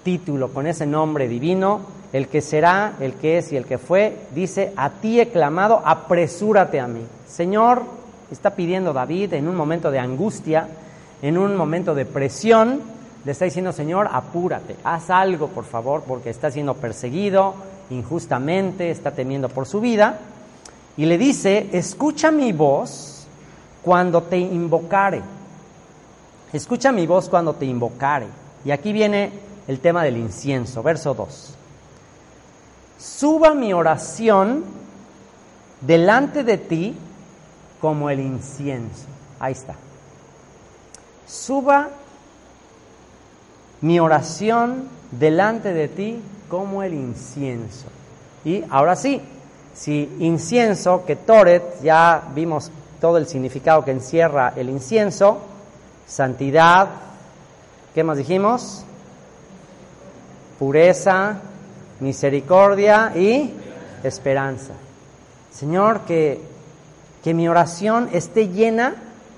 título, 0.03 0.53
con 0.53 0.67
ese 0.67 0.87
nombre 0.87 1.29
divino, 1.29 1.81
el 2.13 2.29
que 2.29 2.41
será, 2.41 2.95
el 3.01 3.15
que 3.15 3.39
es 3.39 3.53
y 3.53 3.57
el 3.57 3.65
que 3.65 3.79
fue, 3.79 4.17
dice, 4.35 4.73
a 4.77 4.91
ti 4.91 5.21
he 5.21 5.29
clamado, 5.29 5.83
apresúrate 5.85 6.81
a 6.81 6.87
mí. 6.87 7.03
Señor, 7.29 7.83
está 8.31 8.51
pidiendo 8.51 8.93
David 8.93 9.35
en 9.35 9.49
un 9.49 9.55
momento 9.55 9.91
de 9.91 9.99
angustia, 9.99 10.69
en 11.23 11.39
un 11.39 11.57
momento 11.57 11.95
de 11.95 12.07
presión, 12.07 12.81
le 13.25 13.33
está 13.33 13.45
diciendo, 13.45 13.73
Señor, 13.73 14.09
apúrate, 14.11 14.77
haz 14.83 15.11
algo, 15.11 15.49
por 15.49 15.65
favor, 15.65 16.03
porque 16.07 16.31
está 16.31 16.51
siendo 16.51 16.75
perseguido 16.75 17.55
injustamente, 17.91 18.91
está 18.91 19.11
temiendo 19.11 19.49
por 19.49 19.67
su 19.67 19.81
vida. 19.81 20.19
Y 20.97 21.07
le 21.07 21.19
dice, 21.19 21.69
escucha 21.73 22.31
mi 22.31 22.53
voz 22.53 23.27
cuando 23.83 24.23
te 24.23 24.39
invocare. 24.39 25.23
Escucha 26.53 26.93
mi 26.93 27.07
voz 27.07 27.29
cuando 27.29 27.55
te 27.55 27.67
invocare. 27.67 28.27
Y 28.65 28.71
aquí 28.71 28.93
viene 28.93 29.31
el 29.69 29.81
tema 29.81 30.03
del 30.03 30.17
incienso, 30.17 30.83
verso 30.83 31.15
2. 31.15 31.55
Suba 33.01 33.55
mi 33.55 33.73
oración 33.73 34.63
delante 35.81 36.45
de 36.45 36.59
ti 36.59 36.95
como 37.81 38.11
el 38.11 38.21
incienso. 38.21 39.07
Ahí 39.39 39.53
está. 39.53 39.75
Suba 41.27 41.89
mi 43.81 43.99
oración 43.99 44.89
delante 45.13 45.73
de 45.73 45.89
ti 45.89 46.21
como 46.51 46.83
el 46.83 46.93
incienso. 46.93 47.87
Y 48.45 48.65
ahora 48.69 48.97
sí, 48.97 49.23
si 49.75 50.15
incienso, 50.19 51.05
que 51.07 51.17
Toret, 51.17 51.81
ya 51.83 52.23
vimos 52.35 52.71
todo 53.01 53.17
el 53.17 53.27
significado 53.27 53.83
que 53.83 53.93
encierra 53.93 54.53
el 54.57 54.69
incienso, 54.69 55.39
santidad, 56.07 56.89
¿qué 57.95 58.05
más 58.05 58.19
dijimos? 58.19 58.85
Pureza, 60.59 61.41
misericordia 62.01 63.13
y 63.17 63.53
esperanza. 64.03 64.73
Señor, 65.53 66.01
que, 66.01 66.41
que 67.23 67.35
mi 67.35 67.49
oración 67.49 68.09
esté 68.13 68.49
llena 68.49 68.95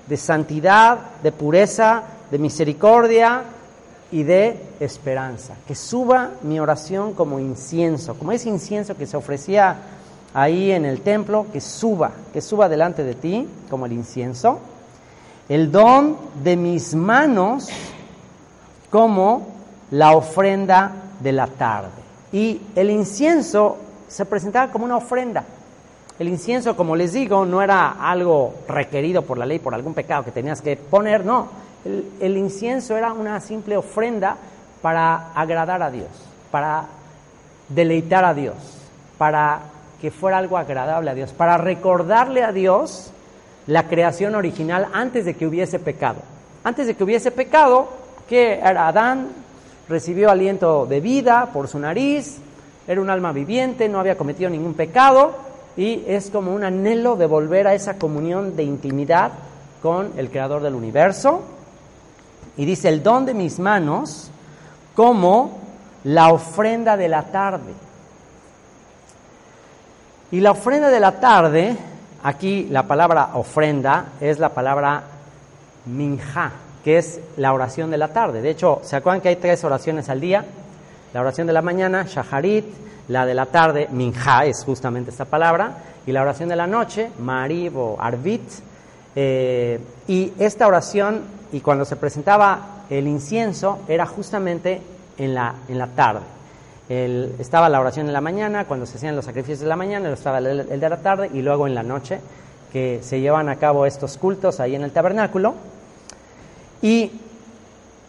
de 0.07 0.17
santidad, 0.17 0.99
de 1.21 1.31
pureza, 1.31 2.03
de 2.31 2.37
misericordia 2.39 3.43
y 4.11 4.23
de 4.23 4.57
esperanza. 4.79 5.55
Que 5.67 5.75
suba 5.75 6.31
mi 6.41 6.59
oración 6.59 7.13
como 7.13 7.39
incienso, 7.39 8.15
como 8.15 8.31
ese 8.31 8.49
incienso 8.49 8.95
que 8.95 9.07
se 9.07 9.17
ofrecía 9.17 9.77
ahí 10.33 10.71
en 10.71 10.85
el 10.85 11.01
templo, 11.01 11.47
que 11.51 11.61
suba, 11.61 12.11
que 12.31 12.41
suba 12.41 12.69
delante 12.69 13.03
de 13.03 13.15
ti 13.15 13.47
como 13.69 13.85
el 13.85 13.93
incienso 13.93 14.59
el 15.49 15.71
don 15.71 16.17
de 16.43 16.55
mis 16.55 16.95
manos 16.95 17.67
como 18.89 19.47
la 19.91 20.15
ofrenda 20.15 20.91
de 21.19 21.31
la 21.31 21.47
tarde. 21.47 22.02
Y 22.33 22.59
el 22.75 22.89
incienso 22.89 23.77
se 24.09 24.25
presentaba 24.25 24.71
como 24.71 24.85
una 24.85 24.97
ofrenda. 24.97 25.45
El 26.19 26.27
incienso, 26.27 26.75
como 26.75 26.95
les 26.95 27.13
digo, 27.13 27.45
no 27.45 27.61
era 27.61 27.91
algo 27.91 28.55
requerido 28.67 29.21
por 29.21 29.37
la 29.37 29.45
ley, 29.45 29.59
por 29.59 29.73
algún 29.73 29.93
pecado 29.93 30.25
que 30.25 30.31
tenías 30.31 30.61
que 30.61 30.75
poner, 30.75 31.25
no. 31.25 31.47
El, 32.19 32.37
incienso 32.37 32.95
era 32.95 33.13
una 33.13 33.39
simple 33.39 33.75
ofrenda 33.77 34.37
para 34.81 35.31
agradar 35.33 35.81
a 35.81 35.91
Dios, 35.91 36.07
para 36.49 36.85
deleitar 37.69 38.23
a 38.23 38.33
Dios, 38.33 38.55
para 39.17 39.59
que 39.99 40.11
fuera 40.11 40.37
algo 40.37 40.57
agradable 40.57 41.11
a 41.11 41.13
Dios, 41.13 41.33
para 41.33 41.57
recordarle 41.57 42.43
a 42.43 42.51
Dios 42.51 43.11
la 43.67 43.87
creación 43.87 44.35
original 44.35 44.87
antes 44.93 45.25
de 45.25 45.35
que 45.35 45.45
hubiese 45.47 45.79
pecado. 45.79 46.19
Antes 46.63 46.87
de 46.87 46.95
que 46.95 47.03
hubiese 47.03 47.31
pecado, 47.31 47.89
que 48.29 48.59
era 48.59 48.87
Adán, 48.87 49.29
recibió 49.93 50.29
aliento 50.29 50.85
de 50.85 50.99
vida 50.99 51.49
por 51.53 51.67
su 51.67 51.79
nariz, 51.79 52.37
era 52.87 52.99
un 52.99 53.09
alma 53.09 53.31
viviente, 53.31 53.87
no 53.87 53.99
había 53.99 54.17
cometido 54.17 54.49
ningún 54.49 54.73
pecado 54.73 55.31
y 55.77 56.03
es 56.05 56.29
como 56.29 56.53
un 56.53 56.63
anhelo 56.63 57.15
de 57.15 57.25
volver 57.25 57.67
a 57.67 57.73
esa 57.73 57.97
comunión 57.97 58.55
de 58.55 58.63
intimidad 58.63 59.31
con 59.81 60.11
el 60.17 60.29
creador 60.29 60.61
del 60.61 60.75
universo. 60.75 61.41
Y 62.57 62.65
dice, 62.65 62.89
el 62.89 63.01
don 63.01 63.25
de 63.25 63.33
mis 63.33 63.59
manos 63.59 64.29
como 64.95 65.59
la 66.03 66.33
ofrenda 66.33 66.97
de 66.97 67.07
la 67.07 67.23
tarde. 67.23 67.73
Y 70.31 70.41
la 70.41 70.51
ofrenda 70.51 70.89
de 70.89 70.99
la 70.99 71.19
tarde 71.19 71.77
Aquí 72.23 72.67
la 72.69 72.83
palabra 72.83 73.31
ofrenda 73.33 74.05
es 74.21 74.39
la 74.39 74.47
palabra 74.47 75.03
minja, 75.87 76.51
que 76.83 76.97
es 76.97 77.19
la 77.37 77.53
oración 77.53 77.91
de 77.91 77.97
la 77.97 78.09
tarde. 78.09 78.41
De 78.41 78.49
hecho, 78.49 78.79
¿se 78.83 78.95
acuerdan 78.95 79.21
que 79.21 79.29
hay 79.29 79.35
tres 79.37 79.63
oraciones 79.63 80.09
al 80.09 80.19
día? 80.19 80.45
La 81.13 81.21
oración 81.21 81.47
de 81.47 81.53
la 81.53 81.61
mañana, 81.61 82.05
shaharit, 82.07 82.65
la 83.07 83.25
de 83.25 83.33
la 83.33 83.45
tarde, 83.45 83.87
minja, 83.91 84.45
es 84.45 84.63
justamente 84.63 85.11
esta 85.11 85.25
palabra, 85.25 85.77
y 86.05 86.11
la 86.11 86.21
oración 86.21 86.49
de 86.49 86.55
la 86.55 86.67
noche, 86.67 87.09
marib 87.19 87.77
o 87.77 87.97
arbit. 87.99 88.41
Eh, 89.15 89.79
y 90.07 90.33
esta 90.39 90.67
oración, 90.67 91.21
y 91.51 91.61
cuando 91.61 91.85
se 91.85 91.95
presentaba 91.95 92.83
el 92.89 93.07
incienso, 93.07 93.79
era 93.87 94.05
justamente 94.05 94.81
en 95.17 95.33
la, 95.33 95.55
en 95.67 95.77
la 95.77 95.87
tarde 95.87 96.21
estaba 96.89 97.69
la 97.69 97.79
oración 97.79 98.07
en 98.07 98.13
la 98.13 98.21
mañana, 98.21 98.65
cuando 98.65 98.85
se 98.85 98.97
hacían 98.97 99.15
los 99.15 99.25
sacrificios 99.25 99.61
de 99.61 99.67
la 99.67 99.75
mañana, 99.75 100.11
estaba 100.11 100.39
el, 100.39 100.67
de 100.67 100.89
la 100.89 100.97
tarde 100.97 101.29
y 101.33 101.41
luego 101.41 101.65
en 101.65 101.75
la 101.75 101.83
noche 101.83 102.19
que 102.71 102.99
se 103.03 103.21
llevan 103.21 103.49
a 103.49 103.55
cabo 103.55 103.85
estos 103.85 104.17
cultos 104.17 104.59
ahí 104.59 104.75
en 104.75 104.83
el 104.83 104.91
tabernáculo. 104.91 105.53
Y 106.83 107.11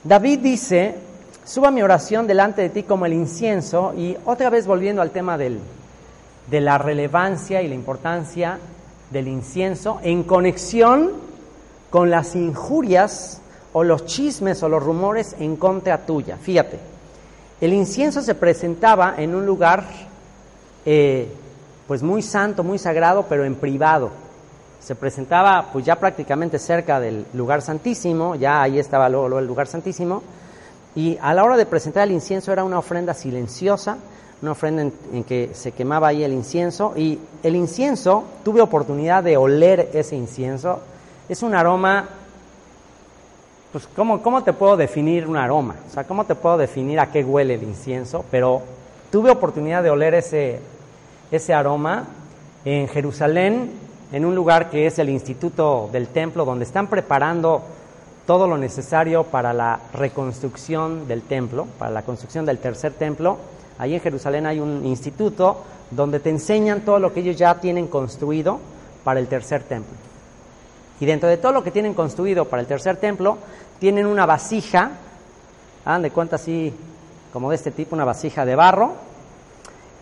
David 0.03 0.41
dice, 0.41 0.97
suba 1.45 1.71
mi 1.71 1.81
oración 1.81 2.27
delante 2.27 2.61
de 2.61 2.71
ti 2.71 2.83
como 2.83 3.07
el 3.07 3.13
incienso 3.13 3.95
y 3.97 4.17
otra 4.25 4.51
vez 4.51 4.67
volviendo 4.67 5.01
al 5.01 5.13
tema 5.13 5.39
de 5.39 5.61
la 6.51 6.77
relevancia 6.77 7.63
y 7.63 7.69
la 7.69 7.77
importancia 7.77 8.59
del 9.11 9.29
incienso 9.29 10.01
en 10.03 10.25
conexión 10.25 11.13
con 11.89 12.11
las 12.11 12.35
injurias 12.35 13.41
o 13.73 13.85
los 13.85 14.07
chismes 14.07 14.61
o 14.65 14.69
los 14.69 14.83
rumores 14.83 15.37
en 15.39 15.55
contra 15.55 16.05
tuya. 16.05 16.37
Fíjate, 16.37 16.81
el 17.61 17.73
incienso 17.73 18.23
se 18.23 18.35
presentaba 18.35 19.15
en 19.17 19.37
un 19.37 19.47
lugar 19.47 19.85
eh, 20.85 21.29
pues 21.87 22.03
muy 22.03 22.23
santo, 22.23 22.65
muy 22.65 22.81
sagrado, 22.81 23.27
pero 23.29 23.45
en 23.45 23.55
privado. 23.55 24.24
Se 24.85 24.95
presentaba 24.95 25.71
pues 25.73 25.87
ya 25.87 25.97
prácticamente 25.97 26.59
cerca 26.59 27.01
del 27.01 27.25
lugar 27.33 27.63
santísimo, 27.63 28.35
ya 28.35 28.61
ahí 28.61 28.79
estaba 28.79 29.09
luego, 29.09 29.39
el 29.39 29.47
lugar 29.47 29.67
santísimo, 29.67 30.23
y 30.95 31.17
a 31.23 31.33
la 31.33 31.43
hora 31.43 31.57
de 31.57 31.65
presentar 31.65 32.07
el 32.07 32.13
incienso 32.13 32.53
era 32.53 32.65
una 32.65 32.79
ofrenda 32.79 33.15
silenciosa, 33.15 33.97
una 34.43 34.53
ofrenda 34.53 34.83
en, 34.83 35.25
que 35.25 35.55
se 35.55 35.73
quemaba 35.73 36.09
ahí 36.09 36.23
el 36.23 36.35
incienso, 36.35 36.93
y 36.99 37.19
el 37.43 37.57
incienso, 37.57 38.25
tuve 38.45 38.61
oportunidad 38.61 39.25
de 39.25 39.39
oler 39.39 39.89
ese 39.95 40.17
incienso, 40.17 40.81
es 41.31 41.43
un 41.43 41.55
aroma, 41.55 42.07
pues 43.73 43.89
¿cómo, 43.97 44.21
¿cómo 44.21 44.45
te 44.45 44.53
puedo 44.53 44.77
definir 44.77 45.27
un 45.27 45.39
aroma? 45.39 45.77
O 45.89 45.95
sea, 45.95 46.05
¿cómo 46.05 46.27
te 46.27 46.35
puedo 46.35 46.59
definir 46.59 47.01
a 47.01 47.11
qué 47.11 47.25
huele 47.25 47.55
el 47.55 47.63
incienso? 47.63 48.23
Pero 48.31 48.61
tuve 49.11 49.31
oportunidad 49.31 49.83
de 49.83 49.89
oler 49.89 50.13
ese, 50.13 50.61
ese 51.31 51.55
aroma 51.55 52.05
en 52.67 52.87
Jerusalén, 52.89 53.84
en 54.13 54.25
un 54.25 54.35
lugar 54.35 54.71
que 54.71 54.87
es 54.87 54.99
el 54.99 55.09
Instituto 55.09 55.89
del 55.93 56.09
Templo, 56.09 56.45
donde 56.45 56.65
están 56.65 56.89
preparando 56.89 57.63
todo 58.27 58.47
lo 58.47 58.57
necesario 58.57 59.25
para 59.25 59.53
la 59.53 59.81
reconstrucción 59.93 61.07
del 61.07 61.23
templo, 61.23 61.67
para 61.79 61.91
la 61.91 62.03
construcción 62.03 62.47
del 62.47 62.59
tercer 62.59 62.93
templo. 62.95 63.37
Ahí 63.79 63.95
en 63.95 64.01
Jerusalén 64.01 64.47
hay 64.47 64.61
un 64.61 64.85
instituto 64.87 65.63
donde 65.91 66.21
te 66.21 66.31
enseñan 66.31 66.81
todo 66.81 66.99
lo 66.99 67.13
que 67.13 67.21
ellos 67.21 67.37
ya 67.37 67.55
tienen 67.61 67.87
construido 67.87 68.59
para 69.03 69.21
el 69.21 69.27
tercer 69.27 69.63
templo. 69.65 69.95
Y 71.01 71.07
dentro 71.07 71.29
de 71.29 71.37
todo 71.37 71.53
lo 71.53 71.63
que 71.63 71.71
tienen 71.71 71.93
construido 71.93 72.47
para 72.47 72.63
el 72.63 72.67
tercer 72.67 72.97
templo, 72.97 73.37
tienen 73.79 74.07
una 74.07 74.27
vasija, 74.27 74.93
hagan 75.85 76.03
de 76.03 76.11
cuenta 76.11 76.37
así 76.37 76.73
como 77.33 77.51
de 77.51 77.57
este 77.57 77.73
tipo, 77.73 77.95
una 77.95 78.05
vasija 78.05 78.47
de 78.47 78.55
barro, 78.55 78.93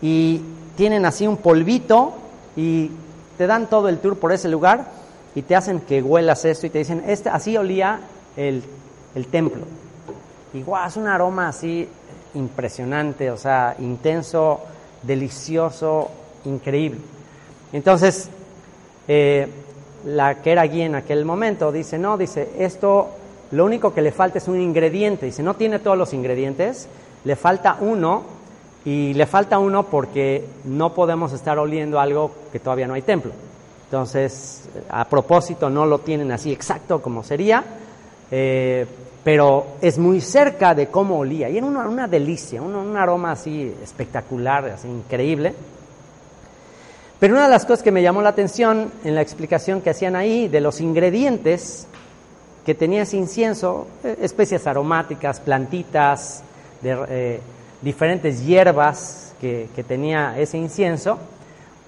y 0.01 0.41
tienen 0.77 1.05
así 1.05 1.27
un 1.27 1.37
polvito 1.37 2.13
y 2.55 2.91
te 3.43 3.47
dan 3.47 3.67
todo 3.67 3.89
el 3.89 3.97
tour 3.99 4.17
por 4.17 4.31
ese 4.31 4.47
lugar 4.47 4.85
y 5.35 5.41
te 5.41 5.53
hacen 5.53 5.81
que 5.81 6.01
huelas 6.01 6.45
esto 6.45 6.65
y 6.65 6.69
te 6.69 6.77
dicen, 6.77 7.03
este, 7.05 7.27
así 7.27 7.57
olía 7.57 7.99
el, 8.37 8.63
el 9.15 9.27
templo. 9.27 9.63
Y 10.53 10.61
guau, 10.61 10.87
es 10.87 10.95
un 10.95 11.09
aroma 11.09 11.49
así 11.49 11.85
impresionante, 12.35 13.29
o 13.29 13.35
sea, 13.35 13.75
intenso, 13.79 14.61
delicioso, 15.01 16.09
increíble. 16.45 17.01
Entonces, 17.73 18.29
eh, 19.09 19.49
la 20.05 20.41
que 20.41 20.53
era 20.53 20.61
allí 20.61 20.81
en 20.81 20.95
aquel 20.95 21.25
momento 21.25 21.69
dice, 21.73 21.97
no, 21.97 22.17
dice, 22.17 22.49
esto 22.59 23.09
lo 23.51 23.65
único 23.65 23.93
que 23.93 24.01
le 24.01 24.13
falta 24.13 24.37
es 24.37 24.47
un 24.47 24.61
ingrediente. 24.61 25.25
Dice, 25.25 25.43
no 25.43 25.55
tiene 25.55 25.79
todos 25.79 25.97
los 25.97 26.13
ingredientes, 26.13 26.87
le 27.25 27.35
falta 27.35 27.75
uno 27.81 28.23
y 28.85 29.13
le 29.13 29.25
falta 29.25 29.59
uno 29.59 29.83
porque 29.83 30.45
no 30.65 30.93
podemos 30.93 31.31
estar 31.33 31.57
oliendo 31.57 31.99
algo 31.99 32.31
que 32.51 32.59
todavía 32.59 32.87
no 32.87 32.93
hay 32.93 33.01
templo. 33.01 33.31
Entonces, 33.85 34.63
a 34.89 35.05
propósito, 35.05 35.69
no 35.69 35.85
lo 35.85 35.99
tienen 35.99 36.31
así 36.31 36.51
exacto 36.51 37.01
como 37.01 37.23
sería, 37.23 37.63
eh, 38.31 38.85
pero 39.23 39.67
es 39.81 39.97
muy 39.97 40.19
cerca 40.19 40.73
de 40.73 40.87
cómo 40.87 41.19
olía. 41.19 41.49
Y 41.49 41.57
era 41.57 41.67
una, 41.67 42.07
delicia, 42.07 42.61
un, 42.61 42.75
un, 42.75 42.97
aroma 42.97 43.31
así 43.31 43.73
espectacular, 43.81 44.65
así 44.65 44.87
increíble. 44.87 45.53
Pero 47.19 47.35
una 47.35 47.43
de 47.43 47.51
las 47.51 47.65
cosas 47.65 47.83
que 47.83 47.91
me 47.91 48.01
llamó 48.01 48.21
la 48.21 48.29
atención 48.29 48.91
en 49.05 49.15
la 49.15 49.21
explicación 49.21 49.79
que 49.79 49.91
hacían 49.91 50.15
ahí 50.15 50.49
de 50.49 50.59
los 50.59 50.81
ingredientes 50.81 51.87
que 52.65 52.75
tenía 52.75 53.03
ese 53.03 53.17
incienso, 53.17 53.87
eh, 54.03 54.17
especias 54.21 54.67
aromáticas, 54.67 55.39
plantitas, 55.39 56.43
de, 56.81 57.05
eh, 57.09 57.39
diferentes 57.83 58.45
hierbas 58.45 59.33
que, 59.39 59.67
tenía 59.85 60.39
ese 60.39 60.57
incienso, 60.57 61.19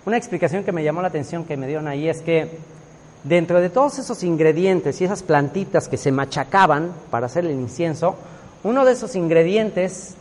una 0.06 0.18
explicación 0.18 0.64
que 0.64 0.74
me 0.74 0.84
llamó 0.84 1.02
la 1.02 1.08
atención 1.08 1.46
que 1.46 1.56
me 1.58 1.68
dieron 1.68 1.88
ahí 1.88 2.10
es 2.10 2.22
que 2.22 2.60
dentro 3.24 3.62
de 3.62 3.70
todos 3.70 3.98
esos 3.98 4.24
ingredientes 4.24 5.00
y 5.00 5.06
esas 5.06 5.24
plantitas 5.24 5.88
que 5.88 5.98
se 5.98 6.12
machacaban 6.12 6.92
para 7.10 7.28
hacer 7.28 7.46
el 7.46 7.52
incienso, 7.52 8.16
uno 8.64 8.84
de 8.86 8.92
esos 8.92 9.16
ingredientes 9.16 10.16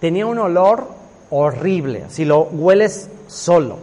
tenía 0.00 0.26
un 0.26 0.38
olor 0.38 0.88
horrible, 1.30 2.04
si 2.08 2.24
lo 2.24 2.42
hueles 2.42 3.08
solo. 3.28 3.78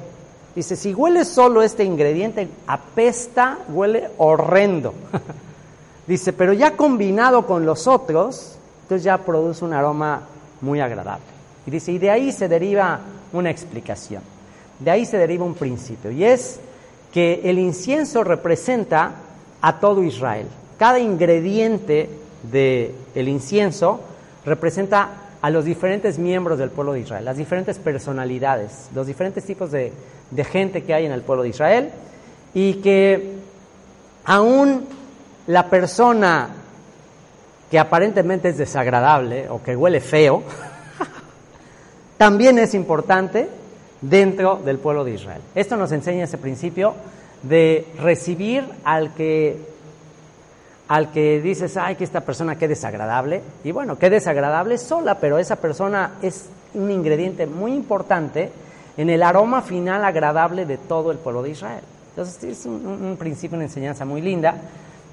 Dice, 0.55 0.75
si 0.75 0.93
hueles 0.93 1.27
solo 1.27 1.61
este 1.61 1.83
ingrediente, 1.83 2.49
apesta, 2.67 3.59
huele 3.69 4.09
horrendo. 4.17 4.93
Dice, 6.07 6.33
pero 6.33 6.53
ya 6.53 6.75
combinado 6.75 7.45
con 7.45 7.65
los 7.65 7.87
otros, 7.87 8.57
entonces 8.81 9.03
ya 9.03 9.19
produce 9.19 9.63
un 9.63 9.73
aroma 9.73 10.23
muy 10.61 10.79
agradable. 10.79 11.25
Y 11.65 11.71
dice, 11.71 11.91
y 11.91 11.97
de 11.97 12.09
ahí 12.09 12.31
se 12.31 12.47
deriva 12.47 12.99
una 13.33 13.49
explicación, 13.49 14.23
de 14.79 14.91
ahí 14.91 15.05
se 15.05 15.17
deriva 15.17 15.45
un 15.45 15.55
principio, 15.55 16.11
y 16.11 16.23
es 16.23 16.59
que 17.13 17.41
el 17.43 17.59
incienso 17.59 18.23
representa 18.23 19.13
a 19.61 19.79
todo 19.79 20.03
Israel. 20.03 20.47
Cada 20.77 20.99
ingrediente 20.99 22.09
del 22.51 22.93
el 23.15 23.27
incienso 23.27 24.01
representa 24.45 25.09
a 25.41 25.49
los 25.49 25.65
diferentes 25.65 26.17
miembros 26.17 26.59
del 26.59 26.69
pueblo 26.69 26.93
de 26.93 27.01
Israel, 27.01 27.25
las 27.25 27.37
diferentes 27.37 27.77
personalidades, 27.77 28.89
los 28.93 29.07
diferentes 29.07 29.43
tipos 29.43 29.71
de, 29.71 29.91
de 30.31 30.43
gente 30.43 30.83
que 30.83 30.93
hay 30.93 31.05
en 31.05 31.11
el 31.11 31.21
pueblo 31.21 31.43
de 31.43 31.49
Israel, 31.49 31.91
y 32.53 32.75
que 32.75 33.35
aún 34.25 34.85
la 35.47 35.69
persona 35.69 36.49
que 37.69 37.79
aparentemente 37.79 38.49
es 38.49 38.57
desagradable 38.57 39.49
o 39.49 39.61
que 39.61 39.75
huele 39.75 40.01
feo, 40.01 40.43
también 42.17 42.59
es 42.59 42.73
importante 42.73 43.47
dentro 44.01 44.57
del 44.57 44.79
pueblo 44.79 45.03
de 45.03 45.11
Israel. 45.11 45.41
Esto 45.55 45.77
nos 45.77 45.91
enseña 45.91 46.23
ese 46.23 46.37
principio 46.37 46.95
de 47.43 47.87
recibir 47.99 48.65
al 48.83 49.13
que 49.13 49.69
al 50.89 51.11
que 51.11 51.39
dices, 51.39 51.77
ay, 51.77 51.95
que 51.95 52.03
esta 52.03 52.21
persona 52.21 52.57
qué 52.57 52.67
desagradable. 52.67 53.43
Y 53.63 53.71
bueno, 53.71 53.99
qué 53.99 54.09
desagradable 54.09 54.79
sola, 54.79 55.19
pero 55.19 55.37
esa 55.37 55.57
persona 55.57 56.13
es 56.23 56.47
un 56.73 56.89
ingrediente 56.89 57.45
muy 57.45 57.73
importante 57.73 58.49
en 58.97 59.11
el 59.11 59.21
aroma 59.21 59.61
final 59.61 60.03
agradable 60.03 60.65
de 60.65 60.77
todo 60.77 61.11
el 61.11 61.19
pueblo 61.19 61.43
de 61.43 61.51
Israel. 61.51 61.83
Entonces 62.09 62.43
es 62.43 62.65
un, 62.65 62.87
un 62.87 63.17
principio, 63.17 63.55
una 63.55 63.65
enseñanza 63.65 64.03
muy 64.03 64.19
linda 64.19 64.55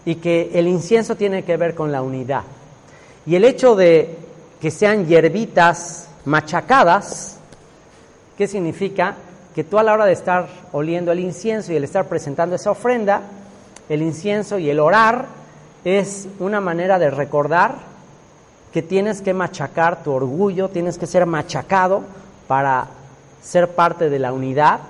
y 0.06 0.14
que 0.14 0.52
el 0.54 0.68
incienso 0.68 1.16
tiene 1.16 1.42
que 1.42 1.58
ver 1.58 1.74
con 1.74 1.92
la 1.92 2.00
unidad. 2.00 2.44
Y 3.26 3.34
el 3.34 3.44
hecho 3.44 3.74
de 3.74 4.16
que 4.60 4.70
sean 4.70 5.06
hierbitas 5.06 6.08
machacadas, 6.24 7.36
¿qué 8.38 8.46
significa? 8.46 9.16
Que 9.54 9.64
tú 9.64 9.78
a 9.78 9.82
la 9.82 9.92
hora 9.92 10.06
de 10.06 10.12
estar 10.12 10.48
oliendo 10.72 11.10
el 11.10 11.20
incienso 11.20 11.72
y 11.72 11.76
el 11.76 11.84
estar 11.84 12.06
presentando 12.06 12.54
esa 12.54 12.70
ofrenda, 12.70 13.22
el 13.88 14.00
incienso 14.00 14.58
y 14.58 14.70
el 14.70 14.78
orar 14.78 15.26
es 15.84 16.28
una 16.38 16.60
manera 16.60 16.98
de 17.00 17.10
recordar 17.10 17.74
que 18.72 18.82
tienes 18.82 19.22
que 19.22 19.34
machacar 19.34 20.04
tu 20.04 20.12
orgullo, 20.12 20.68
tienes 20.68 20.98
que 20.98 21.06
ser 21.06 21.26
machacado 21.26 22.04
para 22.46 22.86
ser 23.42 23.70
parte 23.74 24.08
de 24.08 24.18
la 24.20 24.32
unidad 24.32 24.80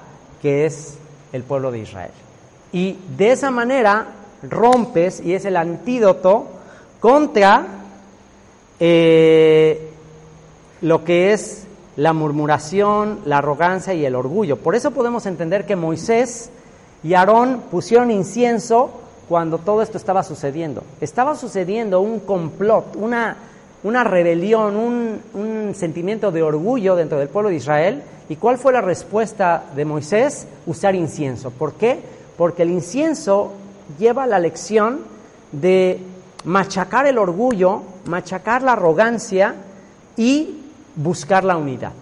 que 0.43 0.67
es 0.67 0.99
el 1.33 1.43
pueblo 1.43 1.71
de 1.71 1.79
Israel. 1.79 2.11
Y 2.73 2.99
de 3.17 3.33
esa 3.33 3.51
manera 3.51 4.09
rompes 4.51 5.21
y 5.21 5.35
es 5.35 5.45
el 5.45 5.57
antídoto 5.57 6.47
contra 7.01 7.67
eh, 8.81 9.91
lo 10.81 11.05
que 11.05 11.33
es 11.33 11.67
la 11.97 12.13
murmuración, 12.13 13.21
la 13.25 13.39
arrogancia 13.39 13.95
y 13.95 14.05
el 14.05 14.15
orgullo. 14.15 14.57
Por 14.59 14.75
eso 14.75 14.91
podemos 14.91 15.27
entender 15.27 15.65
que 15.65 15.77
Moisés 15.77 16.51
y 17.03 17.15
Aarón 17.15 17.63
pusieron 17.71 18.11
incienso 18.11 18.91
cuando 19.29 19.59
todo 19.59 19.83
esto 19.83 19.97
estaba 19.97 20.23
sucediendo. 20.23 20.83
Estaba 21.01 21.35
sucediendo 21.37 22.01
un 22.01 22.21
complot, 22.21 22.97
una, 22.97 23.37
una 23.83 24.05
rebelión, 24.05 24.77
un, 24.77 25.21
un, 25.35 25.75
sentimiento 25.75 26.31
de 26.31 26.43
orgullo 26.43 26.97
dentro 26.97 27.19
del 27.19 27.29
pueblo 27.29 27.49
de 27.49 27.57
Israel. 27.57 28.03
¿Y 28.29 28.37
cuál 28.37 28.59
fue 28.59 28.73
la 28.73 28.83
respuesta 28.83 29.65
de 29.75 29.85
Moisés? 29.85 30.47
Usar 30.67 30.95
incienso. 30.95 31.51
¿Por 31.51 31.75
qué? 31.75 31.99
Porque 32.37 32.63
el 32.63 32.71
incienso 32.71 33.53
lleva 33.99 34.27
la 34.27 34.39
lección 34.39 35.01
de 35.53 36.01
machacar 36.45 37.07
el 37.07 37.19
orgullo, 37.19 37.83
machacar 38.07 38.63
la 38.63 38.73
arrogancia 38.73 39.55
y 40.17 40.63
buscar 40.95 41.45
la 41.45 41.57
unidad. 41.57 41.93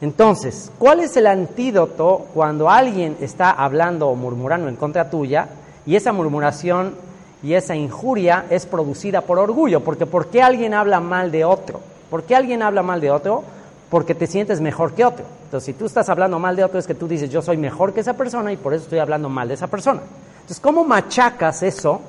Entonces, 0.00 0.70
¿cuál 0.78 1.00
es 1.00 1.16
el 1.16 1.26
antídoto 1.26 2.26
cuando 2.32 2.70
alguien 2.70 3.16
está 3.20 3.50
hablando 3.50 4.08
o 4.08 4.14
murmurando 4.14 4.68
en 4.68 4.76
contra 4.76 5.10
tuya 5.10 5.48
y 5.84 5.96
esa 5.96 6.12
murmuración 6.12 6.94
y 7.42 7.54
esa 7.54 7.74
injuria 7.74 8.46
es 8.48 8.64
producida 8.64 9.20
por 9.20 9.38
orgullo? 9.38 9.80
Porque 9.80 10.06
¿por 10.06 10.28
qué 10.28 10.42
alguien 10.42 10.72
habla 10.72 11.00
mal 11.00 11.30
de 11.30 11.44
otro? 11.44 11.80
¿Por 12.08 12.22
qué 12.22 12.34
alguien 12.34 12.62
habla 12.62 12.82
mal 12.82 13.00
de 13.00 13.10
otro? 13.10 13.44
porque 13.90 14.14
te 14.14 14.26
sientes 14.26 14.60
mejor 14.60 14.94
que 14.94 15.04
otro. 15.04 15.24
Entonces, 15.44 15.66
si 15.66 15.72
tú 15.72 15.84
estás 15.84 16.08
hablando 16.08 16.38
mal 16.38 16.54
de 16.54 16.64
otro, 16.64 16.78
es 16.78 16.86
que 16.86 16.94
tú 16.94 17.08
dices, 17.08 17.28
yo 17.28 17.42
soy 17.42 17.56
mejor 17.56 17.92
que 17.92 18.00
esa 18.00 18.14
persona 18.14 18.52
y 18.52 18.56
por 18.56 18.72
eso 18.72 18.84
estoy 18.84 19.00
hablando 19.00 19.28
mal 19.28 19.48
de 19.48 19.54
esa 19.54 19.66
persona. 19.66 20.00
Entonces, 20.40 20.60
¿cómo 20.60 20.84
machacas 20.84 21.62
eso? 21.62 22.00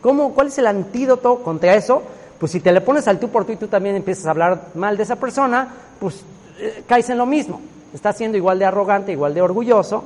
¿Cómo, 0.00 0.34
¿Cuál 0.34 0.48
es 0.48 0.58
el 0.58 0.66
antídoto 0.66 1.42
contra 1.42 1.74
eso? 1.74 2.02
Pues 2.38 2.52
si 2.52 2.60
te 2.60 2.72
le 2.72 2.80
pones 2.80 3.08
al 3.08 3.18
tú 3.18 3.28
por 3.28 3.44
tú 3.44 3.52
y 3.52 3.56
tú 3.56 3.68
también 3.68 3.96
empiezas 3.96 4.26
a 4.26 4.30
hablar 4.30 4.68
mal 4.74 4.96
de 4.96 5.02
esa 5.02 5.16
persona, 5.16 5.68
pues 5.98 6.22
eh, 6.58 6.84
caes 6.86 7.10
en 7.10 7.18
lo 7.18 7.26
mismo. 7.26 7.60
Estás 7.92 8.16
siendo 8.16 8.36
igual 8.36 8.58
de 8.58 8.66
arrogante, 8.66 9.12
igual 9.12 9.34
de 9.34 9.42
orgulloso, 9.42 10.04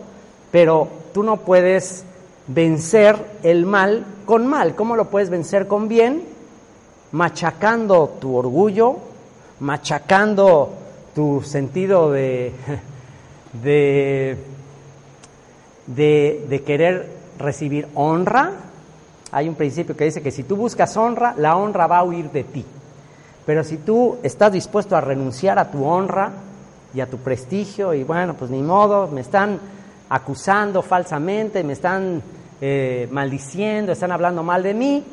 pero 0.50 0.88
tú 1.12 1.22
no 1.22 1.38
puedes 1.38 2.04
vencer 2.46 3.16
el 3.42 3.66
mal 3.66 4.04
con 4.24 4.46
mal. 4.46 4.74
¿Cómo 4.74 4.96
lo 4.96 5.10
puedes 5.10 5.30
vencer 5.30 5.66
con 5.66 5.88
bien? 5.88 6.22
Machacando 7.12 8.16
tu 8.20 8.36
orgullo, 8.36 8.96
machacando 9.60 10.70
tu 11.14 11.42
sentido 11.42 12.10
de, 12.10 12.52
de, 13.62 14.38
de, 15.86 16.62
querer 16.64 17.21
recibir 17.38 17.88
honra. 17.94 18.52
Hay 19.30 19.48
un 19.48 19.54
principio 19.54 19.96
que 19.96 20.04
dice 20.04 20.22
que 20.22 20.30
si 20.30 20.42
tú 20.42 20.56
buscas 20.56 20.96
honra, 20.96 21.34
la 21.36 21.56
honra 21.56 21.86
va 21.86 21.98
a 21.98 22.04
huir 22.04 22.30
de 22.30 22.44
ti. 22.44 22.64
Pero 23.46 23.64
si 23.64 23.78
tú 23.78 24.18
estás 24.22 24.52
dispuesto 24.52 24.96
a 24.96 25.00
renunciar 25.00 25.58
a 25.58 25.70
tu 25.70 25.84
honra 25.84 26.30
y 26.94 27.00
a 27.00 27.06
tu 27.06 27.18
prestigio, 27.18 27.94
y 27.94 28.04
bueno, 28.04 28.34
pues 28.34 28.50
ni 28.50 28.62
modo, 28.62 29.08
me 29.08 29.22
están 29.22 29.58
acusando 30.08 30.82
falsamente, 30.82 31.64
me 31.64 31.72
están 31.72 32.22
eh, 32.60 33.08
maldiciendo, 33.10 33.92
están 33.92 34.12
hablando 34.12 34.42
mal 34.42 34.62
de 34.62 34.74
mí. 34.74 35.04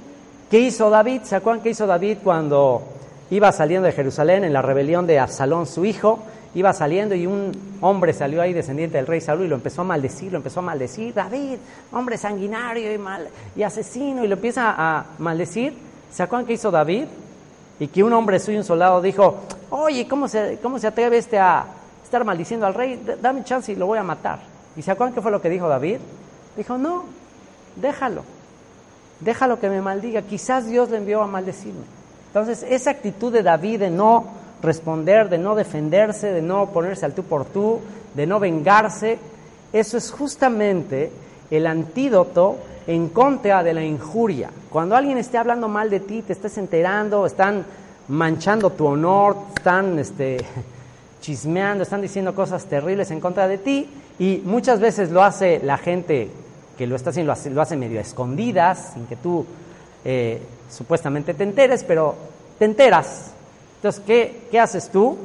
¿Qué 0.51 0.59
hizo 0.59 0.89
David? 0.89 1.21
¿Se 1.23 1.35
acuerdan 1.35 1.63
qué 1.63 1.69
hizo 1.69 1.87
David 1.87 2.17
cuando 2.23 2.83
iba 3.31 3.51
saliendo 3.51 3.85
de 3.85 3.91
Jerusalén 3.91 4.43
en 4.43 4.53
la 4.53 4.61
rebelión 4.61 5.07
de 5.07 5.19
Absalón, 5.19 5.65
su 5.65 5.85
hijo, 5.85 6.19
iba 6.55 6.73
saliendo 6.73 7.15
y 7.15 7.27
un 7.27 7.51
hombre 7.81 8.13
salió 8.13 8.41
ahí, 8.41 8.53
descendiente 8.53 8.97
del 8.97 9.07
rey 9.07 9.21
Saúl, 9.21 9.45
y 9.45 9.47
lo 9.47 9.55
empezó 9.55 9.81
a 9.81 9.85
maldecir, 9.85 10.31
lo 10.31 10.37
empezó 10.37 10.59
a 10.59 10.63
maldecir, 10.63 11.13
David, 11.13 11.57
hombre 11.91 12.17
sanguinario 12.17 12.93
y, 12.93 12.97
mal, 12.97 13.27
y 13.55 13.63
asesino, 13.63 14.23
y 14.23 14.27
lo 14.27 14.35
empieza 14.35 14.73
a 14.77 15.05
maldecir. 15.19 15.73
¿Se 16.11 16.23
acuerdan 16.23 16.47
qué 16.47 16.53
hizo 16.53 16.71
David? 16.71 17.05
Y 17.79 17.87
que 17.87 18.03
un 18.03 18.13
hombre 18.13 18.39
suyo, 18.39 18.57
un 18.57 18.63
soldado, 18.63 19.01
dijo, 19.01 19.37
oye, 19.69 20.07
¿cómo 20.07 20.27
se, 20.27 20.59
cómo 20.61 20.79
se 20.79 20.87
atreve 20.87 21.17
este 21.17 21.37
a 21.37 21.65
estar 22.03 22.25
maldiciendo 22.25 22.65
al 22.65 22.73
rey? 22.73 23.01
Dame 23.21 23.43
chance 23.43 23.71
y 23.71 23.75
lo 23.75 23.85
voy 23.85 23.99
a 23.99 24.03
matar. 24.03 24.39
¿Y 24.75 24.81
se 24.81 24.91
acuerdan 24.91 25.13
qué 25.13 25.21
fue 25.21 25.31
lo 25.31 25.41
que 25.41 25.49
dijo 25.49 25.67
David? 25.67 25.97
Dijo, 26.57 26.77
no, 26.77 27.05
déjalo, 27.75 28.23
déjalo 29.19 29.59
que 29.59 29.69
me 29.69 29.81
maldiga, 29.81 30.23
quizás 30.23 30.67
Dios 30.67 30.89
le 30.89 30.97
envió 30.97 31.21
a 31.21 31.27
maldecirme. 31.27 31.85
Entonces, 32.27 32.63
esa 32.67 32.91
actitud 32.91 33.31
de 33.31 33.43
David 33.43 33.79
de 33.79 33.89
no 33.89 34.38
responder, 34.61 35.29
de 35.29 35.37
no 35.37 35.55
defenderse, 35.55 36.31
de 36.31 36.41
no 36.41 36.67
ponerse 36.67 37.05
al 37.05 37.13
tú 37.13 37.23
por 37.23 37.45
tú, 37.45 37.79
de 38.13 38.27
no 38.27 38.39
vengarse, 38.39 39.17
eso 39.71 39.97
es 39.97 40.11
justamente 40.11 41.11
el 41.51 41.67
antídoto 41.67 42.57
en 42.87 43.09
contra 43.09 43.63
de 43.63 43.73
la 43.73 43.83
injuria. 43.83 44.49
Cuando 44.69 44.95
alguien 44.95 45.17
esté 45.17 45.37
hablando 45.37 45.67
mal 45.67 45.89
de 45.89 45.99
ti, 45.99 46.21
te 46.21 46.33
estés 46.33 46.57
enterando, 46.57 47.25
están 47.25 47.65
manchando 48.07 48.71
tu 48.71 48.87
honor, 48.87 49.37
están 49.55 49.99
este, 49.99 50.37
chismeando, 51.21 51.83
están 51.83 52.01
diciendo 52.01 52.33
cosas 52.33 52.65
terribles 52.65 53.11
en 53.11 53.19
contra 53.19 53.47
de 53.47 53.57
ti, 53.57 53.87
y 54.17 54.41
muchas 54.43 54.79
veces 54.79 55.11
lo 55.11 55.23
hace 55.23 55.61
la 55.63 55.77
gente 55.77 56.29
que 56.77 56.87
lo 56.87 56.95
está 56.95 57.11
haciendo, 57.11 57.33
lo 57.51 57.61
hace, 57.61 57.77
medio 57.77 57.99
escondidas, 57.99 58.93
sin 58.93 59.05
que 59.05 59.15
tú 59.15 59.45
eh, 60.03 60.41
supuestamente 60.69 61.33
te 61.33 61.43
enteres, 61.43 61.83
pero 61.83 62.15
te 62.57 62.65
enteras. 62.65 63.31
Entonces, 63.79 64.03
¿qué, 64.05 64.47
¿qué 64.51 64.59
haces 64.59 64.89
tú? 64.89 65.17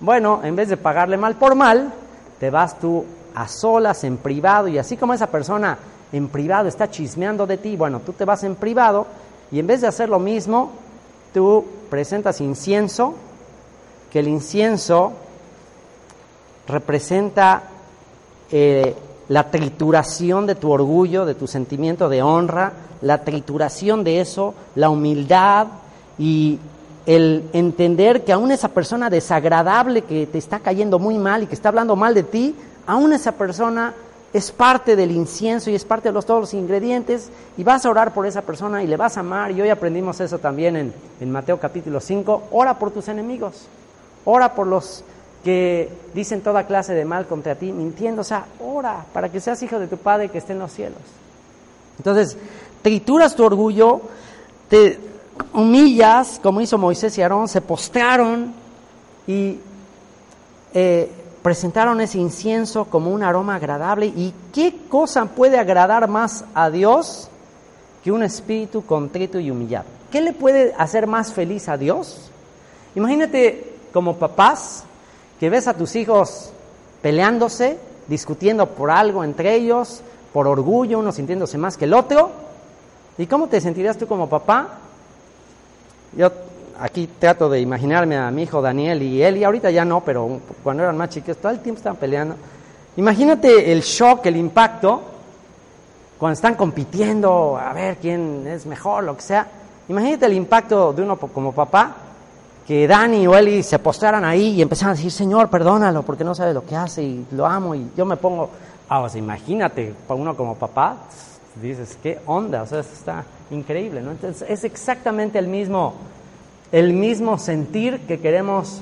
Bueno, 0.00 0.40
en 0.42 0.56
vez 0.56 0.68
de 0.68 0.76
pagarle 0.76 1.16
mal 1.16 1.36
por 1.36 1.54
mal, 1.54 1.92
te 2.40 2.50
vas 2.50 2.76
tú 2.80 3.04
a 3.36 3.46
solas, 3.46 4.02
en 4.02 4.16
privado, 4.16 4.66
y 4.66 4.78
así 4.78 4.96
como 4.96 5.14
esa 5.14 5.28
persona 5.28 5.78
en 6.12 6.28
privado 6.28 6.66
está 6.66 6.90
chismeando 6.90 7.46
de 7.46 7.56
ti, 7.56 7.76
bueno, 7.76 8.00
tú 8.00 8.12
te 8.12 8.24
vas 8.24 8.42
en 8.42 8.56
privado 8.56 9.06
y 9.52 9.60
en 9.60 9.66
vez 9.66 9.80
de 9.80 9.86
hacer 9.86 10.08
lo 10.08 10.18
mismo, 10.18 10.72
tú 11.32 11.64
presentas 11.88 12.40
incienso, 12.40 13.14
que 14.10 14.18
el 14.18 14.26
incienso 14.26 15.12
representa 16.66 17.62
eh, 18.50 18.96
la 19.28 19.50
trituración 19.50 20.46
de 20.46 20.56
tu 20.56 20.72
orgullo, 20.72 21.24
de 21.24 21.36
tu 21.36 21.46
sentimiento 21.46 22.08
de 22.08 22.22
honra, 22.22 22.72
la 23.02 23.22
trituración 23.22 24.02
de 24.02 24.20
eso, 24.20 24.54
la 24.74 24.90
humildad 24.90 25.68
y 26.18 26.58
el 27.06 27.44
entender 27.52 28.24
que 28.24 28.32
aún 28.32 28.50
esa 28.50 28.68
persona 28.68 29.10
desagradable 29.10 30.02
que 30.02 30.26
te 30.26 30.38
está 30.38 30.60
cayendo 30.60 30.98
muy 30.98 31.18
mal 31.18 31.42
y 31.42 31.46
que 31.46 31.54
está 31.54 31.70
hablando 31.70 31.96
mal 31.96 32.14
de 32.14 32.22
ti, 32.22 32.54
aún 32.86 33.12
esa 33.12 33.32
persona 33.32 33.94
es 34.32 34.52
parte 34.52 34.94
del 34.94 35.10
incienso 35.10 35.70
y 35.70 35.74
es 35.74 35.84
parte 35.84 36.08
de 36.08 36.12
los, 36.12 36.24
todos 36.24 36.40
los 36.40 36.54
ingredientes 36.54 37.30
y 37.56 37.64
vas 37.64 37.84
a 37.84 37.90
orar 37.90 38.14
por 38.14 38.26
esa 38.26 38.42
persona 38.42 38.82
y 38.82 38.86
le 38.86 38.96
vas 38.96 39.16
a 39.16 39.20
amar. 39.20 39.50
Y 39.50 39.60
hoy 39.60 39.70
aprendimos 39.70 40.20
eso 40.20 40.38
también 40.38 40.76
en, 40.76 40.92
en 41.20 41.30
Mateo 41.30 41.58
capítulo 41.58 42.00
5. 42.00 42.44
Ora 42.52 42.78
por 42.78 42.92
tus 42.92 43.08
enemigos, 43.08 43.66
ora 44.24 44.54
por 44.54 44.66
los 44.66 45.02
que 45.42 45.88
dicen 46.14 46.42
toda 46.42 46.66
clase 46.66 46.92
de 46.92 47.04
mal 47.04 47.26
contra 47.26 47.54
ti, 47.54 47.72
mintiendo, 47.72 48.20
o 48.20 48.24
sea, 48.24 48.46
ora 48.60 49.06
para 49.12 49.30
que 49.30 49.40
seas 49.40 49.62
hijo 49.62 49.78
de 49.78 49.86
tu 49.86 49.96
Padre 49.96 50.28
que 50.28 50.38
esté 50.38 50.52
en 50.52 50.58
los 50.58 50.72
cielos. 50.72 51.00
Entonces, 51.98 52.36
trituras 52.82 53.34
tu 53.34 53.44
orgullo, 53.44 54.00
te 54.68 55.09
humillas, 55.52 56.40
como 56.42 56.60
hizo 56.60 56.78
Moisés 56.78 57.16
y 57.18 57.22
Aarón, 57.22 57.48
se 57.48 57.60
postraron 57.60 58.52
y 59.26 59.58
eh, 60.74 61.10
presentaron 61.42 62.00
ese 62.00 62.18
incienso 62.18 62.84
como 62.84 63.10
un 63.10 63.22
aroma 63.22 63.56
agradable. 63.56 64.06
¿Y 64.06 64.34
qué 64.52 64.74
cosa 64.88 65.24
puede 65.26 65.58
agradar 65.58 66.08
más 66.08 66.44
a 66.54 66.70
Dios 66.70 67.28
que 68.04 68.12
un 68.12 68.22
espíritu 68.22 68.84
contrito 68.84 69.38
y 69.38 69.50
humillado? 69.50 69.86
¿Qué 70.10 70.20
le 70.20 70.32
puede 70.32 70.74
hacer 70.76 71.06
más 71.06 71.32
feliz 71.32 71.68
a 71.68 71.76
Dios? 71.76 72.30
Imagínate 72.94 73.74
como 73.92 74.16
papás, 74.16 74.84
que 75.38 75.50
ves 75.50 75.68
a 75.68 75.74
tus 75.74 75.96
hijos 75.96 76.50
peleándose, 77.02 77.78
discutiendo 78.08 78.66
por 78.66 78.90
algo 78.90 79.24
entre 79.24 79.54
ellos, 79.54 80.02
por 80.32 80.46
orgullo, 80.46 80.98
uno 80.98 81.12
sintiéndose 81.12 81.58
más 81.58 81.76
que 81.76 81.86
el 81.86 81.94
otro. 81.94 82.30
¿Y 83.18 83.26
cómo 83.26 83.48
te 83.48 83.60
sentirías 83.60 83.96
tú 83.96 84.06
como 84.06 84.28
papá? 84.28 84.78
Yo 86.16 86.30
aquí 86.80 87.08
trato 87.18 87.48
de 87.48 87.60
imaginarme 87.60 88.16
a 88.16 88.30
mi 88.30 88.42
hijo 88.42 88.60
Daniel 88.62 89.02
y 89.02 89.22
y 89.22 89.44
ahorita 89.44 89.70
ya 89.70 89.84
no, 89.84 90.00
pero 90.00 90.40
cuando 90.62 90.82
eran 90.82 90.96
más 90.96 91.10
chiquitos, 91.10 91.36
todo 91.36 91.52
el 91.52 91.60
tiempo 91.60 91.78
estaban 91.78 91.98
peleando. 91.98 92.36
Imagínate 92.96 93.70
el 93.70 93.82
shock, 93.82 94.26
el 94.26 94.36
impacto, 94.36 95.00
cuando 96.18 96.34
están 96.34 96.54
compitiendo 96.54 97.56
a 97.56 97.72
ver 97.72 97.96
quién 97.96 98.46
es 98.46 98.66
mejor, 98.66 99.04
lo 99.04 99.16
que 99.16 99.22
sea. 99.22 99.46
Imagínate 99.88 100.26
el 100.26 100.34
impacto 100.34 100.92
de 100.92 101.02
uno 101.02 101.16
como 101.16 101.52
papá 101.52 101.94
que 102.66 102.86
Dani 102.86 103.26
o 103.26 103.34
Eli 103.34 103.62
se 103.62 103.78
postraran 103.78 104.24
ahí 104.24 104.54
y 104.54 104.62
empezaran 104.62 104.92
a 104.92 104.96
decir, 104.96 105.10
Señor, 105.10 105.48
perdónalo 105.48 106.02
porque 106.02 106.24
no 106.24 106.34
sabe 106.34 106.54
lo 106.54 106.64
que 106.64 106.76
hace 106.76 107.02
y 107.02 107.26
lo 107.32 107.46
amo 107.46 107.74
y 107.74 107.90
yo 107.96 108.04
me 108.04 108.16
pongo, 108.16 108.50
ah, 108.88 109.00
o 109.00 109.16
imagínate, 109.16 109.94
uno 110.08 110.36
como 110.36 110.54
papá, 110.54 110.96
dices, 111.60 111.98
¿qué 112.02 112.20
onda? 112.26 112.62
O 112.62 112.66
sea, 112.66 112.80
está 112.80 113.24
increíble, 113.50 114.02
¿no? 114.02 114.12
Entonces 114.12 114.48
es 114.48 114.64
exactamente 114.64 115.38
el 115.38 115.48
mismo, 115.48 115.94
el 116.72 116.92
mismo 116.92 117.38
sentir 117.38 118.00
que 118.00 118.20
queremos 118.20 118.80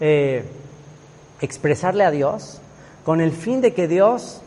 eh, 0.00 0.44
expresarle 1.40 2.04
a 2.04 2.10
Dios 2.10 2.60
con 3.04 3.20
el 3.20 3.32
fin 3.32 3.60
de 3.60 3.74
que 3.74 3.88
Dios 3.88 4.40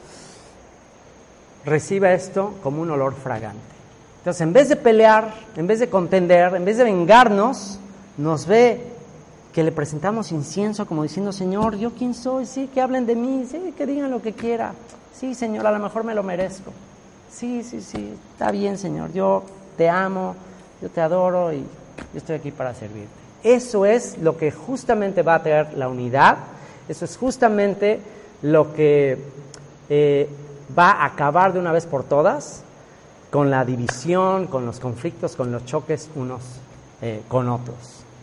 reciba 1.66 2.14
esto 2.14 2.54
como 2.62 2.82
un 2.82 2.92
olor 2.92 3.16
fragante. 3.16 3.60
Entonces, 4.20 4.42
en 4.42 4.54
vez 4.54 4.70
de 4.70 4.76
pelear, 4.76 5.34
en 5.56 5.68
vez 5.68 5.80
de 5.80 5.90
contender, 5.90 6.56
en 6.56 6.66
vez 6.66 6.78
de 6.78 6.84
vengarnos, 6.84 7.80
nos 8.18 8.48
ve 8.48 8.82
que 9.54 9.64
le 9.64 9.72
presentamos 9.72 10.32
incienso 10.32 10.86
como 10.86 11.04
diciendo, 11.04 11.32
Señor, 11.32 11.78
¿yo 11.78 11.92
quién 11.92 12.14
soy? 12.14 12.46
Sí, 12.46 12.70
que 12.74 12.82
hablen 12.82 13.06
de 13.06 13.16
mí, 13.16 13.46
sí, 13.50 13.74
que 13.78 13.86
digan 13.86 14.12
lo 14.12 14.22
que 14.22 14.34
quiera. 14.34 14.74
Sí, 15.14 15.34
Señor, 15.36 15.66
a 15.68 15.72
lo 15.72 15.80
mejor 15.80 16.04
me 16.04 16.14
lo 16.14 16.24
merezco. 16.24 16.72
Sí, 17.32 17.64
sí, 17.64 17.82
sí, 17.82 18.14
está 18.32 18.52
bien, 18.52 18.78
Señor, 18.78 19.12
yo 19.14 19.44
te 19.78 19.90
amo, 19.90 20.36
yo 20.82 20.90
te 20.90 21.02
adoro 21.02 21.54
y 21.54 21.60
yo 21.60 22.18
estoy 22.18 22.36
aquí 22.36 22.52
para 22.52 22.74
servirte. 22.74 23.10
Eso 23.44 23.86
es 23.86 24.18
lo 24.18 24.38
que 24.38 24.52
justamente 24.52 25.22
va 25.22 25.36
a 25.36 25.44
traer 25.44 25.74
la 25.78 25.88
unidad, 25.88 26.38
eso 26.90 27.06
es 27.06 27.18
justamente 27.18 28.00
lo 28.42 28.74
que 28.74 29.18
eh, 29.90 30.28
va 30.78 30.92
a 30.92 31.06
acabar 31.06 31.54
de 31.54 31.60
una 31.60 31.72
vez 31.72 31.86
por 31.86 32.04
todas 32.04 32.64
con 33.30 33.52
la 33.52 33.66
división, 33.66 34.48
con 34.48 34.66
los 34.66 34.80
conflictos, 34.80 35.36
con 35.36 35.52
los 35.52 35.66
choques 35.66 36.10
unos 36.16 36.42
eh, 37.02 37.22
con 37.28 37.50
otros. 37.50 37.78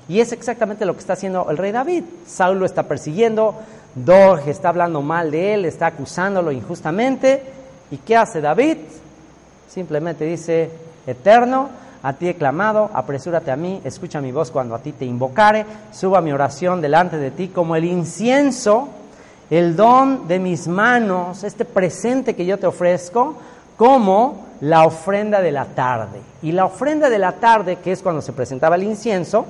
Y 0.09 0.21
es 0.21 0.33
exactamente 0.33 0.85
lo 0.85 0.95
que 0.95 1.01
está 1.01 1.13
haciendo 1.13 1.49
el 1.51 1.59
rey 1.59 1.71
David. 1.71 2.05
Saúl 2.27 2.59
lo 2.59 2.67
está 2.67 2.85
persiguiendo, 2.85 3.55
Dog 3.95 4.49
está 4.49 4.71
hablando 4.71 5.03
mal 5.03 5.31
de 5.31 5.55
él, 5.55 5.65
está 5.65 5.87
acusándolo 5.87 6.51
injustamente. 6.51 7.43
¿Y 7.91 7.99
qué 7.99 8.17
hace 8.17 8.41
David? 8.41 8.79
Simplemente 9.69 10.25
dice, 10.25 10.71
eterno, 11.07 11.69
a 12.03 12.15
ti 12.15 12.29
he 12.29 12.35
clamado, 12.35 12.91
apresúrate 12.93 13.51
a 13.51 13.57
mí, 13.57 13.81
escucha 13.85 14.21
mi 14.21 14.33
voz 14.33 14.51
cuando 14.51 14.75
a 14.75 14.81
ti 14.81 14.93
te 14.93 15.05
invocare, 15.05 15.65
suba 15.93 16.21
mi 16.21 16.33
oración 16.33 16.81
delante 16.81 17.17
de 17.17 17.31
ti 17.31 17.49
como 17.49 17.77
el 17.77 17.85
incienso, 17.85 18.89
el 19.51 19.77
don 19.77 20.27
de 20.27 20.39
mis 20.39 20.67
manos, 20.67 21.45
este 21.45 21.65
presente 21.65 22.35
que 22.35 22.47
yo 22.47 22.59
te 22.59 22.67
ofrezco, 22.67 23.37
como 23.77 24.47
la 24.61 24.85
ofrenda 24.85 25.41
de 25.41 25.53
la 25.53 25.67
tarde. 25.67 26.21
Y 26.43 26.53
la 26.53 26.65
ofrenda 26.65 27.09
de 27.11 27.19
la 27.19 27.33
tarde, 27.33 27.77
que 27.77 27.93
es 27.93 28.03
cuando 28.03 28.23
se 28.23 28.33
presentaba 28.33 28.77
el 28.77 28.85
incienso, 28.85 29.47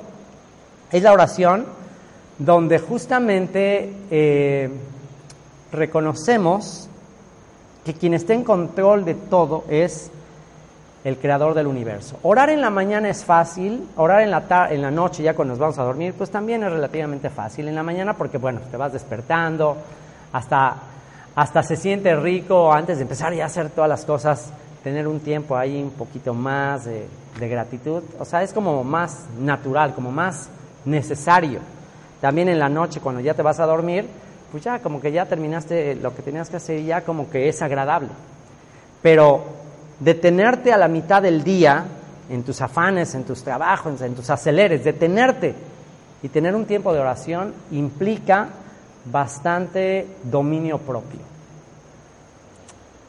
es 0.91 1.03
la 1.03 1.13
oración 1.13 1.67
donde 2.39 2.79
justamente 2.79 3.93
eh, 4.11 4.71
reconocemos 5.71 6.89
que 7.85 7.95
quien 7.95 8.15
está 8.15 8.35
en 8.35 8.45
control 8.45 9.05
de 9.05 9.15
todo 9.15 9.65
es 9.69 10.11
el 11.05 11.19
creador 11.19 11.55
del 11.55 11.67
universo. 11.67 12.19
Orar 12.23 12.51
en 12.51 12.61
la 12.61 12.71
mañana 12.71 13.09
es 13.09 13.25
fácil, 13.25 13.89
orar 13.97 14.23
en 14.23 14.31
la, 14.31 14.69
en 14.71 14.83
la 14.83 14.91
noche 14.91 15.23
ya 15.23 15.35
cuando 15.35 15.53
nos 15.53 15.59
vamos 15.59 15.79
a 15.79 15.83
dormir, 15.83 16.15
pues 16.17 16.31
también 16.31 16.63
es 16.63 16.71
relativamente 16.71 17.29
fácil. 17.29 17.67
En 17.69 17.75
la 17.75 17.83
mañana 17.83 18.15
porque, 18.15 18.39
bueno, 18.39 18.61
te 18.71 18.77
vas 18.77 18.93
despertando, 18.93 19.77
hasta, 20.33 20.77
hasta 21.35 21.63
se 21.63 21.77
siente 21.77 22.15
rico 22.15 22.73
antes 22.73 22.99
de 22.99 23.03
empezar 23.03 23.35
ya 23.35 23.45
a 23.45 23.47
hacer 23.47 23.71
todas 23.71 23.89
las 23.89 24.05
cosas, 24.05 24.53
tener 24.85 25.09
un 25.09 25.21
tiempo 25.21 25.57
ahí 25.57 25.83
un 25.83 25.91
poquito 25.91 26.35
más 26.35 26.85
de, 26.85 27.07
de 27.39 27.49
gratitud. 27.49 28.03
O 28.21 28.25
sea, 28.25 28.43
es 28.43 28.53
como 28.53 28.85
más 28.85 29.27
natural, 29.41 29.95
como 29.95 30.13
más 30.13 30.49
necesario. 30.85 31.61
También 32.21 32.49
en 32.49 32.61
la 32.61 32.69
noche 32.69 33.01
cuando 33.01 33.21
ya 33.21 33.35
te 33.35 33.43
vas 33.43 33.59
a 33.59 33.67
dormir, 33.67 34.07
pues 34.53 34.63
ya 34.63 34.79
como 34.79 35.01
que 35.01 35.11
ya 35.11 35.27
terminaste 35.27 35.97
lo 35.97 36.15
que 36.15 36.23
tenías 36.23 36.49
que 36.49 36.57
hacer 36.57 36.79
y 36.79 36.85
ya 36.85 37.01
como 37.01 37.29
que 37.29 37.49
es 37.49 37.61
agradable. 37.63 38.11
Pero 39.03 39.62
detenerte 40.03 40.73
a 40.73 40.79
la 40.79 40.89
mitad 40.89 41.23
del 41.23 41.45
día 41.45 41.85
en 42.29 42.43
tus 42.43 42.61
afanes, 42.61 43.15
en 43.15 43.25
tus 43.25 43.43
trabajos, 43.43 44.01
en 44.01 44.15
tus 44.15 44.29
aceleres, 44.31 44.85
detenerte 44.85 45.55
y 46.23 46.29
tener 46.29 46.55
un 46.55 46.67
tiempo 46.67 46.93
de 46.93 47.01
oración 47.01 47.53
implica 47.71 48.49
bastante 49.05 50.07
dominio 50.25 50.79
propio. 50.79 51.21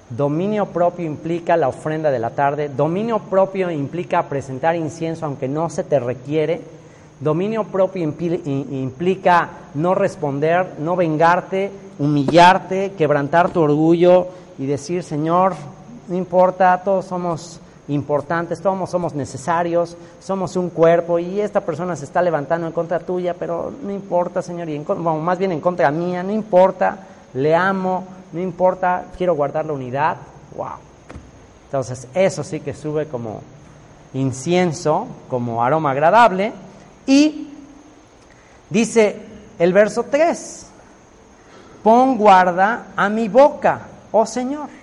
Dominio 0.09 0.67
propio 0.67 1.05
implica 1.05 1.57
la 1.57 1.67
ofrenda 1.67 2.11
de 2.11 2.19
la 2.19 2.31
tarde, 2.31 2.69
dominio 2.69 3.19
propio 3.19 3.71
implica 3.71 4.23
presentar 4.29 4.75
incienso 4.75 5.25
aunque 5.25 5.47
no 5.47 5.69
se 5.69 5.83
te 5.83 5.99
requiere, 5.99 6.61
dominio 7.19 7.63
propio 7.63 8.03
implica 8.03 9.49
no 9.73 9.95
responder, 9.95 10.73
no 10.77 10.95
vengarte, 10.95 11.71
humillarte, 11.97 12.91
quebrantar 12.97 13.49
tu 13.49 13.61
orgullo 13.61 14.27
y 14.59 14.65
decir, 14.67 15.01
Señor, 15.01 15.55
no 16.07 16.15
importa, 16.15 16.81
todos 16.83 17.05
somos 17.05 17.59
importantes, 17.87 18.61
todos 18.61 18.89
somos 18.89 19.13
necesarios, 19.13 19.97
somos 20.21 20.55
un 20.55 20.69
cuerpo 20.69 21.19
y 21.19 21.41
esta 21.41 21.61
persona 21.61 21.95
se 21.95 22.05
está 22.05 22.21
levantando 22.21 22.67
en 22.67 22.73
contra 22.73 22.99
tuya, 22.99 23.33
pero 23.33 23.73
no 23.83 23.91
importa, 23.91 24.41
Señor, 24.41 24.69
y 24.69 24.79
más 24.79 25.37
bien 25.37 25.51
en 25.51 25.61
contra 25.61 25.91
mía, 25.91 26.23
no 26.23 26.31
importa, 26.31 26.97
le 27.33 27.55
amo, 27.55 28.05
no 28.31 28.39
importa, 28.39 29.05
quiero 29.17 29.35
guardar 29.35 29.65
la 29.65 29.73
unidad, 29.73 30.17
wow. 30.55 30.77
Entonces, 31.65 32.07
eso 32.13 32.43
sí 32.43 32.59
que 32.59 32.73
sube 32.73 33.07
como 33.07 33.41
incienso, 34.13 35.07
como 35.29 35.63
aroma 35.63 35.91
agradable, 35.91 36.53
y 37.05 37.49
dice 38.69 39.21
el 39.59 39.73
verso 39.73 40.03
3, 40.03 40.67
pon 41.83 42.17
guarda 42.17 42.87
a 42.95 43.09
mi 43.09 43.27
boca, 43.27 43.81
oh 44.11 44.25
Señor 44.25 44.82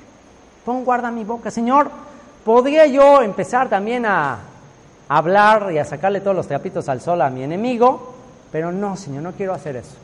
Pon 0.64 0.84
guarda 0.84 1.10
mi 1.10 1.24
boca. 1.24 1.50
Señor, 1.50 1.90
¿podría 2.44 2.86
yo 2.86 3.22
empezar 3.22 3.68
también 3.68 4.04
a 4.06 4.38
hablar 5.08 5.72
y 5.72 5.78
a 5.78 5.84
sacarle 5.84 6.20
todos 6.20 6.36
los 6.36 6.46
trapitos 6.46 6.88
al 6.88 7.00
sol 7.00 7.22
a 7.22 7.30
mi 7.30 7.42
enemigo? 7.42 8.14
Pero 8.52 8.72
no, 8.72 8.96
Señor, 8.96 9.22
no 9.22 9.32
quiero 9.32 9.54
hacer 9.54 9.76
eso. 9.76 9.94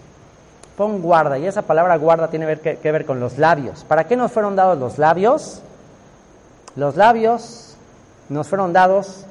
Pon 0.76 1.00
guarda. 1.02 1.38
Y 1.38 1.46
esa 1.46 1.62
palabra 1.62 1.96
guarda 1.96 2.28
tiene 2.28 2.58
que, 2.58 2.92
ver 2.92 3.06
con 3.06 3.20
los 3.20 3.38
labios. 3.38 3.84
¿Para 3.84 4.04
qué 4.04 4.16
nos 4.16 4.32
fueron 4.32 4.56
dados 4.56 4.78
los 4.78 4.98
labios? 4.98 5.62
Los 6.76 6.96
labios 6.96 7.76
nos 8.28 8.48
fueron 8.48 8.72
dados 8.72 9.24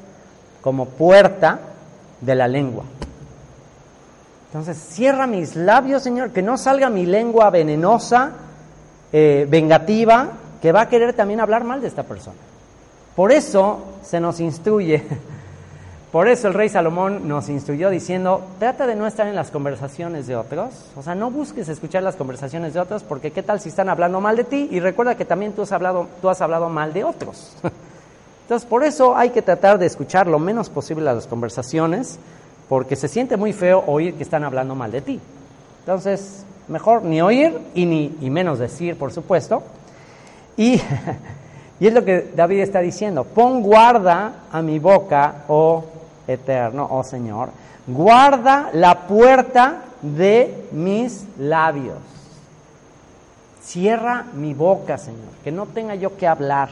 como 0.61 0.85
puerta 0.85 1.59
de 2.21 2.35
la 2.35 2.47
lengua. 2.47 2.83
Entonces, 4.47 4.77
cierra 4.77 5.27
mis 5.27 5.55
labios, 5.55 6.01
Señor, 6.01 6.31
que 6.31 6.41
no 6.41 6.57
salga 6.57 6.89
mi 6.89 7.05
lengua 7.05 7.49
venenosa, 7.49 8.31
eh, 9.11 9.45
vengativa, 9.49 10.29
que 10.65 10.71
va 10.71 10.81
a 10.81 10.89
querer 10.89 11.13
también 11.13 11.39
hablar 11.39 11.63
mal 11.63 11.79
de 11.79 11.87
esta 11.87 12.01
persona. 12.01 12.37
Por 13.15 13.31
eso 13.31 13.81
se 14.01 14.19
nos 14.19 14.39
instruye, 14.39 15.03
por 16.11 16.27
eso 16.27 16.47
el 16.47 16.55
rey 16.55 16.69
Salomón 16.69 17.27
nos 17.27 17.49
instruyó 17.49 17.91
diciendo, 17.91 18.41
trata 18.57 18.87
de 18.87 18.95
no 18.95 19.05
estar 19.05 19.27
en 19.27 19.35
las 19.35 19.51
conversaciones 19.51 20.25
de 20.25 20.35
otros, 20.35 20.73
o 20.95 21.03
sea, 21.03 21.13
no 21.13 21.29
busques 21.29 21.69
escuchar 21.69 22.01
las 22.01 22.15
conversaciones 22.15 22.73
de 22.73 22.79
otros, 22.79 23.03
porque 23.03 23.29
qué 23.29 23.43
tal 23.43 23.59
si 23.59 23.69
están 23.69 23.89
hablando 23.89 24.19
mal 24.21 24.37
de 24.37 24.43
ti 24.43 24.67
y 24.71 24.79
recuerda 24.79 25.13
que 25.13 25.23
también 25.23 25.53
tú 25.53 25.61
has 25.61 25.71
hablado, 25.71 26.07
tú 26.19 26.29
has 26.29 26.41
hablado 26.41 26.67
mal 26.67 26.93
de 26.93 27.03
otros. 27.03 27.55
Entonces, 28.41 28.67
por 28.67 28.83
eso 28.83 29.15
hay 29.15 29.29
que 29.29 29.43
tratar 29.43 29.77
de 29.77 29.85
escuchar 29.85 30.25
lo 30.25 30.39
menos 30.39 30.71
posible 30.71 31.05
las 31.05 31.27
conversaciones, 31.27 32.17
porque 32.67 32.95
se 32.95 33.07
siente 33.07 33.37
muy 33.37 33.53
feo 33.53 33.83
oír 33.85 34.15
que 34.15 34.23
están 34.23 34.43
hablando 34.43 34.73
mal 34.73 34.91
de 34.91 35.01
ti. 35.01 35.19
Entonces, 35.81 36.43
mejor 36.67 37.03
ni 37.03 37.21
oír 37.21 37.55
y, 37.75 37.85
ni, 37.85 38.17
y 38.19 38.31
menos 38.31 38.57
decir, 38.57 38.97
por 38.97 39.13
supuesto. 39.13 39.61
Y, 40.57 40.81
y 41.79 41.87
es 41.87 41.93
lo 41.93 42.03
que 42.03 42.31
David 42.35 42.59
está 42.59 42.79
diciendo, 42.79 43.23
pon 43.23 43.61
guarda 43.61 44.43
a 44.51 44.61
mi 44.61 44.79
boca, 44.79 45.43
oh 45.47 45.85
eterno, 46.27 46.87
oh 46.89 47.03
Señor, 47.03 47.49
guarda 47.87 48.69
la 48.73 49.07
puerta 49.07 49.83
de 50.01 50.67
mis 50.71 51.25
labios. 51.37 51.97
Cierra 53.63 54.25
mi 54.33 54.53
boca, 54.53 54.97
Señor, 54.97 55.29
que 55.43 55.51
no 55.51 55.65
tenga 55.65 55.95
yo 55.95 56.15
que 56.17 56.27
hablar. 56.27 56.69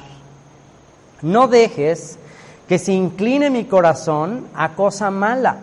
No 1.21 1.47
dejes 1.47 2.19
que 2.67 2.77
se 2.77 2.93
incline 2.93 3.49
mi 3.49 3.65
corazón 3.65 4.47
a 4.53 4.69
cosa 4.69 5.09
mala, 5.09 5.57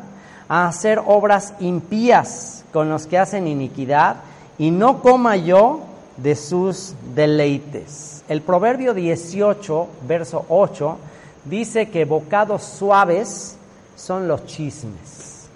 a 0.49 0.67
hacer 0.67 1.01
obras 1.05 1.55
impías 1.61 2.65
con 2.73 2.89
los 2.89 3.07
que 3.07 3.19
hacen 3.19 3.47
iniquidad, 3.47 4.17
y 4.59 4.71
no 4.71 5.01
coma 5.01 5.37
yo 5.37 5.81
de 6.17 6.35
sus 6.37 6.95
deleites. 7.15 8.23
El 8.29 8.43
Proverbio 8.43 8.95
18, 8.95 9.89
verso 10.07 10.45
8, 10.49 10.97
dice 11.45 11.89
que 11.89 12.05
bocados 12.05 12.63
suaves 12.63 13.57
son 13.97 14.29
los 14.29 14.47
chismes, 14.47 15.49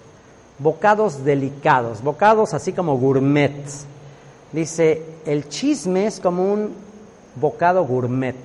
bocados 0.59 1.23
delicados, 1.23 2.01
bocados 2.01 2.53
así 2.53 2.73
como 2.73 2.97
gourmet. 2.97 3.55
Dice, 4.51 5.01
el 5.25 5.49
chisme 5.49 6.07
es 6.07 6.19
como 6.19 6.53
un 6.53 6.73
bocado 7.35 7.85
gourmet, 7.85 8.35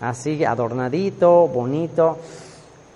así 0.00 0.44
adornadito, 0.44 1.48
bonito, 1.48 2.18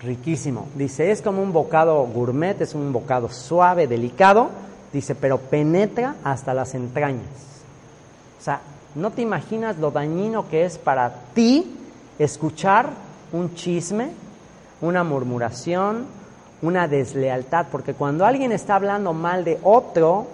riquísimo. 0.01 0.67
Dice, 0.75 1.11
es 1.11 1.21
como 1.21 1.41
un 1.41 1.53
bocado 1.53 2.03
gourmet, 2.05 2.59
es 2.61 2.75
un 2.75 2.91
bocado 2.91 3.29
suave, 3.29 3.87
delicado, 3.87 4.49
dice, 4.93 5.15
pero 5.15 5.37
penetra 5.37 6.15
hasta 6.23 6.53
las 6.53 6.73
entrañas. 6.73 7.51
O 8.41 8.43
sea, 8.43 8.59
no 8.95 9.11
te 9.11 9.21
imaginas 9.21 9.77
lo 9.77 9.91
dañino 9.91 10.49
que 10.49 10.65
es 10.65 10.79
para 10.79 11.13
ti 11.35 11.77
escuchar 12.17 12.89
un 13.31 13.53
chisme, 13.53 14.09
una 14.81 15.03
murmuración, 15.03 16.07
una 16.63 16.87
deslealtad, 16.87 17.67
porque 17.71 17.93
cuando 17.93 18.25
alguien 18.25 18.51
está 18.51 18.73
hablando 18.75 19.13
mal 19.13 19.43
de 19.43 19.59
otro, 19.61 20.25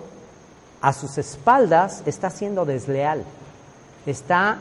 a 0.82 0.94
sus 0.94 1.18
espaldas 1.18 2.02
está 2.06 2.30
siendo 2.30 2.64
desleal, 2.64 3.26
está 4.06 4.60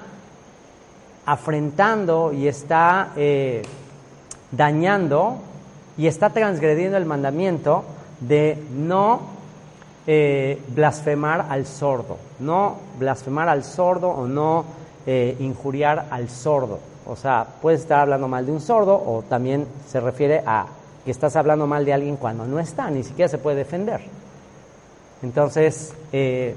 afrentando 1.24 2.32
y 2.32 2.49
está 2.49 3.12
eh, 3.14 3.62
dañando 4.51 5.38
y 5.97 6.09
está 6.09 6.30
transgrediendo 6.30 6.97
el 6.97 7.07
mandamiento 7.07 7.84
de 8.18 8.61
no 8.72 9.36
eh, 10.07 10.63
blasfemar 10.69 11.47
al 11.49 11.67
sordo, 11.67 12.17
no 12.39 12.77
blasfemar 12.99 13.49
al 13.49 13.65
sordo 13.65 14.09
o 14.09 14.27
no 14.27 14.65
eh, 15.07 15.37
injuriar 15.41 16.07
al 16.11 16.29
sordo. 16.29 16.79
O 17.07 17.17
sea, 17.17 17.47
puedes 17.61 17.81
estar 17.81 18.01
hablando 18.01 18.29
mal 18.29 18.47
de 18.47 18.53
un 18.53 18.61
sordo 18.61 18.95
o 18.95 19.25
también 19.29 19.67
se 19.89 20.01
refiere 20.01 20.43
a 20.47 20.67
que 21.05 21.11
estás 21.11 21.37
hablando 21.37 21.67
mal 21.67 21.85
de 21.85 21.93
alguien 21.93 22.17
cuando 22.17 22.47
no 22.47 22.59
está, 22.59 22.91
ni 22.91 23.03
siquiera 23.03 23.29
se 23.29 23.39
puede 23.39 23.59
defender. 23.59 24.01
Entonces, 25.23 25.95
eh, 26.13 26.55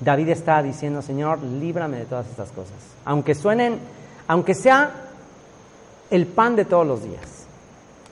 David 0.00 0.30
está 0.30 0.62
diciendo, 0.62 1.02
Señor, 1.02 1.42
líbrame 1.42 1.98
de 1.98 2.04
todas 2.06 2.26
estas 2.28 2.50
cosas. 2.50 2.76
Aunque 3.04 3.34
suenen, 3.34 3.78
aunque 4.26 4.54
sea 4.54 4.90
el 6.10 6.26
pan 6.26 6.56
de 6.56 6.64
todos 6.64 6.86
los 6.86 7.02
días. 7.02 7.46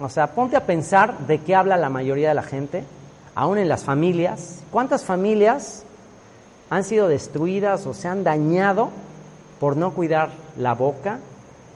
O 0.01 0.09
sea, 0.09 0.29
ponte 0.29 0.57
a 0.57 0.67
pensar 0.67 1.19
de 1.27 1.39
qué 1.41 1.55
habla 1.55 1.77
la 1.77 1.89
mayoría 1.89 2.29
de 2.29 2.35
la 2.35 2.43
gente 2.43 2.85
aún 3.39 3.59
en 3.59 3.69
las 3.69 3.85
familias. 3.85 4.63
¿Cuántas 4.73 5.05
familias 5.05 5.85
han 6.71 6.83
sido 6.83 7.07
destruidas 7.07 7.87
o 7.87 7.95
se 7.95 8.09
han 8.09 8.25
dañado 8.25 8.91
por 9.61 9.77
no 9.77 9.93
cuidar 9.93 10.31
la 10.57 10.75
boca, 10.75 11.19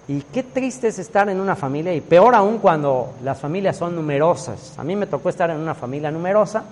Y 0.09 0.21
qué 0.21 0.43
triste 0.43 0.89
es 0.89 0.99
estar 0.99 1.29
en 1.29 1.41
una 1.41 1.55
familia, 1.55 1.95
y 1.95 2.01
peor 2.01 2.35
aún 2.35 2.59
cuando 2.59 3.15
las 3.23 3.39
familias 3.41 3.77
son 3.77 3.95
numerosas. 3.95 4.77
A 4.77 4.83
mí 4.83 4.97
me 4.97 5.07
tocó 5.07 5.29
estar 5.29 5.49
en 5.49 5.59
una 5.59 5.77
familia 5.77 6.11
numerosa 6.11 6.65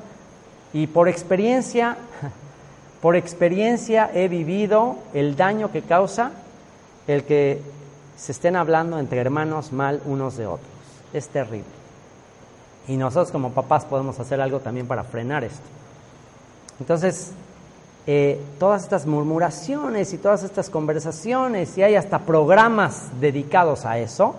y 0.72 0.88
por 0.88 1.08
experiencia, 1.08 1.96
por 3.00 3.14
experiencia 3.14 4.10
he 4.12 4.26
vivido 4.26 4.96
el 5.14 5.36
daño 5.36 5.70
que 5.70 5.82
causa 5.82 6.32
el 7.06 7.22
que 7.22 7.62
se 8.16 8.32
estén 8.32 8.56
hablando 8.56 8.98
entre 8.98 9.20
hermanos 9.20 9.72
mal 9.72 10.02
unos 10.06 10.36
de 10.36 10.48
otros. 10.48 10.68
Es 11.12 11.28
terrible. 11.28 11.79
Y 12.90 12.96
nosotros 12.96 13.30
como 13.30 13.52
papás 13.52 13.84
podemos 13.84 14.18
hacer 14.18 14.40
algo 14.40 14.58
también 14.58 14.88
para 14.88 15.04
frenar 15.04 15.44
esto. 15.44 15.62
Entonces, 16.80 17.30
eh, 18.04 18.42
todas 18.58 18.82
estas 18.82 19.06
murmuraciones 19.06 20.12
y 20.12 20.18
todas 20.18 20.42
estas 20.42 20.70
conversaciones, 20.70 21.78
y 21.78 21.84
hay 21.84 21.94
hasta 21.94 22.18
programas 22.18 23.08
dedicados 23.20 23.86
a 23.86 23.98
eso, 23.98 24.34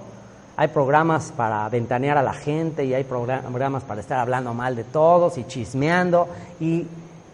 hay 0.57 0.67
programas 0.67 1.31
para 1.31 1.69
ventanear 1.69 2.17
a 2.17 2.23
la 2.23 2.33
gente 2.33 2.83
y 2.83 2.93
hay 2.93 3.05
programas 3.05 3.85
para 3.85 4.01
estar 4.01 4.19
hablando 4.19 4.53
mal 4.53 4.75
de 4.75 4.83
todos 4.83 5.37
y 5.37 5.45
chismeando, 5.45 6.27
y 6.59 6.85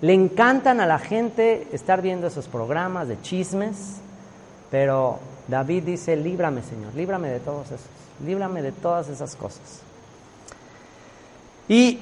le 0.02 0.14
encantan 0.14 0.80
a 0.82 0.86
la 0.86 1.00
gente 1.00 1.68
estar 1.72 2.04
viendo 2.04 2.28
esos 2.28 2.48
programas 2.48 3.08
de 3.08 3.20
chismes, 3.24 3.96
pero 4.70 5.18
David 5.48 5.82
dice, 5.84 6.16
líbrame 6.16 6.62
Señor, 6.62 6.94
líbrame 6.94 7.30
de 7.30 7.40
todos 7.40 7.66
esos, 7.72 7.88
líbrame 8.24 8.62
de 8.62 8.72
todas 8.72 9.10
esas 9.10 9.36
cosas. 9.36 9.87
Y 11.70 12.00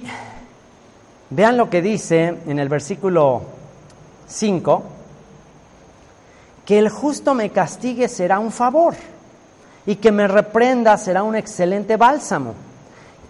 vean 1.30 1.58
lo 1.58 1.70
que 1.70 1.82
dice 1.82 2.38
en 2.46 2.60
el 2.60 2.70
versículo 2.70 3.42
5, 4.28 4.84
que 6.66 6.80
el 6.80 6.90
justo 6.90 7.34
me 7.34 7.50
castigue 7.52 8.08
será 8.08 8.40
un 8.40 8.52
favor 8.52 8.96
y 9.86 9.96
que 9.98 10.12
me 10.12 10.28
reprenda 10.28 10.98
será 10.98 11.24
un 11.24 11.36
excelente 11.36 11.98
bálsamo, 11.98 12.54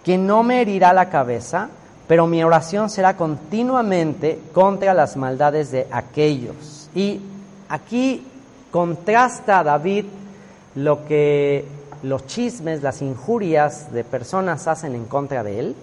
que 0.03 0.17
no 0.17 0.43
me 0.43 0.61
herirá 0.61 0.93
la 0.93 1.09
cabeza, 1.09 1.69
pero 2.07 2.27
mi 2.27 2.43
oración 2.43 2.89
será 2.89 3.17
continuamente 3.17 4.39
contra 4.53 4.93
las 4.93 5.17
maldades 5.17 5.71
de 5.71 5.87
aquellos. 5.91 6.89
Y 6.93 7.19
aquí 7.67 8.25
contrasta 8.71 9.63
David 9.63 10.05
lo 10.75 11.05
que 11.05 11.65
los 12.03 12.27
chismes, 12.27 12.83
las 12.83 13.01
injurias 13.01 13.91
de 13.91 14.03
personas 14.03 14.67
hacen 14.67 14.95
en 14.95 15.05
contra 15.05 15.43
de 15.43 15.59
él, 15.59 15.75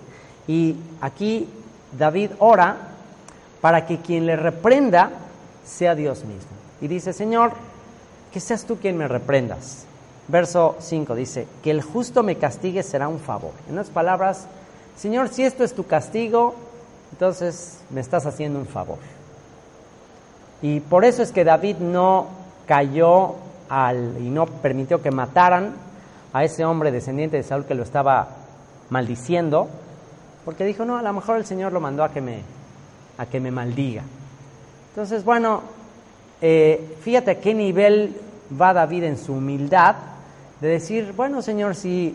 y 0.47 0.77
aquí 1.01 1.49
David 1.97 2.33
ora 2.39 2.77
para 3.61 3.87
que 3.87 3.99
quien 3.99 4.27
le 4.27 4.37
reprenda 4.37 5.11
sea 5.65 5.95
Dios 5.95 6.25
mismo. 6.25 6.51
Y 6.81 6.89
dice, 6.89 7.13
Señor, 7.13 7.53
que 8.33 8.41
seas 8.41 8.65
tú 8.65 8.79
quien 8.79 8.97
me 8.97 9.07
reprendas. 9.07 9.85
Verso 10.29 10.77
5 10.81 11.15
dice, 11.15 11.47
que 11.63 11.71
el 11.71 11.83
justo 11.83 12.23
me 12.23 12.37
castigue 12.37 12.83
será 12.83 13.09
un 13.09 13.21
favor. 13.21 13.53
En 13.69 13.75
otras 13.75 13.91
palabras, 13.91 14.47
Señor, 14.97 15.29
si 15.29 15.45
esto 15.45 15.65
es 15.65 15.75
tu 15.75 15.87
castigo, 15.87 16.55
entonces 17.13 17.81
me 17.91 18.01
estás 18.01 18.27
haciendo 18.27 18.59
un 18.59 18.67
favor. 18.67 18.99
Y 20.61 20.81
por 20.81 21.05
eso 21.05 21.23
es 21.23 21.33
que 21.33 21.45
David 21.45 21.77
no 21.79 22.29
cayó 22.67 23.35
al, 23.69 24.17
y 24.21 24.31
no 24.31 24.47
permitió 24.47 25.03
que 25.03 25.11
mataran 25.11 25.75
a 26.33 26.45
ese 26.45 26.65
hombre 26.65 26.93
descendiente 26.93 27.37
de 27.37 27.43
Saúl 27.43 27.65
que 27.65 27.75
lo 27.75 27.83
estaba 27.83 28.29
maldiciendo, 28.91 29.69
porque 30.45 30.65
dijo, 30.65 30.85
no, 30.85 30.97
a 30.97 31.03
lo 31.03 31.13
mejor 31.13 31.37
el 31.37 31.45
Señor 31.45 31.73
lo 31.73 31.81
mandó 31.81 32.05
a 32.05 32.13
que 32.13 32.21
me, 32.21 32.41
a 33.19 33.27
que 33.27 33.41
me 33.41 33.51
maldiga. 33.51 34.03
Entonces, 34.91 35.25
bueno, 35.25 35.63
eh, 36.41 36.97
fíjate 37.01 37.31
a 37.31 37.41
qué 37.41 37.55
nivel 37.55 38.15
va 38.61 38.73
David 38.73 39.05
en 39.05 39.19
su 39.19 39.35
humildad 39.35 39.97
de 40.61 40.69
decir, 40.69 41.13
bueno, 41.17 41.43
Señor, 41.43 41.75
si, 41.75 42.15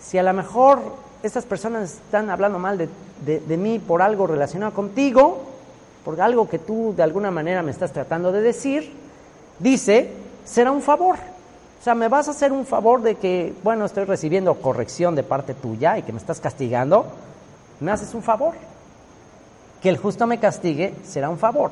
si 0.00 0.18
a 0.18 0.22
lo 0.22 0.32
mejor 0.32 0.80
estas 1.22 1.44
personas 1.44 1.94
están 1.94 2.30
hablando 2.30 2.58
mal 2.58 2.78
de, 2.78 2.88
de, 3.40 3.56
mí 3.56 3.78
por 3.78 4.02
algo 4.02 4.26
relacionado 4.26 4.72
contigo, 4.72 5.42
por 6.04 6.20
algo 6.20 6.48
que 6.48 6.58
tú 6.58 6.94
de 6.96 7.02
alguna 7.02 7.30
manera 7.30 7.62
me 7.62 7.70
estás 7.70 7.92
tratando 7.92 8.32
de 8.32 8.40
decir, 8.40 8.92
dice, 9.58 10.12
será 10.44 10.70
un 10.70 10.82
favor. 10.82 11.16
O 11.80 11.84
sea, 11.84 11.94
me 11.94 12.08
vas 12.08 12.28
a 12.28 12.32
hacer 12.32 12.52
un 12.52 12.66
favor 12.66 13.02
de 13.02 13.16
que, 13.16 13.52
bueno, 13.62 13.84
estoy 13.84 14.04
recibiendo 14.04 14.54
corrección 14.54 15.14
de 15.14 15.22
parte 15.22 15.54
tuya 15.54 15.98
y 15.98 16.02
que 16.02 16.12
me 16.12 16.18
estás 16.18 16.40
castigando, 16.40 17.06
me 17.80 17.90
haces 17.90 18.14
un 18.14 18.22
favor. 18.22 18.54
Que 19.82 19.88
el 19.88 19.96
justo 19.96 20.26
me 20.26 20.38
castigue 20.38 20.94
será 21.04 21.30
un 21.30 21.38
favor. 21.38 21.70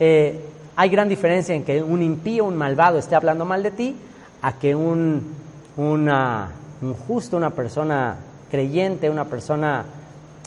Eh, 0.00 0.40
hay 0.74 0.88
gran 0.88 1.08
diferencia 1.08 1.54
en 1.54 1.64
que 1.64 1.82
un 1.82 2.02
impío, 2.02 2.44
un 2.44 2.56
malvado 2.56 2.98
esté 2.98 3.14
hablando 3.14 3.44
mal 3.44 3.62
de 3.62 3.70
ti, 3.70 3.96
a 4.40 4.54
que 4.54 4.74
un, 4.74 5.34
una, 5.76 6.50
un 6.80 6.94
justo, 6.94 7.36
una 7.36 7.50
persona 7.50 8.16
creyente, 8.50 9.10
una 9.10 9.26
persona 9.26 9.84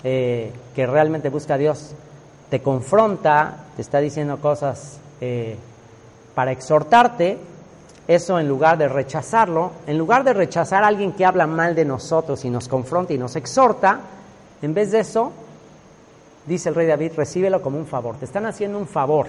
eh, 0.04 0.52
que 0.76 0.86
realmente 0.86 1.30
busca 1.30 1.56
a 1.56 1.58
Dios, 1.58 1.94
te 2.50 2.62
confronta, 2.62 3.66
te 3.76 3.82
está 3.82 4.00
diciendo 4.00 4.38
cosas 4.40 5.00
eh, 5.22 5.58
para 6.34 6.52
exhortarte, 6.52 7.38
eso 8.08 8.40
en 8.40 8.48
lugar 8.48 8.78
de 8.78 8.88
rechazarlo, 8.88 9.72
en 9.88 9.98
lugar 9.98 10.24
de 10.24 10.34
rechazar 10.34 10.84
a 10.84 10.88
alguien 10.88 11.14
que 11.14 11.26
habla 11.26 11.48
mal 11.48 11.74
de 11.74 11.86
nosotros 11.86 12.46
y 12.46 12.50
nos 12.50 12.68
confronta 12.68 13.14
y 13.14 13.18
nos 13.18 13.36
exhorta, 13.36 14.00
en 14.62 14.74
vez 14.74 14.92
de 14.92 15.00
eso, 15.00 15.32
dice 16.46 16.70
el 16.70 16.76
rey 16.76 16.88
David, 16.88 17.14
recíbelo 17.16 17.62
como 17.62 17.78
un 17.78 17.86
favor. 17.86 18.16
Te 18.18 18.26
están 18.26 18.46
haciendo 18.46 18.78
un 18.78 18.88
favor. 18.88 19.28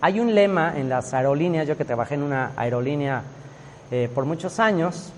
Hay 0.00 0.20
un 0.20 0.34
lema 0.34 0.74
en 0.76 0.88
las 0.88 1.14
aerolíneas, 1.14 1.66
yo 1.66 1.76
que 1.76 1.84
trabajé 1.84 2.14
en 2.14 2.22
una 2.22 2.52
aerolínea 2.56 3.22
eh, 3.90 4.10
por 4.14 4.24
muchos 4.24 4.58
años, 4.60 5.12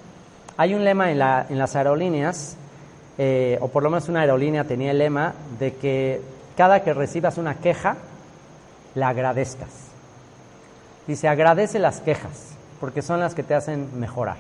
hay 0.57 0.75
un 0.75 0.85
lema 0.85 1.11
en, 1.11 1.19
la, 1.19 1.47
en 1.49 1.59
las 1.59 1.75
aerolíneas, 1.77 2.57
eh, 3.17 3.59
o 3.61 3.69
por 3.69 3.83
lo 3.83 3.91
menos 3.91 4.09
una 4.09 4.21
aerolínea 4.21 4.65
tenía 4.65 4.91
el 4.91 4.99
lema 4.99 5.35
de 5.59 5.75
que 5.75 6.21
cada 6.57 6.83
que 6.83 6.93
recibas 6.95 7.39
una 7.39 7.55
queja, 7.55 7.97
la 8.95 9.09
agradezcas. 9.09 9.69
Dice, 11.07 11.29
agradece 11.29 11.79
las 11.79 12.01
quejas, 12.01 12.51
porque 12.81 13.01
son 13.03 13.21
las 13.21 13.35
que 13.35 13.43
te 13.43 13.55
hacen 13.55 13.99
mejorar. 13.99 14.37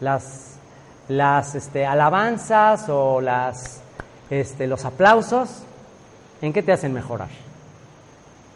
Las, 0.00 0.54
las 1.08 1.54
este, 1.54 1.84
alabanzas 1.84 2.88
o 2.88 3.20
las 3.20 3.80
este, 4.30 4.66
los 4.66 4.84
aplausos, 4.84 5.50
¿en 6.40 6.52
qué 6.52 6.62
te 6.62 6.72
hacen 6.72 6.92
mejorar? 6.92 7.28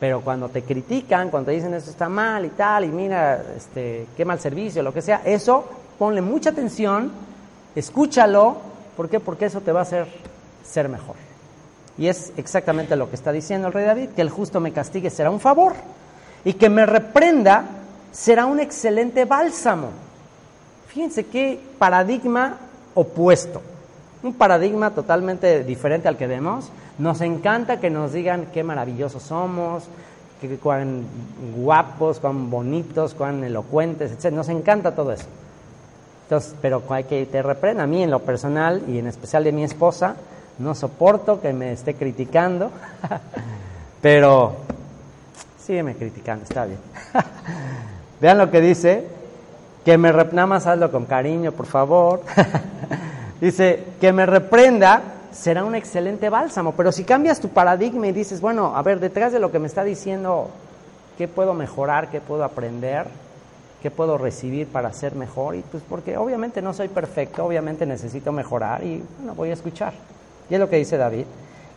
Pero 0.01 0.21
cuando 0.21 0.49
te 0.49 0.62
critican, 0.62 1.31
cuando 1.31 1.51
te 1.51 1.57
dicen 1.57 1.75
eso 1.75 1.91
está 1.91 2.09
mal 2.09 2.45
y 2.45 2.51
tal, 2.51 2.85
y 2.85 2.89
mira, 2.89 3.43
este, 3.57 4.07
qué 4.16 4.25
mal 4.25 4.39
servicio, 4.39 4.83
lo 4.83 4.95
que 4.95 5.03
sea, 5.03 5.23
eso 5.25 5.69
ponle 5.99 6.21
mucha 6.21 6.51
atención, 6.51 7.11
escúchalo, 7.75 8.57
¿por 8.97 9.09
qué? 9.09 9.19
Porque 9.19 9.47
eso 9.47 9.61
te 9.61 9.73
va 9.73 9.81
a 9.81 9.83
hacer 9.83 10.07
ser 10.64 10.89
mejor. 10.89 11.16
Y 11.97 12.07
es 12.07 12.33
exactamente 12.37 12.95
lo 12.95 13.11
que 13.11 13.16
está 13.16 13.33
diciendo 13.33 13.66
el 13.66 13.75
rey 13.75 13.85
David, 13.85 14.11
que 14.11 14.23
el 14.23 14.31
justo 14.31 14.61
me 14.61 14.73
castigue 14.73 15.11
será 15.11 15.31
un 15.31 15.41
favor 15.41 15.75
y 16.45 16.53
que 16.53 16.69
me 16.69 16.87
reprenda 16.87 17.64
será 18.12 18.47
un 18.47 18.61
excelente 18.61 19.25
bálsamo. 19.25 19.89
Fíjense 20.87 21.27
qué 21.27 21.61
paradigma 21.79 22.57
opuesto 22.95 23.62
un 24.23 24.35
paradigma 24.35 24.91
totalmente 24.91 25.64
diferente 25.64 26.09
al 26.09 26.16
que 26.16 26.27
vemos. 26.27 26.71
Nos 26.99 27.21
encanta 27.21 27.79
que 27.79 27.91
nos 27.91 28.12
digan 28.12 28.47
qué 28.53 28.64
maravillosos 28.64 29.23
somos, 29.23 29.85
que, 30.41 30.57
cuán 30.57 31.05
guapos, 31.57 32.19
cuán 32.19 32.51
bonitos, 32.51 33.14
cuán 33.14 33.45
elocuentes, 33.45 34.12
etc. 34.12 34.33
Nos 34.33 34.49
encanta 34.49 34.95
todo 34.95 35.12
eso. 35.12 35.27
Entonces, 36.25 36.55
pero 36.61 36.83
hay 36.91 37.05
que 37.05 37.25
te 37.27 37.43
reprenda 37.43 37.85
a 37.85 37.87
mí 37.87 38.03
en 38.03 38.11
lo 38.11 38.21
personal 38.21 38.83
y 38.89 38.99
en 38.99 39.07
especial 39.07 39.45
de 39.45 39.53
mi 39.53 39.64
esposa, 39.64 40.16
no 40.59 40.75
soporto 40.75 41.41
que 41.41 41.53
me 41.53 41.73
esté 41.73 41.95
criticando, 41.95 42.71
pero 44.03 44.57
sígueme 45.64 45.95
criticando, 45.95 46.45
está 46.45 46.66
bien. 46.66 46.81
Vean 48.21 48.37
lo 48.37 48.51
que 48.51 48.61
dice, 48.61 49.07
que 49.85 49.97
me 49.97 50.12
nada 50.12 50.47
más 50.47 50.66
hazlo 50.66 50.91
con 50.91 51.07
cariño, 51.07 51.53
por 51.53 51.66
favor. 51.66 52.23
Dice, 53.41 53.84
que 54.01 54.12
me 54.12 54.26
reprenda 54.26 55.03
será 55.32 55.64
un 55.64 55.74
excelente 55.74 56.28
bálsamo, 56.30 56.72
pero 56.72 56.91
si 56.91 57.05
cambias 57.05 57.41
tu 57.41 57.51
paradigma 57.51 58.09
y 58.09 58.12
dices, 58.12 58.41
bueno, 58.41 58.74
a 58.74 58.82
ver, 58.82 58.99
detrás 58.99 59.32
de 59.32 59.39
lo 59.39 59.53
que 59.53 59.59
me 59.59 59.68
está 59.68 59.84
diciendo, 59.84 60.51
¿qué 61.16 61.28
puedo 61.28 61.55
mejorar? 61.55 62.11
¿Qué 62.11 62.20
puedo 62.20 62.43
aprender? 62.43 63.07
¿Qué 63.82 63.91
puedo 63.91 64.18
recibir 64.18 64.66
para 64.66 64.93
ser 64.93 65.14
mejor? 65.14 65.55
Y 65.55 65.61
pues 65.61 65.82
porque 65.89 66.16
obviamente 66.16 66.61
no 66.61 66.74
soy 66.74 66.89
perfecto, 66.89 67.45
obviamente 67.45 67.86
necesito 67.86 68.32
mejorar 68.32 68.82
y 68.82 69.03
bueno, 69.18 69.34
voy 69.34 69.51
a 69.51 69.55
escuchar. 69.55 69.93
Y 70.51 70.55
es 70.55 70.61
lo 70.61 70.68
que 70.68 70.76
dice 70.76 70.97
David, 70.97 71.26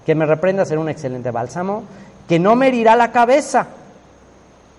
que 0.05 0.15
me 0.15 0.25
reprenda 0.25 0.65
será 0.65 0.79
un 0.79 0.89
excelente 0.89 1.29
bálsamo, 1.29 1.83
que 2.27 2.39
no 2.39 2.55
me 2.55 2.69
herirá 2.69 2.95
la 2.95 3.11
cabeza, 3.11 3.67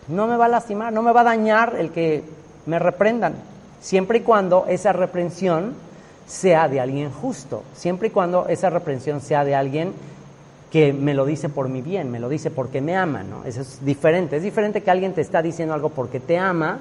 no 0.08 0.26
me 0.26 0.36
va 0.36 0.46
a 0.46 0.48
lastimar, 0.48 0.92
no 0.92 1.02
me 1.02 1.12
va 1.12 1.20
a 1.20 1.24
dañar 1.24 1.76
el 1.78 1.90
que 1.90 2.24
me 2.66 2.80
reprendan, 2.80 3.34
siempre 3.80 4.18
y 4.18 4.22
cuando 4.22 4.66
esa 4.68 4.92
reprensión 4.92 5.74
sea 6.26 6.68
de 6.68 6.80
alguien 6.80 7.10
justo, 7.10 7.62
siempre 7.74 8.08
y 8.08 8.10
cuando 8.10 8.46
esa 8.48 8.70
reprensión 8.70 9.20
sea 9.20 9.44
de 9.44 9.54
alguien 9.54 9.92
que 10.70 10.92
me 10.94 11.12
lo 11.12 11.26
dice 11.26 11.50
por 11.50 11.68
mi 11.68 11.82
bien, 11.82 12.10
me 12.10 12.18
lo 12.18 12.30
dice 12.30 12.50
porque 12.50 12.80
me 12.80 12.96
ama, 12.96 13.22
¿no? 13.22 13.44
Eso 13.44 13.60
es 13.60 13.84
diferente. 13.84 14.36
Es 14.36 14.42
diferente 14.42 14.80
que 14.80 14.90
alguien 14.90 15.12
te 15.12 15.20
está 15.20 15.42
diciendo 15.42 15.74
algo 15.74 15.90
porque 15.90 16.18
te 16.18 16.38
ama, 16.38 16.78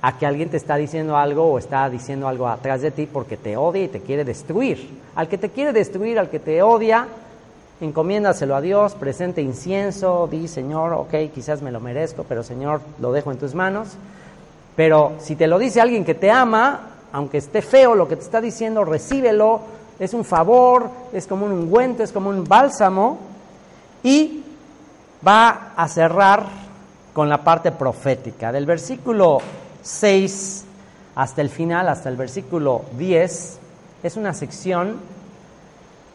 a 0.00 0.16
que 0.16 0.26
alguien 0.26 0.48
te 0.48 0.56
está 0.56 0.76
diciendo 0.76 1.16
algo 1.16 1.52
o 1.52 1.58
está 1.58 1.88
diciendo 1.90 2.28
algo 2.28 2.48
atrás 2.48 2.80
de 2.80 2.90
ti 2.90 3.06
porque 3.06 3.36
te 3.36 3.56
odia 3.56 3.84
y 3.84 3.88
te 3.88 4.00
quiere 4.00 4.24
destruir. 4.24 4.88
Al 5.14 5.28
que 5.28 5.38
te 5.38 5.50
quiere 5.50 5.72
destruir, 5.72 6.18
al 6.18 6.30
que 6.30 6.38
te 6.38 6.62
odia, 6.62 7.08
encomiéndaselo 7.80 8.54
a 8.54 8.60
Dios, 8.60 8.94
presente 8.94 9.42
incienso, 9.42 10.28
di 10.30 10.48
Señor, 10.48 10.92
ok, 10.92 11.32
quizás 11.34 11.62
me 11.62 11.72
lo 11.72 11.80
merezco, 11.80 12.24
pero 12.28 12.42
Señor, 12.42 12.80
lo 13.00 13.12
dejo 13.12 13.32
en 13.32 13.38
tus 13.38 13.54
manos. 13.54 13.88
Pero 14.76 15.12
si 15.18 15.34
te 15.34 15.48
lo 15.48 15.58
dice 15.58 15.80
alguien 15.80 16.04
que 16.04 16.14
te 16.14 16.30
ama, 16.30 16.97
aunque 17.12 17.38
esté 17.38 17.62
feo 17.62 17.94
lo 17.94 18.08
que 18.08 18.16
te 18.16 18.22
está 18.22 18.40
diciendo, 18.40 18.84
recíbelo, 18.84 19.60
es 19.98 20.14
un 20.14 20.24
favor, 20.24 20.90
es 21.12 21.26
como 21.26 21.46
un 21.46 21.52
ungüento, 21.52 22.02
es 22.02 22.12
como 22.12 22.30
un 22.30 22.44
bálsamo, 22.44 23.18
y 24.02 24.42
va 25.26 25.72
a 25.76 25.88
cerrar 25.88 26.46
con 27.12 27.28
la 27.28 27.42
parte 27.42 27.72
profética. 27.72 28.52
Del 28.52 28.66
versículo 28.66 29.38
6 29.82 30.64
hasta 31.16 31.42
el 31.42 31.48
final, 31.48 31.88
hasta 31.88 32.08
el 32.08 32.16
versículo 32.16 32.82
10, 32.96 33.58
es 34.02 34.16
una 34.16 34.32
sección 34.34 34.96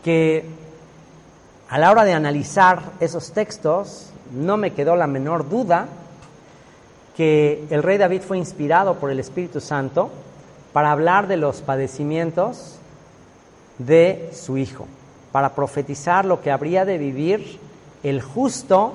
que 0.04 0.46
a 1.70 1.78
la 1.78 1.91
hora 1.91 2.06
de 2.06 2.14
analizar 2.14 2.82
esos 3.00 3.32
textos 3.32 4.12
no 4.32 4.58
me 4.58 4.72
quedó 4.72 4.96
la 4.96 5.08
menor 5.08 5.50
duda 5.50 5.88
que 7.16 7.66
el 7.70 7.84
rey 7.84 7.98
David 7.98 8.22
fue 8.22 8.38
inspirado 8.38 8.96
por 8.96 9.12
el 9.12 9.20
Espíritu 9.20 9.60
Santo 9.60 10.10
para 10.74 10.91
hablar 10.91 11.28
de 11.28 11.38
los 11.38 11.61
padecimientos 11.61 12.76
de 13.78 14.32
su 14.34 14.57
hijo, 14.57 14.88
para 15.32 15.55
profetizar 15.55 16.26
lo 16.26 16.41
que 16.41 16.51
habría 16.51 16.84
de 16.84 16.97
vivir 16.97 17.59
el 18.03 18.21
justo 18.21 18.93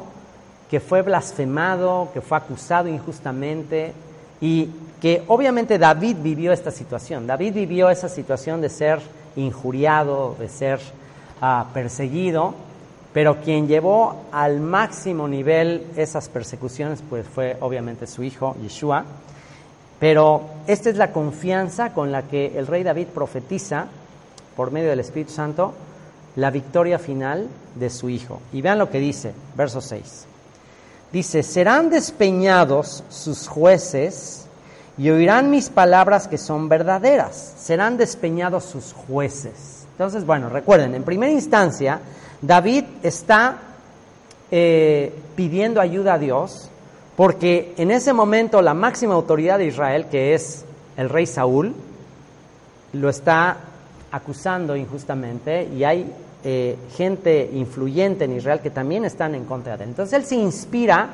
que 0.71 0.81
fue 0.81 1.03
blasfemado, 1.03 2.11
que 2.13 2.21
fue 2.21 2.37
acusado 2.37 2.89
injustamente 2.89 3.93
y 4.41 4.69
que 5.01 5.23
obviamente 5.29 5.79
David 5.79 6.17
vivió 6.21 6.53
esta 6.53 6.71
situación. 6.71 7.27
David 7.27 7.55
vivió 7.55 7.89
esa 7.89 8.09
situación 8.09 8.61
de 8.61 8.69
ser 8.69 9.01
injuriado, 9.37 10.37
de 10.39 10.49
ser 10.49 10.81
ah, 11.41 11.67
perseguido, 11.73 12.55
pero 13.13 13.41
quien 13.41 13.67
llevó 13.67 14.25
al 14.33 14.61
máximo 14.61 15.27
nivel 15.27 15.87
esas 15.97 16.29
persecuciones 16.29 17.03
pues 17.09 17.27
fue 17.27 17.57
obviamente 17.61 18.07
su 18.07 18.23
hijo 18.23 18.55
Yeshua. 18.61 19.05
Pero 19.99 20.43
esta 20.67 20.91
es 20.91 20.97
la 20.97 21.13
confianza 21.13 21.93
con 21.93 22.13
la 22.13 22.23
que 22.23 22.59
el 22.59 22.67
rey 22.67 22.83
David 22.83 23.09
profetiza 23.09 23.87
por 24.57 24.71
medio 24.71 24.91
del 24.91 25.01
Espíritu 25.01 25.33
Santo 25.33 25.75
la 26.37 26.51
victoria 26.51 26.99
final 26.99 27.49
de 27.75 27.91
su 27.91 28.09
hijo. 28.09 28.41
Y 28.53 28.63
vean 28.63 28.79
lo 28.79 28.91
que 28.91 29.01
dice, 29.01 29.33
verso 29.57 29.81
6. 29.81 30.27
Dice, 31.13 31.43
serán 31.43 31.91
despeñados 31.91 33.03
sus 33.09 33.49
jueces 33.49 34.45
y 34.97 35.11
oirán 35.11 35.51
mis 35.51 35.71
palabras 35.71 36.29
que 36.29 36.39
son 36.39 36.69
verdaderas. 36.69 37.55
Serán 37.59 37.97
despeñados 37.97 38.65
sus 38.65 38.93
jueces. 38.93 39.87
Entonces, 39.93 40.25
bueno, 40.25 40.49
recuerden, 40.49 40.95
en 40.95 41.03
primera 41.03 41.33
instancia, 41.33 42.01
David 42.41 42.85
está 43.03 43.59
eh, 44.51 45.13
pidiendo 45.35 45.81
ayuda 45.81 46.15
a 46.15 46.19
Dios 46.19 46.71
porque 47.19 47.75
en 47.79 47.91
ese 47.91 48.13
momento 48.13 48.63
la 48.63 48.75
máxima 48.75 49.15
autoridad 49.15 49.59
de 49.59 49.67
Israel, 49.67 50.07
que 50.09 50.35
es 50.35 50.65
el 50.97 51.09
rey 51.09 51.27
Saúl, 51.27 51.75
lo 52.93 53.09
está 53.09 53.57
acusando 54.13 54.77
injustamente 54.77 55.65
y 55.65 55.83
hay 55.83 56.13
eh, 56.45 56.77
gente 56.97 57.51
influyente 57.53 58.27
en 58.27 58.37
Israel 58.37 58.61
que 58.61 58.71
también 58.71 59.05
están 59.05 59.35
en 59.35 59.47
contra 59.47 59.77
de 59.77 59.83
él. 59.83 59.91
Entonces 59.91 60.17
él 60.17 60.25
se 60.27 60.37
inspira 60.37 61.09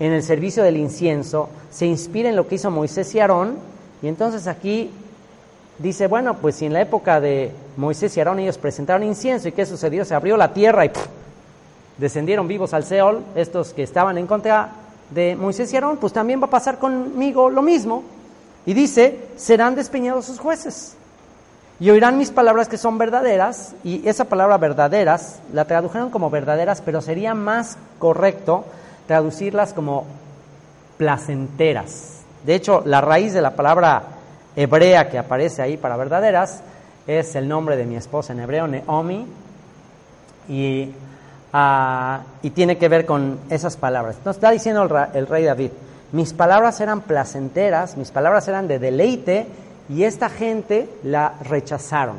en 0.00 0.10
el 0.10 0.24
servicio 0.24 0.64
del 0.64 0.76
incienso, 0.76 1.50
se 1.70 1.86
inspira 1.86 2.28
en 2.28 2.34
lo 2.34 2.48
que 2.48 2.56
hizo 2.56 2.72
Moisés 2.72 3.14
y 3.14 3.20
Aarón, 3.20 3.58
y 4.02 4.08
entonces 4.08 4.48
aquí 4.48 4.90
dice, 5.78 6.08
bueno, 6.08 6.34
pues 6.38 6.56
si 6.56 6.66
en 6.66 6.72
la 6.72 6.80
época 6.80 7.20
de 7.20 7.52
Moisés 7.76 8.16
y 8.16 8.18
Aarón 8.18 8.40
ellos 8.40 8.58
presentaron 8.58 9.04
incienso, 9.04 9.46
¿y 9.46 9.52
qué 9.52 9.66
sucedió? 9.66 10.04
Se 10.04 10.16
abrió 10.16 10.36
la 10.36 10.52
tierra 10.52 10.84
y 10.84 10.90
descendieron 11.96 12.48
vivos 12.48 12.74
al 12.74 12.82
Seol, 12.82 13.22
estos 13.36 13.72
que 13.72 13.84
estaban 13.84 14.18
en 14.18 14.26
contra 14.26 14.87
de 15.10 15.36
Moisés 15.36 15.72
y 15.72 15.76
Aarón, 15.76 15.96
pues 15.96 16.12
también 16.12 16.40
va 16.40 16.46
a 16.46 16.50
pasar 16.50 16.78
conmigo 16.78 17.50
lo 17.50 17.62
mismo. 17.62 18.02
Y 18.66 18.74
dice, 18.74 19.28
serán 19.36 19.74
despeñados 19.74 20.26
sus 20.26 20.38
jueces. 20.38 20.94
Y 21.80 21.90
oirán 21.90 22.18
mis 22.18 22.30
palabras 22.30 22.68
que 22.68 22.76
son 22.76 22.98
verdaderas, 22.98 23.74
y 23.84 24.06
esa 24.08 24.24
palabra 24.24 24.58
verdaderas 24.58 25.38
la 25.52 25.64
tradujeron 25.64 26.10
como 26.10 26.28
verdaderas, 26.28 26.82
pero 26.82 27.00
sería 27.00 27.34
más 27.34 27.78
correcto 27.98 28.64
traducirlas 29.06 29.72
como 29.72 30.04
placenteras. 30.98 32.18
De 32.44 32.54
hecho, 32.54 32.82
la 32.84 33.00
raíz 33.00 33.32
de 33.32 33.42
la 33.42 33.54
palabra 33.54 34.02
hebrea 34.56 35.08
que 35.08 35.18
aparece 35.18 35.62
ahí 35.62 35.76
para 35.76 35.96
verdaderas 35.96 36.62
es 37.06 37.34
el 37.36 37.48
nombre 37.48 37.76
de 37.76 37.86
mi 37.86 37.96
esposa 37.96 38.32
en 38.32 38.40
hebreo, 38.40 38.66
Neomi, 38.66 39.26
y 40.48 40.90
Ah, 41.52 42.20
y 42.42 42.50
tiene 42.50 42.76
que 42.76 42.88
ver 42.88 43.06
con 43.06 43.38
esas 43.48 43.76
palabras. 43.76 44.16
Entonces 44.16 44.38
está 44.38 44.50
diciendo 44.50 44.82
el, 45.14 45.26
rey 45.26 45.44
David, 45.44 45.70
mis 46.12 46.34
palabras 46.34 46.80
eran 46.80 47.00
placenteras, 47.00 47.96
mis 47.96 48.10
palabras 48.10 48.46
eran 48.48 48.68
de 48.68 48.78
deleite 48.78 49.46
y 49.88 50.04
esta 50.04 50.28
gente 50.28 50.88
la 51.02 51.34
rechazaron. 51.42 52.16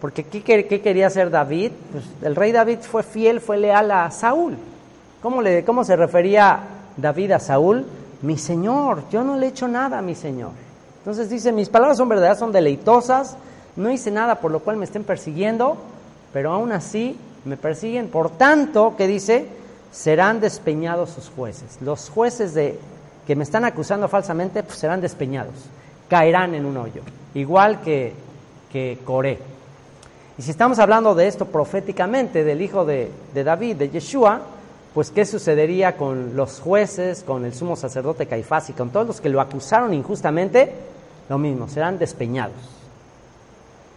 Porque 0.00 0.24
¿qué, 0.24 0.66
quería 0.80 1.08
hacer 1.08 1.30
David? 1.30 1.72
Pues 1.92 2.04
el 2.22 2.36
rey 2.36 2.52
David 2.52 2.78
fue 2.80 3.02
fiel, 3.02 3.40
fue 3.40 3.58
leal 3.58 3.90
a 3.90 4.10
Saúl. 4.10 4.56
¿Cómo, 5.20 5.42
le, 5.42 5.64
¿Cómo 5.64 5.84
se 5.84 5.96
refería 5.96 6.60
David 6.96 7.32
a 7.32 7.40
Saúl? 7.40 7.84
Mi 8.22 8.38
Señor, 8.38 9.02
yo 9.10 9.24
no 9.24 9.36
le 9.36 9.46
he 9.46 9.48
hecho 9.50 9.66
nada 9.66 9.98
a 9.98 10.02
mi 10.02 10.14
Señor. 10.14 10.52
Entonces 10.98 11.28
dice, 11.28 11.50
mis 11.50 11.68
palabras 11.68 11.98
son 11.98 12.08
verdaderas, 12.08 12.38
son 12.38 12.52
deleitosas, 12.52 13.36
no 13.76 13.90
hice 13.90 14.10
nada 14.10 14.36
por 14.36 14.52
lo 14.52 14.60
cual 14.60 14.76
me 14.76 14.84
estén 14.84 15.04
persiguiendo, 15.04 15.76
pero 16.32 16.52
aún 16.52 16.72
así 16.72 17.18
me 17.44 17.56
persiguen, 17.56 18.08
por 18.08 18.30
tanto, 18.30 18.94
que 18.96 19.06
dice, 19.06 19.46
serán 19.92 20.40
despeñados 20.40 21.10
sus 21.10 21.30
jueces. 21.30 21.78
Los 21.80 22.08
jueces 22.10 22.54
de, 22.54 22.78
que 23.26 23.36
me 23.36 23.44
están 23.44 23.64
acusando 23.64 24.08
falsamente 24.08 24.62
pues, 24.62 24.78
serán 24.78 25.00
despeñados, 25.00 25.54
caerán 26.08 26.54
en 26.54 26.66
un 26.66 26.76
hoyo, 26.76 27.02
igual 27.34 27.80
que, 27.80 28.12
que 28.72 28.98
Coré. 29.04 29.38
Y 30.38 30.42
si 30.42 30.50
estamos 30.50 30.78
hablando 30.78 31.14
de 31.14 31.26
esto 31.26 31.44
proféticamente, 31.46 32.44
del 32.44 32.62
hijo 32.62 32.84
de, 32.84 33.10
de 33.34 33.44
David, 33.44 33.76
de 33.76 33.90
Yeshua, 33.90 34.40
pues 34.94 35.10
qué 35.10 35.24
sucedería 35.24 35.96
con 35.96 36.34
los 36.34 36.60
jueces, 36.60 37.22
con 37.22 37.44
el 37.44 37.54
sumo 37.54 37.76
sacerdote 37.76 38.26
Caifás 38.26 38.70
y 38.70 38.72
con 38.72 38.90
todos 38.90 39.06
los 39.06 39.20
que 39.20 39.28
lo 39.28 39.40
acusaron 39.40 39.94
injustamente, 39.94 40.72
lo 41.28 41.38
mismo, 41.38 41.68
serán 41.68 41.98
despeñados. 41.98 42.56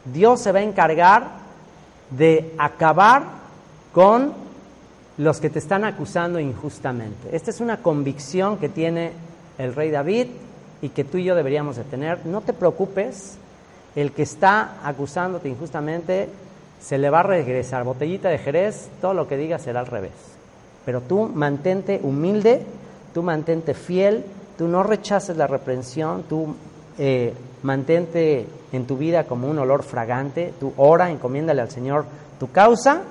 Dios 0.06 0.42
se 0.42 0.52
va 0.52 0.60
a 0.60 0.64
encargar 0.64 1.43
de 2.10 2.54
acabar 2.58 3.24
con 3.94 4.34
los 5.18 5.40
que 5.40 5.50
te 5.50 5.60
están 5.60 5.84
acusando 5.84 6.40
injustamente. 6.40 7.36
Esta 7.36 7.52
es 7.52 7.62
una 7.62 7.78
convicción 7.78 8.58
que 8.58 8.70
tiene 8.70 9.12
el 9.58 9.76
rey 9.76 9.92
David 9.92 10.28
y 10.82 10.90
que 10.90 11.04
tú 11.04 11.18
y 11.18 11.24
yo 11.24 11.36
deberíamos 11.36 11.76
de 11.76 11.84
tener. 11.84 12.26
No 12.26 12.42
te 12.42 12.54
preocupes, 12.54 13.38
el 13.96 14.12
que 14.12 14.24
está 14.24 14.80
acusándote 14.84 15.50
injustamente 15.50 16.30
se 16.82 16.98
le 16.98 17.10
va 17.10 17.22
a 17.22 17.24
regresar. 17.24 17.84
Botellita 17.84 18.30
de 18.30 18.40
Jerez, 18.40 18.90
todo 19.00 19.14
lo 19.14 19.28
que 19.28 19.38
diga 19.38 19.60
será 19.60 19.80
al 19.80 19.88
revés. 19.88 20.12
Pero 20.86 21.02
tú 21.02 21.30
mantente 21.34 22.00
humilde, 22.04 22.62
tú 23.14 23.24
mantente 23.24 23.74
fiel, 23.74 24.26
tú 24.58 24.68
no 24.68 24.84
rechaces 24.84 25.38
la 25.38 25.48
reprensión, 25.48 26.24
tú 26.24 26.56
eh, 26.98 27.34
mantente 27.64 28.46
en 28.72 28.86
tu 28.86 28.98
vida 28.98 29.24
como 29.24 29.50
un 29.50 29.58
olor 29.58 29.84
fragante, 29.84 30.54
tú 30.60 30.74
ora, 30.78 31.10
encomiéndale 31.10 31.62
al 31.62 31.72
Señor 31.72 32.06
tu 32.40 32.52
causa 32.52 33.02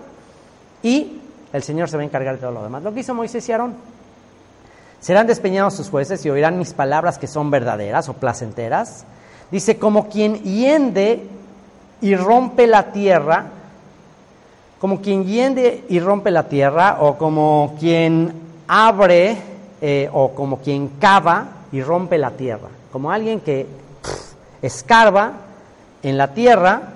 y 0.82 1.20
el 1.52 1.62
Señor 1.62 1.88
se 1.88 1.96
va 1.96 2.02
a 2.02 2.06
encargar 2.06 2.34
de 2.36 2.40
todo 2.40 2.52
lo 2.52 2.62
demás. 2.62 2.82
Lo 2.82 2.92
que 2.92 3.00
hizo 3.00 3.14
Moisés 3.14 3.48
y 3.48 3.52
Aarón. 3.52 3.74
Serán 5.00 5.26
despeñados 5.26 5.74
sus 5.74 5.90
jueces 5.90 6.24
y 6.24 6.30
oirán 6.30 6.58
mis 6.58 6.74
palabras 6.74 7.18
que 7.18 7.26
son 7.26 7.50
verdaderas 7.50 8.08
o 8.08 8.14
placenteras. 8.14 9.04
Dice, 9.50 9.78
como 9.78 10.08
quien 10.08 10.42
hiende 10.42 11.26
y 12.00 12.14
rompe 12.14 12.66
la 12.66 12.92
tierra, 12.92 13.46
como 14.80 15.00
quien 15.00 15.24
hiende 15.24 15.84
y 15.88 15.98
rompe 16.00 16.30
la 16.30 16.48
tierra, 16.48 16.98
o 17.00 17.18
como 17.18 17.76
quien 17.78 18.32
abre, 18.68 19.36
eh, 19.80 20.08
o 20.12 20.30
como 20.34 20.58
quien 20.58 20.88
cava 21.00 21.48
y 21.72 21.82
rompe 21.82 22.18
la 22.18 22.30
tierra 22.30 22.68
como 22.92 23.10
alguien 23.10 23.40
que 23.40 23.66
escarba 24.60 25.32
en 26.02 26.18
la 26.18 26.34
tierra, 26.34 26.92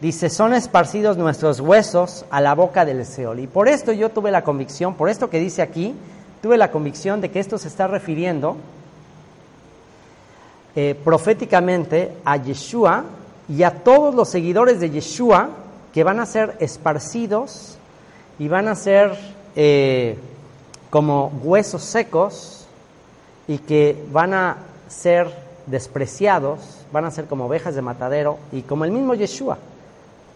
dice, 0.00 0.30
son 0.30 0.54
esparcidos 0.54 1.16
nuestros 1.16 1.60
huesos 1.60 2.24
a 2.30 2.40
la 2.40 2.54
boca 2.54 2.84
del 2.84 3.04
Seol. 3.04 3.40
Y 3.40 3.46
por 3.46 3.68
esto 3.68 3.92
yo 3.92 4.10
tuve 4.10 4.30
la 4.30 4.44
convicción, 4.44 4.94
por 4.94 5.08
esto 5.08 5.28
que 5.28 5.40
dice 5.40 5.60
aquí, 5.60 5.94
tuve 6.40 6.56
la 6.56 6.70
convicción 6.70 7.20
de 7.20 7.30
que 7.30 7.40
esto 7.40 7.58
se 7.58 7.68
está 7.68 7.86
refiriendo 7.86 8.56
eh, 10.76 10.94
proféticamente 11.04 12.12
a 12.24 12.36
Yeshua 12.36 13.04
y 13.48 13.64
a 13.64 13.82
todos 13.82 14.14
los 14.14 14.28
seguidores 14.28 14.78
de 14.78 14.90
Yeshua 14.90 15.48
que 15.92 16.04
van 16.04 16.20
a 16.20 16.26
ser 16.26 16.56
esparcidos 16.60 17.76
y 18.38 18.46
van 18.46 18.68
a 18.68 18.76
ser 18.76 19.18
eh, 19.56 20.16
como 20.88 21.32
huesos 21.42 21.82
secos 21.82 22.66
y 23.48 23.58
que 23.58 24.00
van 24.12 24.32
a 24.32 24.56
ser 24.90 25.30
despreciados, 25.66 26.58
van 26.92 27.04
a 27.04 27.10
ser 27.10 27.26
como 27.26 27.46
ovejas 27.46 27.74
de 27.74 27.82
matadero 27.82 28.38
y 28.52 28.62
como 28.62 28.84
el 28.84 28.90
mismo 28.90 29.14
Yeshua. 29.14 29.56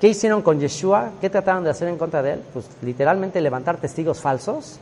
¿Qué 0.01 0.09
hicieron 0.09 0.43
con 0.43 0.61
Yeshua? 0.61 1.11
¿Qué 1.21 1.29
trataron 1.29 1.65
de 1.65 1.71
hacer 1.71 1.89
en 1.89 1.99
contra 1.99 2.23
de 2.23 2.35
él? 2.35 2.43
Pues 2.53 2.67
literalmente 2.83 3.41
levantar 3.41 3.79
testigos 3.79 4.21
falsos 4.21 4.79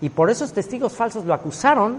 y 0.00 0.08
por 0.08 0.30
esos 0.30 0.52
testigos 0.52 0.94
falsos 0.94 1.24
lo 1.24 1.34
acusaron 1.34 1.98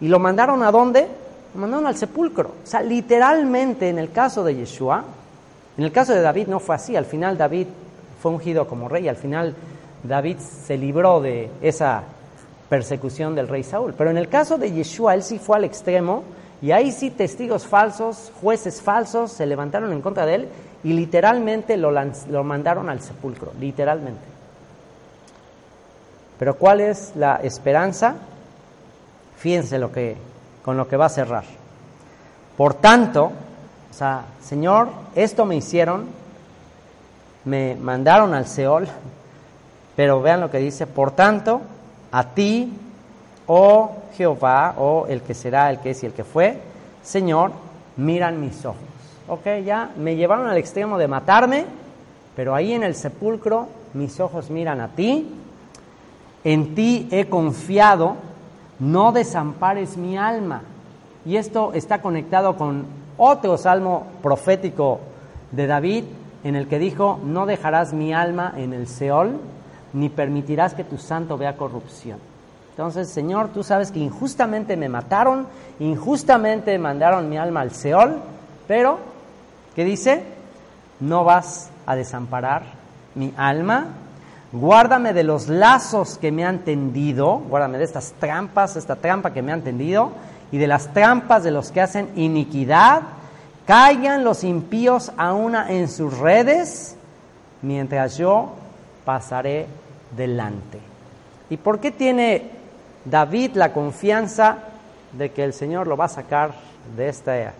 y 0.00 0.08
lo 0.08 0.18
mandaron 0.18 0.62
a 0.62 0.70
dónde? 0.70 1.06
Lo 1.54 1.60
mandaron 1.60 1.86
al 1.86 1.96
sepulcro. 1.96 2.50
O 2.64 2.66
sea, 2.66 2.82
literalmente 2.82 3.88
en 3.88 3.98
el 3.98 4.10
caso 4.10 4.42
de 4.42 4.56
Yeshua, 4.56 5.04
en 5.76 5.84
el 5.84 5.92
caso 5.92 6.12
de 6.12 6.20
David 6.20 6.48
no 6.48 6.58
fue 6.60 6.74
así. 6.74 6.96
Al 6.96 7.04
final 7.04 7.38
David 7.38 7.68
fue 8.20 8.32
ungido 8.32 8.66
como 8.66 8.88
rey. 8.88 9.06
Al 9.06 9.16
final 9.16 9.54
David 10.02 10.38
se 10.38 10.76
libró 10.76 11.20
de 11.20 11.50
esa 11.62 12.02
persecución 12.68 13.34
del 13.34 13.48
rey 13.48 13.62
Saúl. 13.62 13.94
Pero 13.96 14.10
en 14.10 14.18
el 14.18 14.28
caso 14.28 14.58
de 14.58 14.72
Yeshua, 14.72 15.14
él 15.14 15.22
sí 15.22 15.38
fue 15.38 15.56
al 15.56 15.64
extremo 15.64 16.24
y 16.60 16.72
ahí 16.72 16.90
sí 16.92 17.10
testigos 17.10 17.66
falsos, 17.66 18.32
jueces 18.40 18.82
falsos 18.82 19.32
se 19.32 19.46
levantaron 19.46 19.92
en 19.92 20.02
contra 20.02 20.26
de 20.26 20.34
él 20.34 20.48
y 20.82 20.92
literalmente 20.92 21.76
lo, 21.76 21.90
lo 21.92 22.44
mandaron 22.44 22.88
al 22.88 23.00
sepulcro, 23.00 23.52
literalmente. 23.60 24.24
Pero 26.38 26.56
¿cuál 26.56 26.80
es 26.80 27.12
la 27.16 27.36
esperanza? 27.36 28.14
Fíjense 29.36 29.78
lo 29.78 29.92
que, 29.92 30.16
con 30.64 30.76
lo 30.76 30.88
que 30.88 30.96
va 30.96 31.06
a 31.06 31.10
cerrar. 31.10 31.44
Por 32.56 32.74
tanto, 32.74 33.32
o 33.90 33.94
sea, 33.94 34.24
Señor, 34.42 34.88
esto 35.14 35.44
me 35.44 35.56
hicieron, 35.56 36.06
me 37.44 37.76
mandaron 37.76 38.34
al 38.34 38.46
Seol, 38.46 38.88
pero 39.96 40.20
vean 40.22 40.40
lo 40.40 40.50
que 40.50 40.58
dice, 40.58 40.86
por 40.86 41.12
tanto, 41.12 41.60
a 42.12 42.24
ti, 42.34 42.72
oh 43.48 43.90
Jehová, 44.16 44.74
o 44.78 45.06
el 45.08 45.22
que 45.22 45.34
será, 45.34 45.70
el 45.70 45.80
que 45.80 45.90
es 45.90 46.02
y 46.02 46.06
el 46.06 46.12
que 46.12 46.24
fue, 46.24 46.60
Señor, 47.02 47.50
miran 47.96 48.40
mis 48.40 48.64
ojos. 48.64 48.80
Ok, 49.26 49.46
ya 49.64 49.90
me 49.96 50.16
llevaron 50.16 50.46
al 50.46 50.56
extremo 50.56 50.96
de 50.96 51.08
matarme, 51.08 51.64
pero 52.36 52.54
ahí 52.54 52.72
en 52.72 52.84
el 52.84 52.94
sepulcro 52.94 53.66
mis 53.94 54.20
ojos 54.20 54.50
miran 54.50 54.80
a 54.80 54.88
ti, 54.88 55.28
en 56.44 56.74
ti 56.74 57.08
he 57.10 57.28
confiado, 57.28 58.16
no 58.78 59.12
desampares 59.12 59.96
mi 59.96 60.16
alma. 60.16 60.62
Y 61.26 61.36
esto 61.36 61.72
está 61.74 62.00
conectado 62.00 62.56
con 62.56 62.86
otro 63.16 63.58
salmo 63.58 64.06
profético 64.22 65.00
de 65.50 65.66
David, 65.66 66.04
en 66.44 66.54
el 66.54 66.68
que 66.68 66.78
dijo, 66.78 67.18
no 67.24 67.46
dejarás 67.46 67.92
mi 67.92 68.14
alma 68.14 68.54
en 68.56 68.72
el 68.72 68.86
Seol, 68.86 69.38
ni 69.92 70.08
permitirás 70.08 70.74
que 70.74 70.84
tu 70.84 70.96
santo 70.96 71.36
vea 71.36 71.56
corrupción. 71.56 72.18
Entonces, 72.78 73.08
Señor, 73.08 73.48
tú 73.48 73.64
sabes 73.64 73.90
que 73.90 73.98
injustamente 73.98 74.76
me 74.76 74.88
mataron, 74.88 75.48
injustamente 75.80 76.78
mandaron 76.78 77.28
mi 77.28 77.36
alma 77.36 77.62
al 77.62 77.72
Seol, 77.72 78.20
pero, 78.68 79.00
¿qué 79.74 79.84
dice? 79.84 80.22
No 81.00 81.24
vas 81.24 81.70
a 81.86 81.96
desamparar 81.96 82.62
mi 83.16 83.34
alma, 83.36 83.86
guárdame 84.52 85.12
de 85.12 85.24
los 85.24 85.48
lazos 85.48 86.18
que 86.18 86.30
me 86.30 86.44
han 86.44 86.60
tendido, 86.60 87.38
guárdame 87.48 87.78
de 87.78 87.84
estas 87.84 88.12
trampas, 88.20 88.76
esta 88.76 88.94
trampa 88.94 89.32
que 89.32 89.42
me 89.42 89.50
han 89.50 89.62
tendido, 89.62 90.12
y 90.52 90.58
de 90.58 90.68
las 90.68 90.94
trampas 90.94 91.42
de 91.42 91.50
los 91.50 91.72
que 91.72 91.80
hacen 91.80 92.10
iniquidad, 92.14 93.02
caigan 93.66 94.22
los 94.22 94.44
impíos 94.44 95.10
a 95.16 95.34
una 95.34 95.68
en 95.72 95.88
sus 95.88 96.16
redes, 96.16 96.94
mientras 97.60 98.18
yo 98.18 98.50
pasaré 99.04 99.66
delante. 100.16 100.78
¿Y 101.50 101.56
por 101.56 101.80
qué 101.80 101.90
tiene 101.90 102.57
David 103.10 103.52
la 103.54 103.72
confianza 103.72 104.58
de 105.12 105.30
que 105.30 105.44
el 105.44 105.52
Señor 105.52 105.86
lo 105.86 105.96
va 105.96 106.06
a 106.06 106.08
sacar 106.08 106.52
de 106.96 107.08
esta, 107.08 107.32
de 107.32 107.52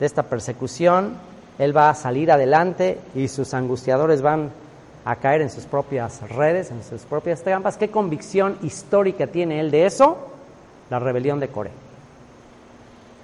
esta 0.00 0.22
persecución? 0.22 1.16
Él 1.58 1.76
va 1.76 1.90
a 1.90 1.94
salir 1.94 2.30
adelante 2.30 3.00
y 3.14 3.28
sus 3.28 3.52
angustiadores 3.54 4.22
van 4.22 4.50
a 5.04 5.16
caer 5.16 5.42
en 5.42 5.50
sus 5.50 5.64
propias 5.64 6.20
redes, 6.30 6.70
en 6.70 6.82
sus 6.84 7.02
propias 7.02 7.42
trampas. 7.42 7.76
¿Qué 7.76 7.90
convicción 7.90 8.58
histórica 8.62 9.26
tiene 9.26 9.60
él 9.60 9.70
de 9.70 9.86
eso? 9.86 10.18
La 10.90 10.98
rebelión 10.98 11.40
de 11.40 11.48
Coré. 11.48 11.70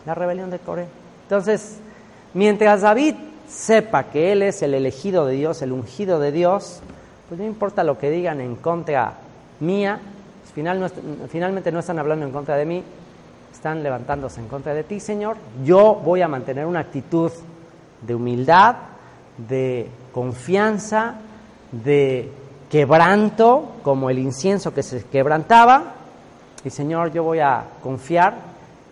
La 0.06 0.14
rebelión 0.14 0.50
de 0.50 0.58
Coré. 0.58 0.86
Entonces, 1.22 1.78
mientras 2.34 2.82
David 2.82 3.14
sepa 3.48 4.04
que 4.04 4.32
él 4.32 4.42
es 4.42 4.62
el 4.62 4.74
elegido 4.74 5.26
de 5.26 5.34
Dios, 5.34 5.62
el 5.62 5.72
ungido 5.72 6.18
de 6.18 6.32
Dios, 6.32 6.80
pues 7.28 7.40
no 7.40 7.46
importa 7.46 7.84
lo 7.84 7.98
que 7.98 8.10
digan 8.10 8.40
en 8.40 8.56
contra 8.56 9.14
mía, 9.60 10.00
final 10.54 10.90
finalmente 11.28 11.72
no 11.72 11.80
están 11.80 11.98
hablando 11.98 12.24
en 12.24 12.32
contra 12.32 12.56
de 12.56 12.64
mí, 12.64 12.82
están 13.52 13.82
levantándose 13.82 14.40
en 14.40 14.48
contra 14.48 14.72
de 14.72 14.84
ti, 14.84 15.00
Señor. 15.00 15.36
Yo 15.64 15.94
voy 15.94 16.22
a 16.22 16.28
mantener 16.28 16.66
una 16.66 16.80
actitud 16.80 17.32
de 18.02 18.14
humildad, 18.14 18.76
de 19.36 19.88
confianza, 20.12 21.16
de 21.72 22.30
quebranto, 22.70 23.72
como 23.82 24.10
el 24.10 24.18
incienso 24.18 24.72
que 24.72 24.82
se 24.82 25.04
quebrantaba. 25.04 25.94
Y 26.64 26.70
Señor, 26.70 27.12
yo 27.12 27.24
voy 27.24 27.40
a 27.40 27.64
confiar 27.82 28.34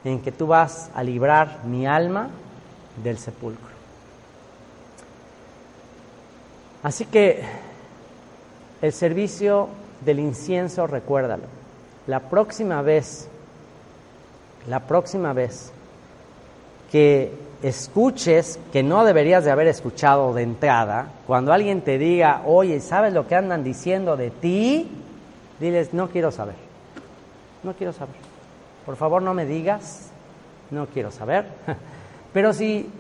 en 0.05 0.21
que 0.21 0.33
tú 0.33 0.49
vas 0.49 0.91
a 0.95 1.03
librar 1.03 1.61
mi 1.65 1.87
alma 1.87 2.29
del 3.03 3.19
sepulcro. 3.19 3.73
Así 6.83 7.05
que 7.05 7.43
el 8.81 8.93
servicio 8.93 9.69
del 10.05 10.21
incienso, 10.21 10.87
recuérdalo. 10.87 11.45
La 12.07 12.21
próxima 12.21 12.83
vez, 12.83 13.29
la 14.69 14.81
próxima 14.81 15.33
vez 15.33 15.73
que 16.91 17.33
escuches 17.63 18.59
que 18.73 18.83
no 18.83 19.05
deberías 19.05 19.45
de 19.45 19.51
haber 19.51 19.69
escuchado 19.69 20.35
de 20.35 20.43
entrada, 20.43 21.07
cuando 21.27 21.53
alguien 21.53 21.81
te 21.83 21.99
diga, 21.99 22.43
oye, 22.45 22.81
¿sabes 22.81 23.13
lo 23.13 23.27
que 23.27 23.37
andan 23.37 23.63
diciendo 23.63 24.17
de 24.17 24.31
ti? 24.31 24.91
Diles, 25.61 25.95
no 25.95 26.09
quiero 26.09 26.33
saber, 26.33 26.57
no 27.63 27.73
quiero 27.75 27.93
saber. 27.93 28.17
Por 28.85 28.97
favor, 28.97 29.23
no 29.23 29.33
me 29.33 29.47
digas, 29.47 30.11
no 30.71 30.87
quiero 30.87 31.11
saber. 31.13 31.47
Pero 32.33 32.53
si 32.53 32.91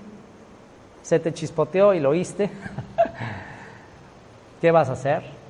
se 1.02 1.18
te 1.18 1.32
chispoteó 1.32 1.92
y 1.92 2.00
lo 2.00 2.10
oíste, 2.10 2.50
¿qué 4.60 4.70
vas 4.70 4.88
a 4.88 4.92
hacer? 4.92 5.41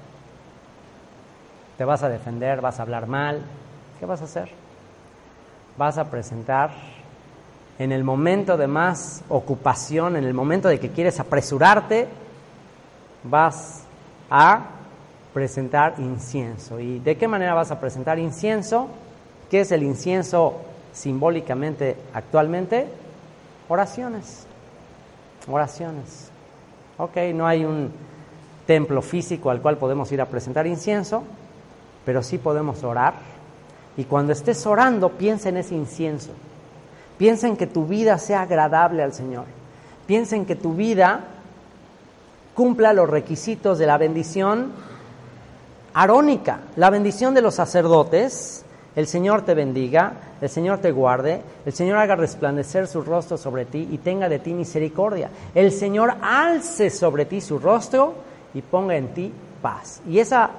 ¿Te 1.79 1.85
vas 1.85 2.03
a 2.03 2.09
defender? 2.09 2.61
¿Vas 2.61 2.79
a 2.79 2.83
hablar 2.83 3.07
mal? 3.07 3.43
¿Qué 3.99 4.07
vas 4.07 4.20
a 4.20 4.25
hacer? 4.25 4.51
Vas 5.77 5.99
a 5.99 6.11
presentar 6.11 6.70
en 7.79 7.93
el 7.93 8.05
momento 8.05 8.57
de 8.57 8.66
más 8.66 9.23
ocupación, 9.29 10.16
en 10.16 10.25
el 10.25 10.35
momento 10.35 10.68
de 10.68 10.79
que 10.79 10.91
quieres 10.91 11.18
apresurarte, 11.18 12.07
vas 13.25 13.83
a 14.31 14.61
presentar 15.33 15.95
incienso. 15.99 16.79
¿Y 16.79 16.99
de 16.99 17.16
qué 17.16 17.27
manera 17.27 17.55
vas 17.55 17.70
a 17.70 17.81
presentar 17.81 18.18
incienso? 18.18 18.89
¿Qué 19.51 19.61
es 19.61 19.73
el 19.73 19.83
incienso 19.83 20.61
simbólicamente 20.93 21.97
actualmente? 22.12 22.87
Oraciones. 23.68 24.47
Oraciones. 25.49 26.31
Ok, 26.99 27.16
no 27.35 27.47
hay 27.47 27.64
un 27.64 27.91
templo 28.66 29.03
físico 29.03 29.51
al 29.51 29.61
cual 29.61 29.79
podemos 29.79 30.12
ir 30.12 30.20
a 30.20 30.27
presentar 30.27 30.66
incienso, 30.66 31.25
pero 32.05 32.22
sí 32.22 32.38
podemos 32.38 32.82
orar. 32.84 33.14
Y 33.96 34.05
cuando 34.05 34.32
estés 34.32 34.66
orando, 34.66 35.11
piensa 35.11 35.48
en 35.48 35.59
ese 35.59 35.74
incienso. 35.74 36.30
Piensa 37.18 37.46
en 37.46 37.57
que 37.57 37.66
tu 37.66 37.86
vida 37.86 38.18
sea 38.18 38.42
agradable 38.42 39.03
al 39.03 39.12
Señor. 39.12 39.44
Piensa 40.07 40.36
en 40.36 40.46
que 40.46 40.57
tu 40.57 40.74
vida 40.74 41.20
cumpla 42.55 42.92
los 42.92 43.09
requisitos 43.09 43.78
de 43.78 43.86
la 43.86 43.98
bendición 43.98 44.72
arónica, 45.94 46.61
la 46.76 46.90
bendición 46.90 47.34
de 47.34 47.42
los 47.42 47.55
sacerdotes. 47.55 48.64
El 48.94 49.07
Señor 49.07 49.42
te 49.42 49.55
bendiga, 49.55 50.14
el 50.40 50.50
Señor 50.50 50.78
te 50.80 50.90
guarde, 50.90 51.40
el 51.64 51.72
Señor 51.72 51.96
haga 51.96 52.14
resplandecer 52.14 52.86
su 52.86 53.03
rostro 53.03 53.38
sobre 53.38 53.64
ti 53.64 53.88
y 53.90 53.98
tenga 53.98 54.28
de 54.28 54.38
ti 54.38 54.53
misericordia. 54.53 55.30
El 55.55 55.72
Señor 55.72 56.14
alce 56.20 56.90
sobre 56.90 57.24
ti 57.24 57.40
su 57.40 57.59
rostro 57.59 58.14
y 58.53 58.61
ponga 58.61 58.96
en 58.96 59.14
ti 59.14 59.32
paz. 59.62 60.03
Y 60.07 60.18
esa 60.18 60.50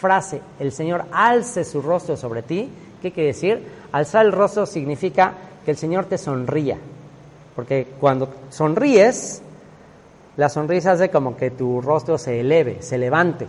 frase, 0.00 0.40
el 0.58 0.72
Señor 0.72 1.04
alce 1.12 1.64
su 1.64 1.82
rostro 1.82 2.16
sobre 2.16 2.42
ti, 2.42 2.70
¿qué 3.02 3.12
quiere 3.12 3.28
decir? 3.28 3.62
Alzar 3.92 4.24
el 4.24 4.32
rostro 4.32 4.64
significa 4.64 5.34
que 5.64 5.70
el 5.70 5.76
Señor 5.76 6.06
te 6.06 6.16
sonría. 6.16 6.78
Porque 7.54 7.86
cuando 8.00 8.28
sonríes, 8.48 9.42
la 10.36 10.48
sonrisa 10.48 10.92
hace 10.92 11.10
como 11.10 11.36
que 11.36 11.50
tu 11.50 11.82
rostro 11.82 12.16
se 12.16 12.40
eleve, 12.40 12.80
se 12.80 12.96
levante. 12.96 13.46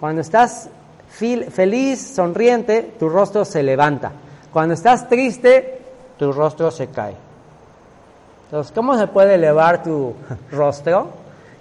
Cuando 0.00 0.20
estás 0.20 0.68
feliz, 1.08 2.00
sonriente, 2.00 2.94
tu 2.98 3.08
rostro 3.08 3.44
se 3.44 3.62
levanta. 3.62 4.10
Cuando 4.52 4.74
estás 4.74 5.08
triste, 5.08 5.78
tu 6.18 6.32
rostro 6.32 6.70
se 6.72 6.88
cae. 6.88 7.14
Entonces, 8.46 8.72
¿cómo 8.72 8.98
se 8.98 9.06
puede 9.06 9.34
elevar 9.34 9.82
tu 9.84 10.14
rostro? 10.50 11.08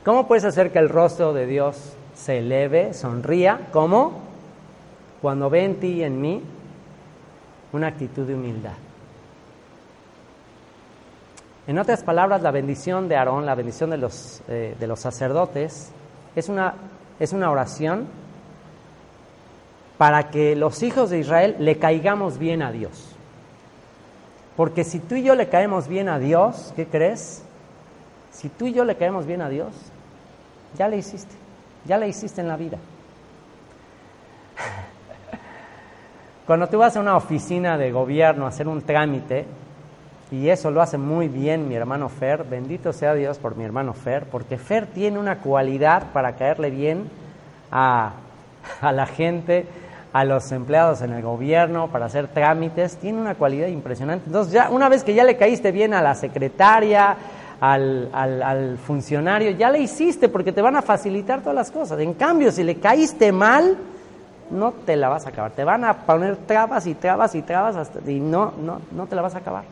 ¿Cómo 0.04 0.28
puedes 0.28 0.44
hacer 0.44 0.72
que 0.72 0.80
el 0.80 0.90
rostro 0.90 1.34
de 1.34 1.46
Dios 1.46 1.78
se 2.16 2.40
eleve, 2.40 2.94
sonría? 2.94 3.70
¿Cómo? 3.72 4.24
cuando 5.24 5.50
ve 5.50 5.64
en 5.64 5.80
ti 5.80 5.88
y 5.88 6.04
en 6.04 6.20
mí 6.20 6.44
una 7.72 7.88
actitud 7.88 8.28
de 8.28 8.36
humildad. 8.36 8.74
En 11.66 11.80
otras 11.80 12.04
palabras, 12.04 12.42
la 12.42 12.52
bendición 12.52 13.08
de 13.08 13.16
Aarón, 13.16 13.46
la 13.46 13.56
bendición 13.56 13.90
de 13.90 13.98
los, 13.98 14.42
eh, 14.50 14.76
de 14.78 14.86
los 14.86 15.00
sacerdotes, 15.00 15.94
es 16.36 16.50
una, 16.50 16.74
es 17.22 17.32
una 17.32 17.50
oración 17.50 18.06
para 19.98 20.30
que 20.30 20.58
los 20.58 20.84
hijos 20.84 21.10
de 21.10 21.20
Israel 21.20 21.56
le 21.58 21.78
caigamos 21.78 22.38
bien 22.38 22.62
a 22.62 22.74
Dios. 22.74 23.16
Porque 24.58 24.84
si 24.84 25.00
tú 25.00 25.16
y 25.16 25.24
yo 25.24 25.36
le 25.36 25.48
caemos 25.48 25.88
bien 25.88 26.10
a 26.10 26.20
Dios, 26.20 26.74
¿qué 26.76 26.86
crees? 26.86 27.44
Si 28.34 28.50
tú 28.50 28.68
y 28.68 28.74
yo 28.74 28.84
le 28.84 28.98
caemos 28.98 29.26
bien 29.26 29.42
a 29.42 29.48
Dios, 29.48 29.72
ya 30.78 30.90
le 30.90 30.98
hiciste, 30.98 31.34
ya 31.86 31.98
le 31.98 32.08
hiciste 32.08 32.42
en 32.42 32.48
la 32.48 32.58
vida. 32.58 32.78
Cuando 36.46 36.68
tú 36.68 36.78
vas 36.78 36.98
a 36.98 37.00
una 37.00 37.16
oficina 37.16 37.78
de 37.78 37.92
gobierno 37.92 38.46
a 38.46 38.50
hacer 38.50 38.68
un 38.68 38.82
trámite, 38.82 39.46
y 40.32 40.50
eso 40.50 40.72
lo 40.72 40.82
hace 40.82 40.98
muy 40.98 41.28
bien 41.28 41.70
mi 41.70 41.76
hermano 41.76 42.10
Fer, 42.10 42.44
bendito 42.44 42.92
sea 42.92 43.14
Dios 43.14 43.38
por 43.38 43.56
mi 43.56 43.64
hermano 43.64 43.94
Fer, 43.94 44.26
porque 44.26 44.58
Fer 44.58 44.88
tiene 44.88 45.20
una 45.20 45.38
cualidad 45.38 46.12
para 46.12 46.36
caerle 46.36 46.70
bien 46.70 47.10
a, 47.72 48.14
a 48.82 48.92
la 48.92 49.06
gente, 49.06 49.68
a 50.12 50.26
los 50.26 50.52
empleados 50.52 51.02
en 51.02 51.14
el 51.14 51.22
gobierno, 51.22 51.88
para 51.88 52.06
hacer 52.06 52.28
trámites, 52.28 52.98
tiene 52.98 53.22
una 53.22 53.36
cualidad 53.36 53.68
impresionante. 53.68 54.26
Entonces, 54.28 54.54
ya 54.54 54.70
una 54.70 54.90
vez 54.90 55.04
que 55.04 55.14
ya 55.14 55.24
le 55.24 55.38
caíste 55.38 55.72
bien 55.72 55.94
a 55.94 56.02
la 56.02 56.14
secretaria, 56.14 57.16
al, 57.64 58.10
al, 58.12 58.78
funcionario, 58.78 59.52
ya 59.52 59.72
le 59.72 59.80
hiciste 59.80 60.28
porque 60.28 60.52
te 60.52 60.62
van 60.62 60.76
a 60.76 60.82
facilitar 60.82 61.40
todas 61.40 61.56
las 61.56 61.72
cosas. 61.72 61.98
En 62.02 62.14
cambio, 62.14 62.52
si 62.52 62.62
le 62.62 62.76
caíste 62.76 63.32
mal, 63.32 63.78
no 64.52 64.74
te 64.74 64.98
la 64.98 65.08
vas 65.08 65.26
a 65.26 65.30
acabar. 65.30 65.52
Te 65.52 65.64
van 65.64 65.86
a 65.86 66.00
poner 66.00 66.36
trabas 66.36 66.86
y 66.88 66.94
trabas 66.94 67.36
y 67.36 67.42
trabas 67.42 67.78
hasta, 67.78 68.00
y 68.12 68.20
no, 68.20 68.52
no, 68.62 68.82
no 68.92 69.08
te 69.08 69.16
la 69.16 69.22
vas 69.22 69.36
a 69.36 69.38
acabar. 69.38 69.64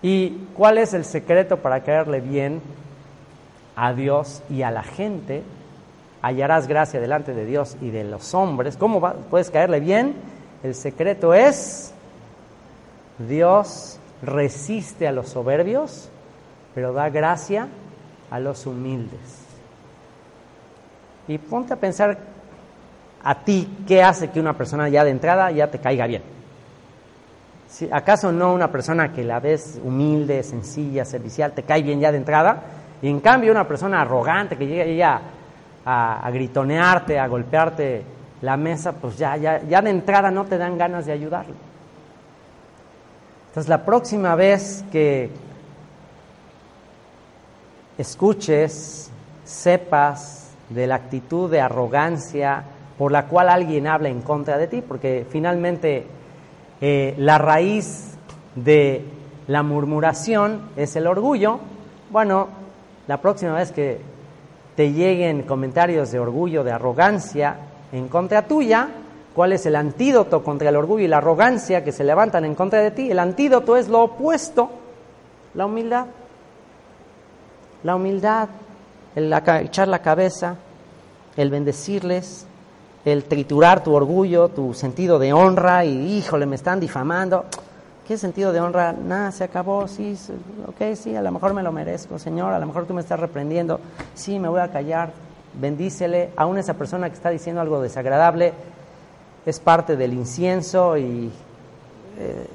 ¿Y 0.00 0.30
cuál 0.54 0.78
es 0.78 0.94
el 0.94 1.04
secreto 1.04 1.56
para 1.56 1.80
caerle 1.80 2.20
bien 2.20 2.62
a 3.74 3.92
Dios 3.92 4.44
y 4.48 4.62
a 4.62 4.70
la 4.70 4.84
gente? 4.84 5.42
Hallarás 6.22 6.68
gracia 6.68 7.00
delante 7.00 7.34
de 7.34 7.46
Dios 7.46 7.76
y 7.80 7.90
de 7.90 8.04
los 8.04 8.32
hombres. 8.32 8.76
¿Cómo 8.76 9.00
puedes 9.28 9.50
caerle 9.50 9.80
bien? 9.80 10.14
El 10.62 10.76
secreto 10.76 11.34
es 11.34 11.92
Dios 13.18 13.98
resiste 14.22 15.06
a 15.06 15.12
los 15.12 15.28
soberbios, 15.28 16.10
pero 16.74 16.92
da 16.92 17.08
gracia 17.10 17.68
a 18.30 18.40
los 18.40 18.66
humildes. 18.66 19.44
Y 21.28 21.38
ponte 21.38 21.74
a 21.74 21.76
pensar 21.76 22.18
a 23.22 23.34
ti 23.42 23.68
qué 23.86 24.02
hace 24.02 24.30
que 24.30 24.40
una 24.40 24.56
persona 24.56 24.88
ya 24.88 25.04
de 25.04 25.10
entrada 25.10 25.50
ya 25.50 25.70
te 25.70 25.78
caiga 25.78 26.06
bien. 26.06 26.22
Si, 27.68 27.88
¿Acaso 27.90 28.30
no 28.30 28.54
una 28.54 28.70
persona 28.70 29.12
que 29.12 29.24
la 29.24 29.40
ves 29.40 29.80
humilde, 29.82 30.42
sencilla, 30.42 31.04
servicial, 31.04 31.52
te 31.52 31.64
cae 31.64 31.82
bien 31.82 31.98
ya 31.98 32.12
de 32.12 32.18
entrada? 32.18 32.62
Y 33.02 33.08
en 33.08 33.20
cambio 33.20 33.50
una 33.50 33.66
persona 33.66 34.00
arrogante 34.00 34.56
que 34.56 34.66
llega 34.66 34.86
ya 34.86 35.20
a, 35.84 36.26
a 36.26 36.30
gritonearte, 36.30 37.18
a 37.18 37.26
golpearte 37.26 38.04
la 38.42 38.56
mesa, 38.56 38.92
pues 38.92 39.18
ya, 39.18 39.36
ya, 39.36 39.62
ya 39.62 39.82
de 39.82 39.90
entrada 39.90 40.30
no 40.30 40.44
te 40.44 40.58
dan 40.58 40.78
ganas 40.78 41.06
de 41.06 41.12
ayudarlo. 41.12 41.54
Entonces 43.56 43.70
la 43.70 43.86
próxima 43.86 44.34
vez 44.34 44.84
que 44.92 45.30
escuches, 47.96 49.10
sepas 49.46 50.50
de 50.68 50.86
la 50.86 50.96
actitud 50.96 51.50
de 51.50 51.62
arrogancia 51.62 52.64
por 52.98 53.12
la 53.12 53.28
cual 53.28 53.48
alguien 53.48 53.86
habla 53.86 54.10
en 54.10 54.20
contra 54.20 54.58
de 54.58 54.66
ti, 54.66 54.82
porque 54.86 55.24
finalmente 55.30 56.06
eh, 56.82 57.14
la 57.16 57.38
raíz 57.38 58.18
de 58.56 59.06
la 59.46 59.62
murmuración 59.62 60.60
es 60.76 60.94
el 60.96 61.06
orgullo, 61.06 61.58
bueno, 62.10 62.48
la 63.08 63.22
próxima 63.22 63.54
vez 63.54 63.72
que 63.72 64.02
te 64.76 64.92
lleguen 64.92 65.44
comentarios 65.44 66.12
de 66.12 66.18
orgullo, 66.18 66.62
de 66.62 66.72
arrogancia 66.72 67.56
en 67.90 68.08
contra 68.08 68.42
tuya, 68.42 68.90
¿cuál 69.36 69.52
es 69.52 69.66
el 69.66 69.76
antídoto 69.76 70.42
contra 70.42 70.70
el 70.70 70.76
orgullo 70.76 71.04
y 71.04 71.08
la 71.08 71.18
arrogancia 71.18 71.84
que 71.84 71.92
se 71.92 72.04
levantan 72.04 72.46
en 72.46 72.54
contra 72.54 72.80
de 72.80 72.90
ti? 72.90 73.10
El 73.10 73.18
antídoto 73.18 73.76
es 73.76 73.86
lo 73.86 74.04
opuesto, 74.04 74.70
la 75.52 75.66
humildad. 75.66 76.06
La 77.82 77.96
humildad, 77.96 78.48
el 79.14 79.30
echar 79.60 79.88
la 79.88 80.00
cabeza, 80.00 80.56
el 81.36 81.50
bendecirles, 81.50 82.46
el 83.04 83.24
triturar 83.24 83.84
tu 83.84 83.94
orgullo, 83.94 84.48
tu 84.48 84.72
sentido 84.72 85.18
de 85.18 85.34
honra 85.34 85.84
y 85.84 86.16
híjole, 86.16 86.46
me 86.46 86.56
están 86.56 86.80
difamando. 86.80 87.44
¿Qué 88.08 88.16
sentido 88.16 88.54
de 88.54 88.60
honra? 88.60 88.92
Nada, 88.94 89.32
se 89.32 89.44
acabó, 89.44 89.86
sí, 89.86 90.16
ok, 90.66 90.96
sí, 90.96 91.14
a 91.14 91.20
lo 91.20 91.30
mejor 91.30 91.52
me 91.52 91.62
lo 91.62 91.72
merezco, 91.72 92.18
Señor, 92.18 92.54
a 92.54 92.58
lo 92.58 92.66
mejor 92.66 92.86
tú 92.86 92.94
me 92.94 93.02
estás 93.02 93.20
reprendiendo, 93.20 93.80
sí, 94.14 94.38
me 94.38 94.48
voy 94.48 94.60
a 94.60 94.72
callar, 94.72 95.12
bendícele, 95.60 96.30
aún 96.36 96.56
esa 96.56 96.74
persona 96.74 97.10
que 97.10 97.16
está 97.16 97.28
diciendo 97.28 97.60
algo 97.60 97.82
desagradable 97.82 98.54
es 99.46 99.60
parte 99.60 99.96
del 99.96 100.12
incienso 100.12 100.98
y 100.98 101.30
eh, 102.18 102.46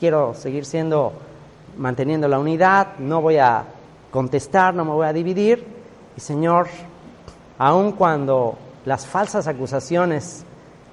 quiero 0.00 0.32
seguir 0.32 0.64
siendo, 0.64 1.12
manteniendo 1.76 2.26
la 2.26 2.38
unidad, 2.38 2.98
no 2.98 3.20
voy 3.20 3.36
a 3.36 3.64
contestar, 4.10 4.74
no 4.74 4.86
me 4.86 4.92
voy 4.92 5.06
a 5.06 5.12
dividir, 5.12 5.64
y 6.16 6.20
Señor, 6.20 6.68
aun 7.58 7.92
cuando 7.92 8.56
las 8.86 9.06
falsas 9.06 9.46
acusaciones 9.46 10.44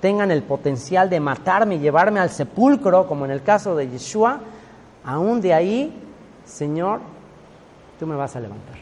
tengan 0.01 0.29
el 0.29 0.43
potencial 0.43 1.09
de 1.09 1.21
matarme 1.21 1.75
y 1.75 1.79
llevarme 1.79 2.19
al 2.19 2.29
sepulcro, 2.29 3.07
como 3.07 3.23
en 3.23 3.31
el 3.31 3.41
caso 3.41 3.75
de 3.75 3.89
Yeshua, 3.89 4.41
aún 5.05 5.39
de 5.39 5.53
ahí, 5.53 6.01
Señor, 6.45 6.99
tú 7.97 8.05
me 8.05 8.15
vas 8.15 8.35
a 8.35 8.41
levantar. 8.41 8.77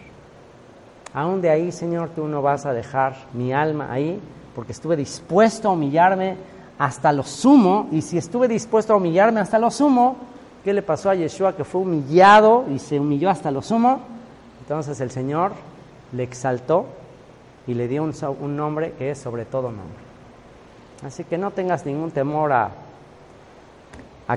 Aún 1.13 1.39
de 1.39 1.49
ahí, 1.51 1.71
Señor, 1.71 2.09
tú 2.09 2.27
no 2.27 2.41
vas 2.41 2.65
a 2.65 2.73
dejar 2.73 3.15
mi 3.33 3.53
alma 3.53 3.91
ahí, 3.91 4.19
porque 4.57 4.71
estuve 4.71 4.95
dispuesto 4.95 5.69
a 5.69 5.73
humillarme 5.73 6.35
hasta 6.79 7.13
lo 7.13 7.21
sumo, 7.21 7.89
y 7.91 8.01
si 8.01 8.17
estuve 8.17 8.47
dispuesto 8.47 8.91
a 8.91 8.95
humillarme 8.95 9.39
hasta 9.39 9.59
lo 9.59 9.69
sumo, 9.69 10.15
¿qué 10.63 10.73
le 10.73 10.81
pasó 10.81 11.11
a 11.11 11.13
Yeshua 11.13 11.55
que 11.55 11.63
fue 11.63 11.81
humillado 11.81 12.65
y 12.73 12.79
se 12.79 12.99
humilló 12.99 13.29
hasta 13.29 13.51
lo 13.51 13.61
sumo? 13.61 13.99
Entonces 14.61 14.99
el 14.99 15.11
Señor 15.11 15.51
le 16.11 16.23
exaltó 16.23 16.87
y 17.67 17.75
le 17.75 17.87
dio 17.87 18.01
un, 18.01 18.57
nombre 18.57 18.93
que 18.93 19.11
es 19.11 19.19
sobre 19.19 19.45
todo 19.45 19.67
nombre. 19.67 19.99
Así 21.05 21.23
que 21.23 21.37
no 21.37 21.51
tengas 21.51 21.85
ningún 21.85 22.09
temor 22.09 22.51
a 22.51 22.71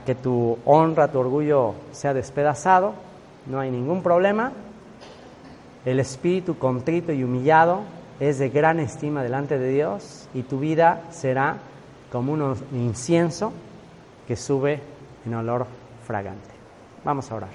que 0.04 0.14
tu 0.14 0.58
honra, 0.66 1.10
tu 1.10 1.18
orgullo 1.18 1.72
sea 1.92 2.12
despedazado, 2.12 2.92
no 3.46 3.58
hay 3.58 3.70
ningún 3.70 4.02
problema. 4.02 4.52
El 5.86 5.98
espíritu 5.98 6.58
contrito 6.58 7.10
y 7.10 7.24
humillado 7.24 7.99
es 8.20 8.38
de 8.38 8.50
gran 8.50 8.78
estima 8.78 9.22
delante 9.22 9.58
de 9.58 9.70
Dios 9.70 10.28
y 10.34 10.42
tu 10.42 10.60
vida 10.60 11.02
será 11.10 11.56
como 12.12 12.34
un 12.34 12.56
incienso 12.72 13.52
que 14.28 14.36
sube 14.36 14.80
en 15.24 15.34
olor 15.34 15.66
fragante. 16.06 16.50
Vamos 17.02 17.30
a 17.32 17.34
orar. 17.34 17.50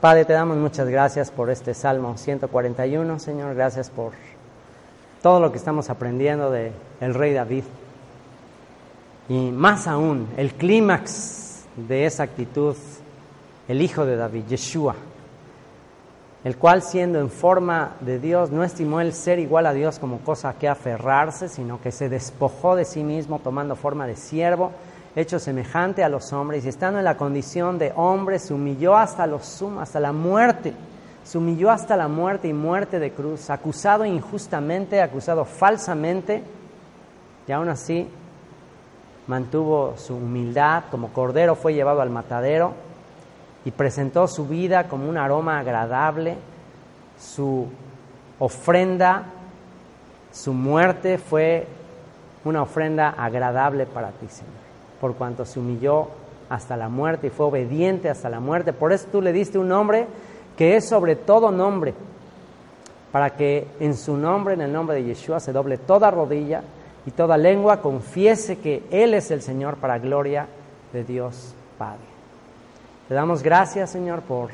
Padre, 0.00 0.24
te 0.24 0.34
damos 0.34 0.58
muchas 0.58 0.88
gracias 0.88 1.30
por 1.30 1.50
este 1.50 1.74
Salmo 1.74 2.16
141, 2.16 3.18
Señor. 3.18 3.54
Gracias 3.54 3.90
por 3.90 4.12
todo 5.22 5.40
lo 5.40 5.52
que 5.52 5.58
estamos 5.58 5.90
aprendiendo 5.90 6.50
de 6.50 6.72
el 7.00 7.14
rey 7.14 7.32
David. 7.32 7.64
Y 9.28 9.50
más 9.50 9.86
aún, 9.86 10.28
el 10.36 10.52
clímax 10.54 11.64
de 11.76 12.06
esa 12.06 12.24
actitud, 12.24 12.76
el 13.68 13.82
hijo 13.82 14.04
de 14.04 14.16
David, 14.16 14.44
Yeshua, 14.48 14.96
el 16.44 16.56
cual 16.56 16.82
siendo 16.82 17.20
en 17.20 17.30
forma 17.30 17.96
de 18.00 18.18
Dios, 18.18 18.50
no 18.50 18.64
estimó 18.64 19.00
el 19.00 19.12
ser 19.12 19.38
igual 19.38 19.66
a 19.66 19.72
Dios 19.72 19.98
como 19.98 20.20
cosa 20.20 20.50
a 20.50 20.54
que 20.54 20.68
aferrarse, 20.68 21.48
sino 21.48 21.80
que 21.80 21.92
se 21.92 22.08
despojó 22.08 22.76
de 22.76 22.84
sí 22.84 23.04
mismo 23.04 23.40
tomando 23.40 23.76
forma 23.76 24.06
de 24.06 24.16
siervo 24.16 24.72
hecho 25.16 25.38
semejante 25.38 26.04
a 26.04 26.08
los 26.08 26.32
hombres, 26.32 26.64
y 26.64 26.68
estando 26.68 26.98
en 26.98 27.04
la 27.04 27.16
condición 27.16 27.78
de 27.78 27.92
hombre, 27.96 28.38
se 28.38 28.54
humilló 28.54 28.96
hasta, 28.96 29.26
los, 29.26 29.62
hasta 29.80 29.98
la 29.98 30.12
muerte, 30.12 30.72
se 31.24 31.38
humilló 31.38 31.70
hasta 31.70 31.96
la 31.96 32.08
muerte 32.08 32.48
y 32.48 32.52
muerte 32.52 32.98
de 32.98 33.10
cruz, 33.10 33.50
acusado 33.50 34.04
injustamente, 34.04 35.00
acusado 35.00 35.44
falsamente, 35.44 36.42
y 37.46 37.52
aún 37.52 37.68
así 37.68 38.08
mantuvo 39.26 39.94
su 39.96 40.14
humildad, 40.14 40.84
como 40.90 41.08
cordero 41.08 41.56
fue 41.56 41.74
llevado 41.74 42.00
al 42.00 42.10
matadero, 42.10 42.74
y 43.64 43.70
presentó 43.70 44.26
su 44.26 44.46
vida 44.46 44.88
como 44.88 45.08
un 45.08 45.18
aroma 45.18 45.58
agradable, 45.58 46.36
su 47.18 47.66
ofrenda, 48.38 49.24
su 50.32 50.52
muerte 50.52 51.18
fue 51.18 51.66
una 52.44 52.62
ofrenda 52.62 53.10
agradable 53.10 53.86
para 53.86 54.10
ti, 54.12 54.26
Señor 54.28 54.70
por 55.00 55.14
cuanto 55.14 55.44
se 55.44 55.58
humilló 55.58 56.08
hasta 56.48 56.76
la 56.76 56.88
muerte 56.88 57.28
y 57.28 57.30
fue 57.30 57.46
obediente 57.46 58.10
hasta 58.10 58.28
la 58.28 58.40
muerte. 58.40 58.72
Por 58.72 58.92
eso 58.92 59.06
tú 59.10 59.22
le 59.22 59.32
diste 59.32 59.58
un 59.58 59.68
nombre 59.68 60.06
que 60.56 60.76
es 60.76 60.88
sobre 60.88 61.16
todo 61.16 61.50
nombre, 61.50 61.94
para 63.10 63.30
que 63.30 63.66
en 63.80 63.96
su 63.96 64.16
nombre, 64.16 64.54
en 64.54 64.60
el 64.60 64.72
nombre 64.72 64.96
de 64.96 65.04
Yeshua, 65.04 65.40
se 65.40 65.52
doble 65.52 65.78
toda 65.78 66.10
rodilla 66.10 66.62
y 67.06 67.12
toda 67.12 67.38
lengua 67.38 67.80
confiese 67.80 68.58
que 68.58 68.84
Él 68.90 69.14
es 69.14 69.30
el 69.30 69.40
Señor 69.42 69.76
para 69.76 69.98
gloria 69.98 70.46
de 70.92 71.02
Dios 71.04 71.54
Padre. 71.78 72.09
Te 73.10 73.16
damos 73.16 73.42
gracias, 73.42 73.90
Señor, 73.90 74.20
por 74.20 74.50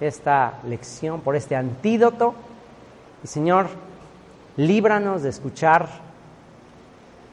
esta 0.00 0.54
lección, 0.66 1.20
por 1.20 1.36
este 1.36 1.54
antídoto. 1.54 2.34
Y, 3.22 3.28
Señor, 3.28 3.68
líbranos 4.56 5.22
de 5.22 5.28
escuchar 5.28 5.88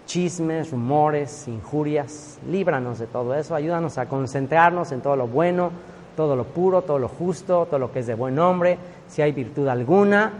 chismes, 0.05 0.69
rumores, 0.69 1.47
injurias. 1.47 2.37
Líbranos 2.47 2.99
de 2.99 3.07
todo 3.07 3.33
eso. 3.33 3.55
Ayúdanos 3.55 3.97
a 3.97 4.05
concentrarnos 4.05 4.91
en 4.91 5.01
todo 5.01 5.15
lo 5.15 5.25
bueno, 5.25 5.71
todo 6.15 6.35
lo 6.35 6.43
puro, 6.43 6.83
todo 6.83 6.99
lo 6.99 7.07
justo, 7.07 7.65
todo 7.65 7.79
lo 7.79 7.91
que 7.91 8.01
es 8.01 8.05
de 8.05 8.13
buen 8.13 8.35
nombre. 8.35 8.77
Si 9.07 9.23
hay 9.23 9.31
virtud 9.31 9.67
alguna, 9.67 10.33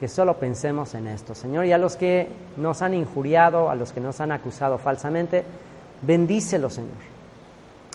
que 0.00 0.08
solo 0.08 0.38
pensemos 0.38 0.94
en 0.94 1.08
esto, 1.08 1.34
Señor. 1.34 1.66
Y 1.66 1.72
a 1.72 1.78
los 1.78 1.96
que 1.96 2.26
nos 2.56 2.80
han 2.80 2.94
injuriado, 2.94 3.68
a 3.68 3.74
los 3.74 3.92
que 3.92 4.00
nos 4.00 4.18
han 4.22 4.32
acusado 4.32 4.78
falsamente, 4.78 5.44
bendícelo, 6.00 6.70
Señor 6.70 7.11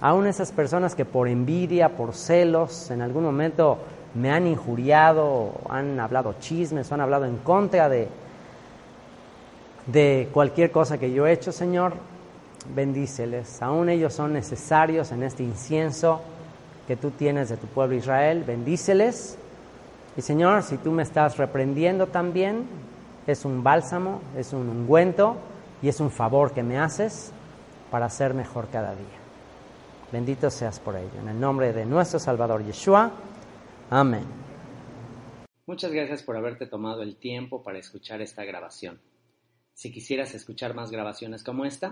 aún 0.02 0.28
esas 0.28 0.52
personas 0.52 0.96
que 0.96 1.06
por 1.06 1.28
envidia, 1.28 1.96
por 1.96 2.14
celos, 2.14 2.92
en 2.92 3.02
algún 3.02 3.24
momento 3.24 3.80
me 4.14 4.32
han 4.32 4.48
injuriado, 4.48 5.54
han 5.70 6.00
hablado 6.00 6.36
chismes, 6.40 6.92
han 6.92 7.02
hablado 7.02 7.26
en 7.26 7.38
contra 7.38 7.90
de, 7.90 8.08
de 9.88 10.30
cualquier 10.34 10.72
cosa 10.72 10.98
que 10.98 11.12
yo 11.12 11.28
he 11.28 11.34
hecho, 11.34 11.52
Señor, 11.52 11.94
bendíceles. 12.76 13.62
Aún 13.62 13.90
ellos 13.90 14.14
son 14.14 14.34
necesarios 14.34 15.12
en 15.12 15.24
este 15.24 15.44
incienso 15.44 16.22
que 16.88 16.96
tú 16.96 17.12
tienes 17.12 17.50
de 17.50 17.58
tu 17.58 17.68
pueblo 17.68 17.96
Israel, 17.96 18.44
bendíceles. 18.46 19.38
Y 20.16 20.22
Señor, 20.22 20.64
si 20.64 20.78
tú 20.78 20.92
me 20.92 21.04
estás 21.04 21.38
reprendiendo 21.38 22.08
también, 22.08 22.66
es 23.28 23.46
un 23.46 23.62
bálsamo, 23.62 24.22
es 24.38 24.54
un 24.54 24.70
ungüento 24.70 25.36
y 25.82 25.90
es 25.90 26.00
un 26.00 26.10
favor 26.10 26.54
que 26.54 26.64
me 26.64 26.80
haces 26.80 27.32
para 27.92 28.10
ser 28.10 28.34
mejor 28.34 28.68
cada 28.72 28.92
día. 28.92 29.17
Bendito 30.12 30.50
seas 30.50 30.80
por 30.80 30.96
ello. 30.96 31.20
En 31.20 31.28
el 31.28 31.40
nombre 31.40 31.72
de 31.74 31.86
nuestro 31.86 32.18
Salvador 32.18 32.66
Yeshua. 32.66 33.12
Amén. 33.90 34.26
Muchas 35.66 35.92
gracias 35.92 36.24
por 36.24 36.38
haberte 36.38 36.66
tomado 36.66 37.04
el 37.04 37.18
tiempo 37.18 37.62
para 37.62 37.78
escuchar 37.78 38.22
esta 38.22 38.46
grabación. 38.46 39.02
Si 39.74 39.92
quisieras 39.92 40.34
escuchar 40.34 40.74
más 40.74 40.92
grabaciones 40.92 41.44
como 41.44 41.66
esta, 41.66 41.92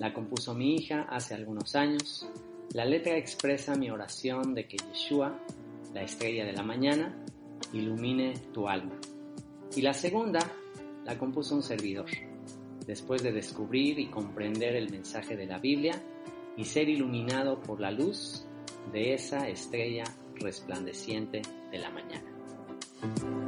la 0.00 0.14
compuso 0.14 0.54
mi 0.54 0.74
hija 0.74 1.02
hace 1.10 1.34
algunos 1.34 1.76
años 1.76 2.26
la 2.74 2.84
letra 2.86 3.16
expresa 3.16 3.74
mi 3.74 3.90
oración 3.90 4.54
de 4.54 4.66
que 4.66 4.78
Yeshua, 4.78 5.38
la 5.92 6.02
estrella 6.02 6.44
de 6.44 6.52
la 6.52 6.62
mañana, 6.62 7.14
ilumine 7.72 8.32
tu 8.52 8.68
alma. 8.68 8.98
Y 9.76 9.82
la 9.82 9.92
segunda 9.92 10.40
la 11.04 11.18
compuso 11.18 11.54
un 11.54 11.62
servidor, 11.62 12.06
después 12.86 13.22
de 13.22 13.32
descubrir 13.32 13.98
y 13.98 14.06
comprender 14.06 14.74
el 14.76 14.90
mensaje 14.90 15.36
de 15.36 15.46
la 15.46 15.58
Biblia 15.58 16.00
y 16.56 16.64
ser 16.64 16.88
iluminado 16.88 17.60
por 17.60 17.80
la 17.80 17.90
luz 17.90 18.46
de 18.92 19.14
esa 19.14 19.48
estrella 19.48 20.04
resplandeciente 20.36 21.42
de 21.70 21.78
la 21.78 21.90
mañana. 21.90 23.41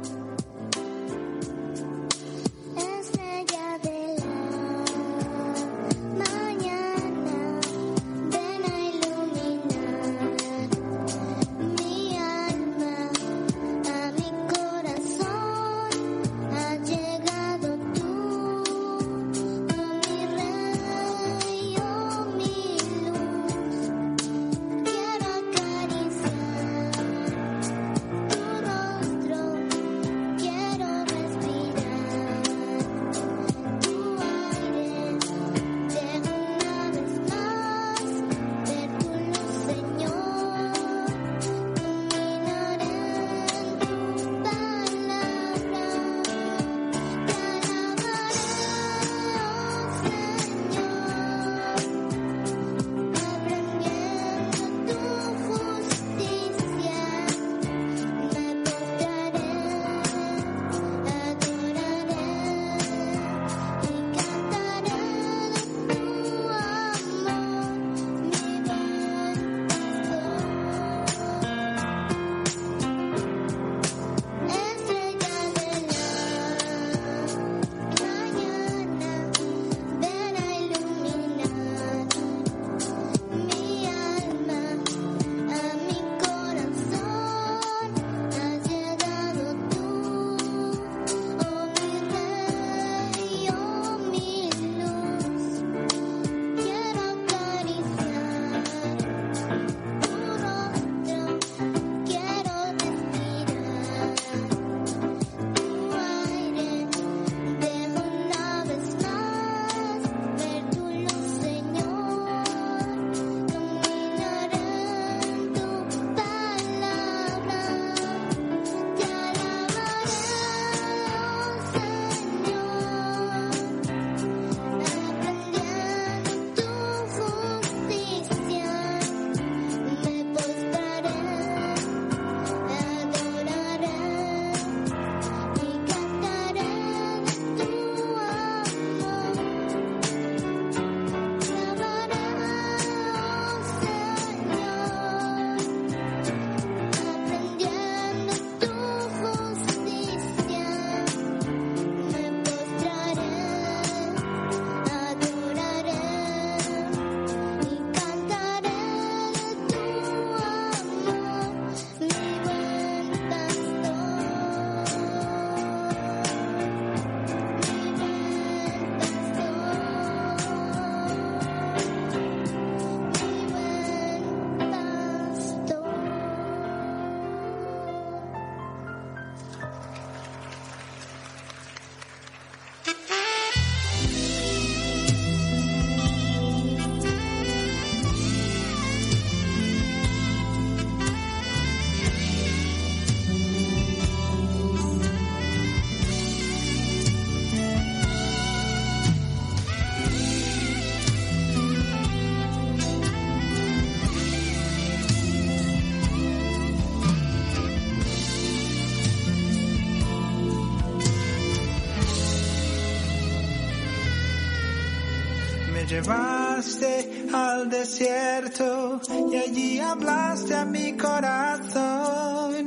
al 217.33 217.69
desierto 217.69 218.99
y 219.31 219.35
allí 219.37 219.79
hablaste 219.79 220.55
a 220.55 220.65
mi 220.65 220.93
corazón. 220.97 222.65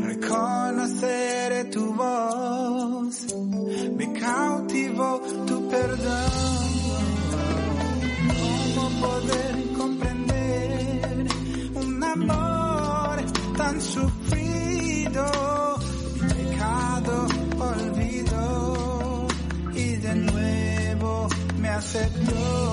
Reconoceré 0.00 1.64
tu 1.66 1.94
voz, 1.94 3.34
me 3.96 4.12
cautivó 4.12 5.20
tu 5.46 5.68
perdón. 5.68 6.30
¿Cómo 8.74 8.90
poder 9.00 9.54
comprender 9.78 11.26
un 11.74 12.04
amor 12.04 13.24
tan 13.56 13.80
sufrido? 13.80 15.24
Pecado, 16.28 17.26
olvido 17.58 19.26
y 19.74 19.96
de 19.96 20.14
nuevo 20.16 21.28
me 21.58 21.68
aceptó. 21.68 22.69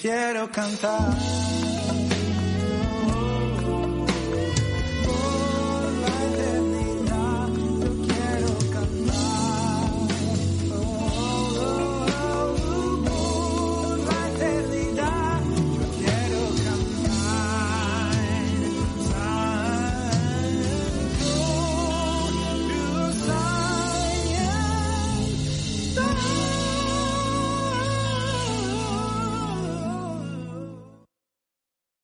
quiero 0.00 0.50
cantar. 0.50 1.19